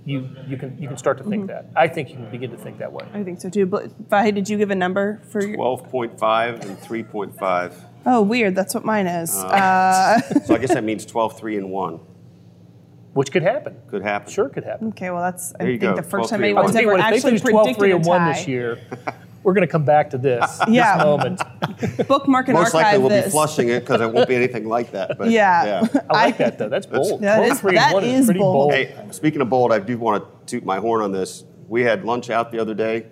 you, 0.05 0.29
you, 0.47 0.57
can, 0.57 0.77
you 0.79 0.87
can 0.87 0.97
start 0.97 1.17
to 1.17 1.23
think 1.23 1.47
that. 1.47 1.65
I 1.75 1.87
think 1.87 2.09
you 2.09 2.15
can 2.15 2.29
begin 2.29 2.51
to 2.51 2.57
think 2.57 2.77
that 2.77 2.91
way. 2.91 3.05
I 3.13 3.23
think 3.23 3.41
so 3.41 3.49
too. 3.49 3.65
But 3.65 4.09
Vahe, 4.09 4.35
did 4.35 4.49
you 4.49 4.57
give 4.57 4.69
a 4.69 4.75
number 4.75 5.19
for 5.31 5.43
your? 5.43 5.57
12.5 5.57 6.61
and 6.61 6.77
3.5. 6.77 7.73
Oh, 8.05 8.21
weird. 8.21 8.55
That's 8.55 8.75
what 8.75 8.85
mine 8.85 9.07
is. 9.07 9.33
Oh. 9.35 9.47
Uh, 9.47 10.19
So 10.45 10.53
I 10.53 10.59
guess 10.59 10.73
that 10.73 10.83
means 10.83 11.05
12, 11.05 11.39
3, 11.39 11.57
and 11.57 11.71
1. 11.71 11.99
Which 13.13 13.31
could 13.31 13.43
happen. 13.43 13.77
Could 13.89 14.03
happen. 14.03 14.31
Sure, 14.31 14.47
could 14.47 14.63
happen. 14.63 14.89
okay, 14.89 15.09
well, 15.09 15.21
that's 15.21 15.53
I 15.55 15.65
think 15.65 15.81
go. 15.81 15.95
the 15.95 16.03
first 16.03 16.29
12-3 16.29 16.29
time 16.29 16.43
and 16.43 16.45
I 16.45 16.47
anyone's 16.49 16.75
ever 16.75 16.87
what, 16.87 16.99
if 16.99 17.05
they 17.05 17.15
actually 17.15 17.39
finish 17.39 17.41
12 17.41 17.77
3 17.77 17.91
a 17.91 17.95
and 17.95 18.05
1 18.05 18.19
tie. 18.19 18.33
this 18.33 18.47
year, 18.47 18.79
we're 19.43 19.53
going 19.53 19.65
to 19.67 19.71
come 19.71 19.85
back 19.85 20.09
to 20.11 20.17
this. 20.17 20.59
Yeah. 20.67 20.97
This 20.97 21.03
moment. 21.05 21.41
Bookmark 22.07 22.47
and 22.47 22.57
Most 22.57 22.73
likely 22.73 22.85
archive 22.87 22.99
we'll 23.01 23.09
this. 23.09 23.25
be 23.25 23.31
flushing 23.31 23.69
it 23.69 23.79
because 23.81 24.01
it 24.01 24.11
won't 24.13 24.27
be 24.27 24.35
anything 24.35 24.67
like 24.67 24.91
that. 24.91 25.17
But 25.17 25.29
Yeah. 25.31 25.87
I 26.09 26.13
like 26.25 26.37
that, 26.37 26.57
though. 26.57 26.69
That's 26.69 26.85
bold. 26.85 27.21
That 27.21 27.37
12 27.37 27.51
is- 27.51 27.59
3 27.61 27.75
that 27.75 27.93
1 27.93 28.03
is 28.03 28.19
is 28.21 28.25
pretty 28.27 28.39
bold. 28.39 28.53
bold. 28.69 28.73
Hey, 28.73 28.95
speaking 29.11 29.41
of 29.41 29.49
bold, 29.49 29.71
I 29.73 29.79
do 29.79 29.97
want 29.97 30.23
to 30.23 30.45
toot 30.57 30.65
my 30.65 30.77
horn 30.77 31.01
on 31.01 31.11
this. 31.11 31.43
We 31.67 31.81
had 31.83 32.03
lunch 32.05 32.29
out 32.29 32.51
the 32.51 32.59
other 32.59 32.73
day, 32.73 33.07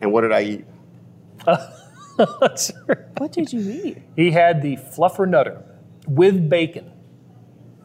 and 0.00 0.12
what 0.12 0.22
did 0.22 0.32
I 0.32 0.42
eat? 0.42 0.64
What 2.16 3.32
did 3.32 3.52
you 3.52 3.60
eat? 3.70 3.98
he 4.16 4.30
had 4.30 4.62
the 4.62 4.76
fluffer 4.76 5.26
nutter 5.28 5.62
with 6.06 6.48
bacon. 6.48 6.92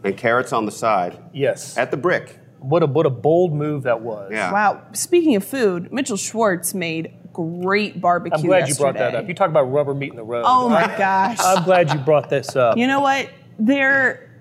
And 0.03 0.17
carrots 0.17 0.51
on 0.53 0.65
the 0.65 0.71
side 0.71 1.17
Yes. 1.33 1.77
at 1.77 1.91
the 1.91 1.97
brick. 1.97 2.37
What 2.59 2.83
a, 2.83 2.87
what 2.87 3.05
a 3.05 3.09
bold 3.09 3.53
move 3.53 3.83
that 3.83 4.01
was. 4.01 4.31
Yeah. 4.31 4.51
Wow. 4.51 4.83
Speaking 4.93 5.35
of 5.35 5.45
food, 5.45 5.91
Mitchell 5.93 6.17
Schwartz 6.17 6.73
made 6.73 7.13
great 7.37 8.01
barbecue. 8.01 8.35
I'm 8.35 8.45
glad 8.45 8.67
you 8.67 8.73
brought 8.73 8.95
that 8.95 9.13
up. 9.13 9.27
You 9.27 9.35
talk 9.35 9.49
about 9.49 9.71
rubber 9.71 9.93
meat 9.93 10.09
in 10.09 10.15
the 10.15 10.23
road. 10.23 10.43
Oh 10.47 10.67
my 10.67 10.87
gosh. 10.97 11.37
I'm 11.39 11.63
glad 11.63 11.93
you 11.93 11.99
brought 11.99 12.31
this 12.31 12.55
up. 12.55 12.77
You 12.77 12.87
know 12.87 12.99
what? 12.99 13.29
There, 13.59 14.31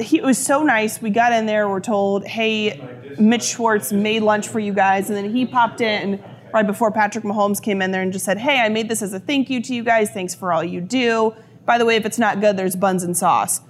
he 0.00 0.18
it 0.18 0.24
was 0.24 0.38
so 0.38 0.62
nice. 0.62 1.02
We 1.02 1.10
got 1.10 1.32
in 1.32 1.44
there. 1.44 1.68
We're 1.68 1.80
told, 1.80 2.26
"Hey, 2.26 2.80
Mitch 3.18 3.42
Schwartz 3.44 3.92
made 3.92 4.22
lunch 4.22 4.48
for 4.48 4.58
you 4.58 4.72
guys," 4.72 5.10
and 5.10 5.16
then 5.16 5.30
he 5.30 5.44
popped 5.44 5.82
in 5.82 6.24
right 6.54 6.66
before 6.66 6.90
Patrick 6.90 7.24
Mahomes 7.24 7.62
came 7.62 7.82
in 7.82 7.90
there 7.90 8.00
and 8.00 8.12
just 8.12 8.24
said, 8.24 8.38
"Hey, 8.38 8.60
I 8.60 8.70
made 8.70 8.88
this 8.88 9.02
as 9.02 9.12
a 9.12 9.20
thank 9.20 9.50
you 9.50 9.60
to 9.62 9.74
you 9.74 9.84
guys. 9.84 10.10
Thanks 10.10 10.34
for 10.34 10.52
all 10.52 10.64
you 10.64 10.80
do. 10.80 11.34
By 11.66 11.76
the 11.76 11.84
way, 11.84 11.96
if 11.96 12.06
it's 12.06 12.18
not 12.18 12.40
good, 12.40 12.56
there's 12.56 12.76
buns 12.76 13.02
and 13.02 13.16
sauce." 13.16 13.60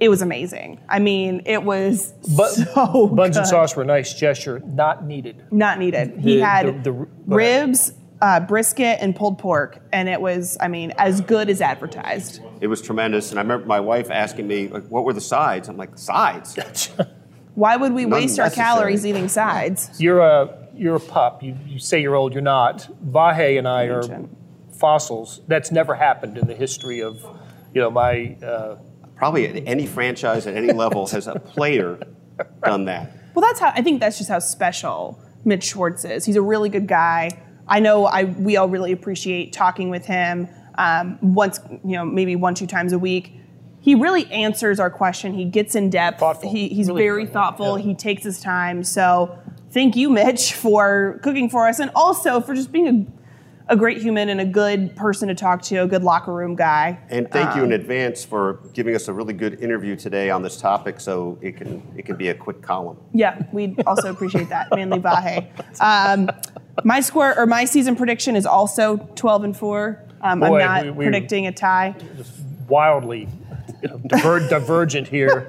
It 0.00 0.08
was 0.08 0.22
amazing. 0.22 0.80
I 0.88 0.98
mean, 0.98 1.42
it 1.46 1.62
was 1.62 2.12
But 2.36 2.48
so 2.74 3.06
buns 3.08 3.36
and 3.36 3.46
sauce 3.46 3.76
were 3.76 3.82
a 3.82 3.86
nice 3.86 4.12
gesture, 4.14 4.60
not 4.66 5.04
needed. 5.04 5.44
Not 5.52 5.78
needed. 5.78 6.18
He 6.18 6.40
had 6.40 6.82
the- 6.84 6.90
the- 6.92 7.06
ribs, 7.26 7.92
uh, 8.20 8.40
brisket, 8.40 8.98
and 9.00 9.14
pulled 9.14 9.38
pork, 9.38 9.80
and 9.92 10.08
it 10.08 10.20
was, 10.20 10.56
I 10.60 10.68
mean, 10.68 10.92
as 10.98 11.20
good 11.20 11.48
as 11.48 11.60
advertised. 11.60 12.40
It 12.60 12.66
was 12.66 12.82
tremendous. 12.82 13.30
And 13.30 13.38
I 13.38 13.42
remember 13.42 13.66
my 13.66 13.80
wife 13.80 14.10
asking 14.10 14.46
me, 14.48 14.68
like, 14.68 14.84
what 14.88 15.04
were 15.04 15.12
the 15.12 15.20
sides? 15.20 15.68
I'm 15.68 15.76
like, 15.76 15.96
sides? 15.98 16.56
Why 17.54 17.76
would 17.76 17.92
we 17.92 18.04
waste 18.04 18.38
our 18.40 18.46
Unnecessary. 18.46 18.64
calories 18.66 19.06
eating 19.06 19.28
sides? 19.28 20.00
You're 20.00 20.20
a 20.20 20.58
you're 20.76 20.96
a 20.96 21.00
pup. 21.00 21.40
You, 21.44 21.56
you 21.68 21.78
say 21.78 22.02
you're 22.02 22.16
old. 22.16 22.32
You're 22.32 22.42
not. 22.42 22.88
Vahe 23.06 23.56
and 23.58 23.68
I 23.68 23.84
are 23.84 24.02
fossils. 24.76 25.40
That's 25.46 25.70
never 25.70 25.94
happened 25.94 26.36
in 26.36 26.48
the 26.48 26.54
history 26.54 27.00
of, 27.00 27.22
you 27.72 27.80
know, 27.80 27.90
my. 27.92 28.36
Uh, 28.44 28.76
Probably 29.16 29.46
at 29.46 29.62
any 29.66 29.86
franchise 29.86 30.46
at 30.46 30.54
any 30.56 30.72
level 30.72 31.06
has 31.08 31.26
a 31.26 31.38
player 31.38 31.98
done 32.64 32.84
that. 32.86 33.12
Well, 33.34 33.44
that's 33.44 33.60
how 33.60 33.72
I 33.74 33.82
think 33.82 34.00
that's 34.00 34.18
just 34.18 34.28
how 34.30 34.38
special 34.40 35.18
Mitch 35.44 35.64
Schwartz 35.64 36.04
is. 36.04 36.24
He's 36.24 36.36
a 36.36 36.42
really 36.42 36.68
good 36.68 36.86
guy. 36.88 37.30
I 37.66 37.80
know 37.80 38.06
I 38.06 38.24
we 38.24 38.56
all 38.56 38.68
really 38.68 38.92
appreciate 38.92 39.52
talking 39.52 39.88
with 39.90 40.04
him 40.06 40.48
um, 40.76 41.18
once, 41.22 41.60
you 41.84 41.96
know, 41.96 42.04
maybe 42.04 42.36
one 42.36 42.54
two 42.54 42.66
times 42.66 42.92
a 42.92 42.98
week. 42.98 43.32
he 43.80 43.94
really 43.94 44.26
answers 44.32 44.80
our 44.80 44.90
question. 44.90 45.32
He 45.34 45.44
gets 45.44 45.74
in 45.74 45.90
depth. 45.90 46.18
Thoughtful. 46.20 46.50
He, 46.50 46.68
he's 46.68 46.88
Really 46.88 47.02
very 47.02 47.26
thoughtful. 47.26 47.66
thoughtful. 47.66 47.78
Yeah. 47.78 47.84
He 47.92 47.94
takes 47.94 48.24
his 48.24 48.40
time. 48.40 48.82
So 48.82 49.38
thank 49.70 49.94
you, 49.94 50.10
Mitch, 50.10 50.52
for 50.54 51.20
cooking 51.22 51.48
for 51.48 51.68
us 51.68 51.78
and 51.78 51.90
also 51.94 52.40
for 52.40 52.54
just 52.54 52.72
being 52.72 52.88
a, 52.88 53.06
a 53.68 53.76
great 53.76 53.98
human 54.02 54.28
and 54.28 54.40
a 54.40 54.44
good 54.44 54.94
person 54.94 55.28
to 55.28 55.34
talk 55.34 55.62
to, 55.62 55.76
a 55.78 55.86
good 55.86 56.02
locker 56.04 56.32
room 56.34 56.54
guy. 56.54 56.98
And 57.08 57.30
thank 57.30 57.56
you 57.56 57.64
in 57.64 57.72
advance 57.72 58.24
for 58.24 58.60
giving 58.74 58.94
us 58.94 59.08
a 59.08 59.12
really 59.12 59.32
good 59.32 59.60
interview 59.62 59.96
today 59.96 60.28
on 60.30 60.42
this 60.42 60.56
topic, 60.58 61.00
so 61.00 61.38
it 61.40 61.56
can 61.56 61.82
it 61.96 62.04
can 62.04 62.16
be 62.16 62.28
a 62.28 62.34
quick 62.34 62.60
column. 62.62 62.98
Yeah, 63.12 63.42
we 63.52 63.76
also 63.86 64.10
appreciate 64.10 64.48
that, 64.50 64.68
Manly 64.74 64.98
Vahe. 65.00 65.46
Um, 65.80 66.30
my 66.84 67.00
score 67.00 67.38
or 67.38 67.46
my 67.46 67.64
season 67.64 67.96
prediction 67.96 68.36
is 68.36 68.44
also 68.46 68.96
12 69.14 69.44
and 69.44 69.56
4. 69.56 70.02
Um, 70.20 70.42
I'm 70.42 70.58
not 70.58 70.84
we- 70.84 70.90
we- 70.90 71.04
predicting 71.06 71.46
a 71.46 71.52
tie. 71.52 71.94
Wildly 72.68 73.28
diver- 74.08 74.46
divergent 74.48 75.08
here. 75.08 75.48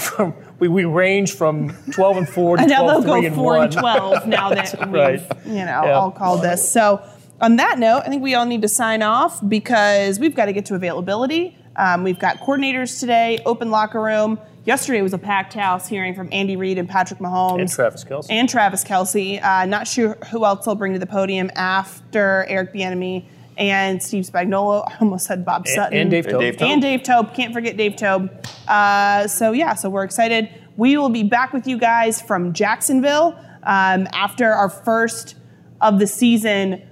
From- 0.00 0.34
we, 0.58 0.68
we 0.68 0.84
range 0.84 1.34
from 1.34 1.70
12 1.92 2.16
and 2.16 2.28
4 2.28 2.56
to 2.56 2.62
And 2.62 2.70
now 2.72 2.82
12 2.82 3.04
they'll 3.04 3.12
3 3.14 3.20
go 3.20 3.26
and 3.26 3.34
4 3.36 3.44
1. 3.56 3.62
and 3.64 3.72
12 3.72 4.26
now 4.26 4.50
that 4.50 4.78
we've, 4.80 4.92
right. 4.92 5.20
you 5.44 5.52
know, 5.52 5.82
Yeah. 5.84 5.92
all 5.92 6.10
called 6.10 6.42
this. 6.42 6.66
So, 6.68 7.02
on 7.40 7.56
that 7.56 7.78
note, 7.78 8.02
I 8.04 8.08
think 8.08 8.22
we 8.22 8.34
all 8.34 8.46
need 8.46 8.62
to 8.62 8.68
sign 8.68 9.02
off 9.02 9.46
because 9.46 10.18
we've 10.18 10.34
got 10.34 10.46
to 10.46 10.52
get 10.52 10.66
to 10.66 10.74
availability. 10.74 11.56
Um, 11.76 12.02
we've 12.04 12.18
got 12.18 12.38
coordinators 12.38 12.98
today, 13.00 13.40
open 13.44 13.70
locker 13.70 14.00
room. 14.02 14.38
Yesterday 14.64 15.00
was 15.02 15.12
a 15.12 15.18
packed 15.18 15.54
house 15.54 15.86
hearing 15.86 16.14
from 16.14 16.28
Andy 16.32 16.56
Reid 16.56 16.78
and 16.78 16.88
Patrick 16.88 17.20
Mahomes. 17.20 17.60
And 17.60 17.70
Travis 17.70 18.02
Kelce. 18.04 18.26
And 18.30 18.48
Travis 18.48 18.82
Kelce. 18.82 19.42
Uh, 19.44 19.64
not 19.66 19.86
sure 19.86 20.16
who 20.32 20.44
else 20.44 20.64
they'll 20.64 20.74
bring 20.74 20.92
to 20.94 20.98
the 20.98 21.06
podium 21.06 21.50
after 21.54 22.44
Eric 22.48 22.72
Bieniemy 22.74 23.26
and 23.58 24.02
Steve 24.02 24.24
Spagnuolo. 24.24 24.84
I 24.88 24.96
almost 25.00 25.26
said 25.26 25.44
Bob 25.44 25.68
Sutton. 25.68 25.96
and 25.98 26.10
Dave 26.10 26.24
And 26.26 26.32
Toub. 26.32 26.40
Dave 26.40 26.56
Toub. 26.56 26.68
And 26.68 26.82
Dave 26.82 27.02
Toub. 27.04 27.34
Can't 27.34 27.54
forget 27.54 27.76
Dave 27.76 27.94
Toub. 27.96 28.44
Uh, 28.66 29.28
so, 29.28 29.52
yeah, 29.52 29.74
so 29.74 29.88
we're 29.88 30.04
excited. 30.04 30.48
We 30.76 30.96
will 30.96 31.10
be 31.10 31.22
back 31.22 31.52
with 31.52 31.66
you 31.68 31.78
guys 31.78 32.20
from 32.20 32.52
Jacksonville 32.52 33.38
um, 33.62 34.08
after 34.12 34.52
our 34.52 34.68
first 34.68 35.36
of 35.80 35.98
the 36.00 36.06
season 36.06 36.82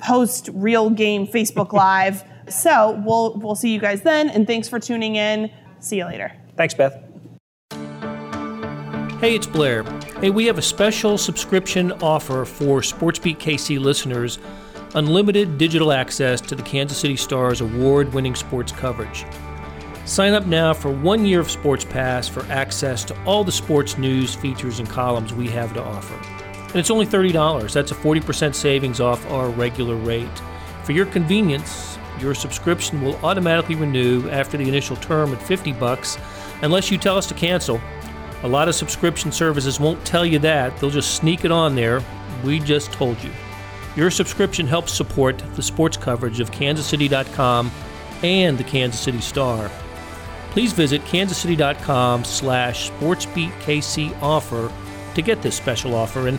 post 0.00 0.50
real 0.52 0.90
game 0.90 1.26
Facebook 1.26 1.72
Live. 1.74 2.24
so, 2.48 3.00
we'll, 3.04 3.34
we'll 3.38 3.54
see 3.54 3.72
you 3.72 3.80
guys 3.80 4.02
then. 4.02 4.28
And 4.30 4.46
thanks 4.46 4.68
for 4.68 4.78
tuning 4.78 5.16
in. 5.16 5.50
See 5.80 5.96
you 5.96 6.04
later. 6.04 6.32
Thanks, 6.56 6.74
Beth. 6.74 6.94
Hey, 9.20 9.34
it's 9.34 9.46
Blair. 9.46 9.82
Hey, 10.20 10.30
we 10.30 10.46
have 10.46 10.56
a 10.56 10.62
special 10.62 11.18
subscription 11.18 11.92
offer 11.92 12.44
for 12.44 12.80
SportsBeat 12.80 13.36
KC 13.36 13.78
listeners 13.78 14.38
unlimited 14.94 15.58
digital 15.58 15.92
access 15.92 16.40
to 16.40 16.54
the 16.54 16.62
Kansas 16.62 16.98
City 16.98 17.16
Stars 17.16 17.60
award 17.60 18.12
winning 18.12 18.34
sports 18.34 18.72
coverage. 18.72 19.24
Sign 20.04 20.32
up 20.32 20.46
now 20.46 20.72
for 20.72 20.90
one 20.90 21.24
year 21.24 21.40
of 21.40 21.50
Sports 21.50 21.84
Pass 21.84 22.28
for 22.28 22.44
access 22.46 23.04
to 23.04 23.24
all 23.24 23.44
the 23.44 23.52
sports 23.52 23.96
news, 23.98 24.34
features, 24.34 24.80
and 24.80 24.88
columns 24.88 25.32
we 25.32 25.48
have 25.48 25.72
to 25.74 25.82
offer. 25.82 26.39
And 26.70 26.76
it's 26.76 26.90
only 26.90 27.06
$30. 27.06 27.72
That's 27.72 27.90
a 27.90 27.94
40% 27.94 28.54
savings 28.54 29.00
off 29.00 29.28
our 29.30 29.48
regular 29.50 29.96
rate. 29.96 30.28
For 30.84 30.92
your 30.92 31.06
convenience, 31.06 31.98
your 32.20 32.34
subscription 32.34 33.02
will 33.02 33.16
automatically 33.24 33.74
renew 33.74 34.28
after 34.30 34.56
the 34.56 34.68
initial 34.68 34.96
term 34.96 35.32
at 35.32 35.42
50 35.42 35.72
bucks 35.74 36.18
unless 36.62 36.90
you 36.90 36.98
tell 36.98 37.16
us 37.16 37.26
to 37.26 37.34
cancel. 37.34 37.80
A 38.42 38.48
lot 38.48 38.68
of 38.68 38.74
subscription 38.74 39.32
services 39.32 39.80
won't 39.80 40.04
tell 40.04 40.24
you 40.24 40.38
that. 40.40 40.76
They'll 40.78 40.90
just 40.90 41.16
sneak 41.16 41.44
it 41.44 41.50
on 41.50 41.74
there. 41.74 42.02
We 42.44 42.58
just 42.60 42.92
told 42.92 43.22
you. 43.22 43.30
Your 43.96 44.10
subscription 44.10 44.66
helps 44.66 44.92
support 44.92 45.42
the 45.56 45.62
sports 45.62 45.96
coverage 45.96 46.40
of 46.40 46.50
kansascity.com 46.50 47.70
and 48.22 48.56
the 48.56 48.64
Kansas 48.64 49.00
City 49.00 49.20
Star. 49.20 49.70
Please 50.50 50.72
visit 50.72 51.02
kansascity.com 51.02 52.24
slash 52.24 52.90
to 55.14 55.22
get 55.22 55.42
this 55.42 55.56
special 55.56 55.94
offer. 55.94 56.28
And 56.28 56.38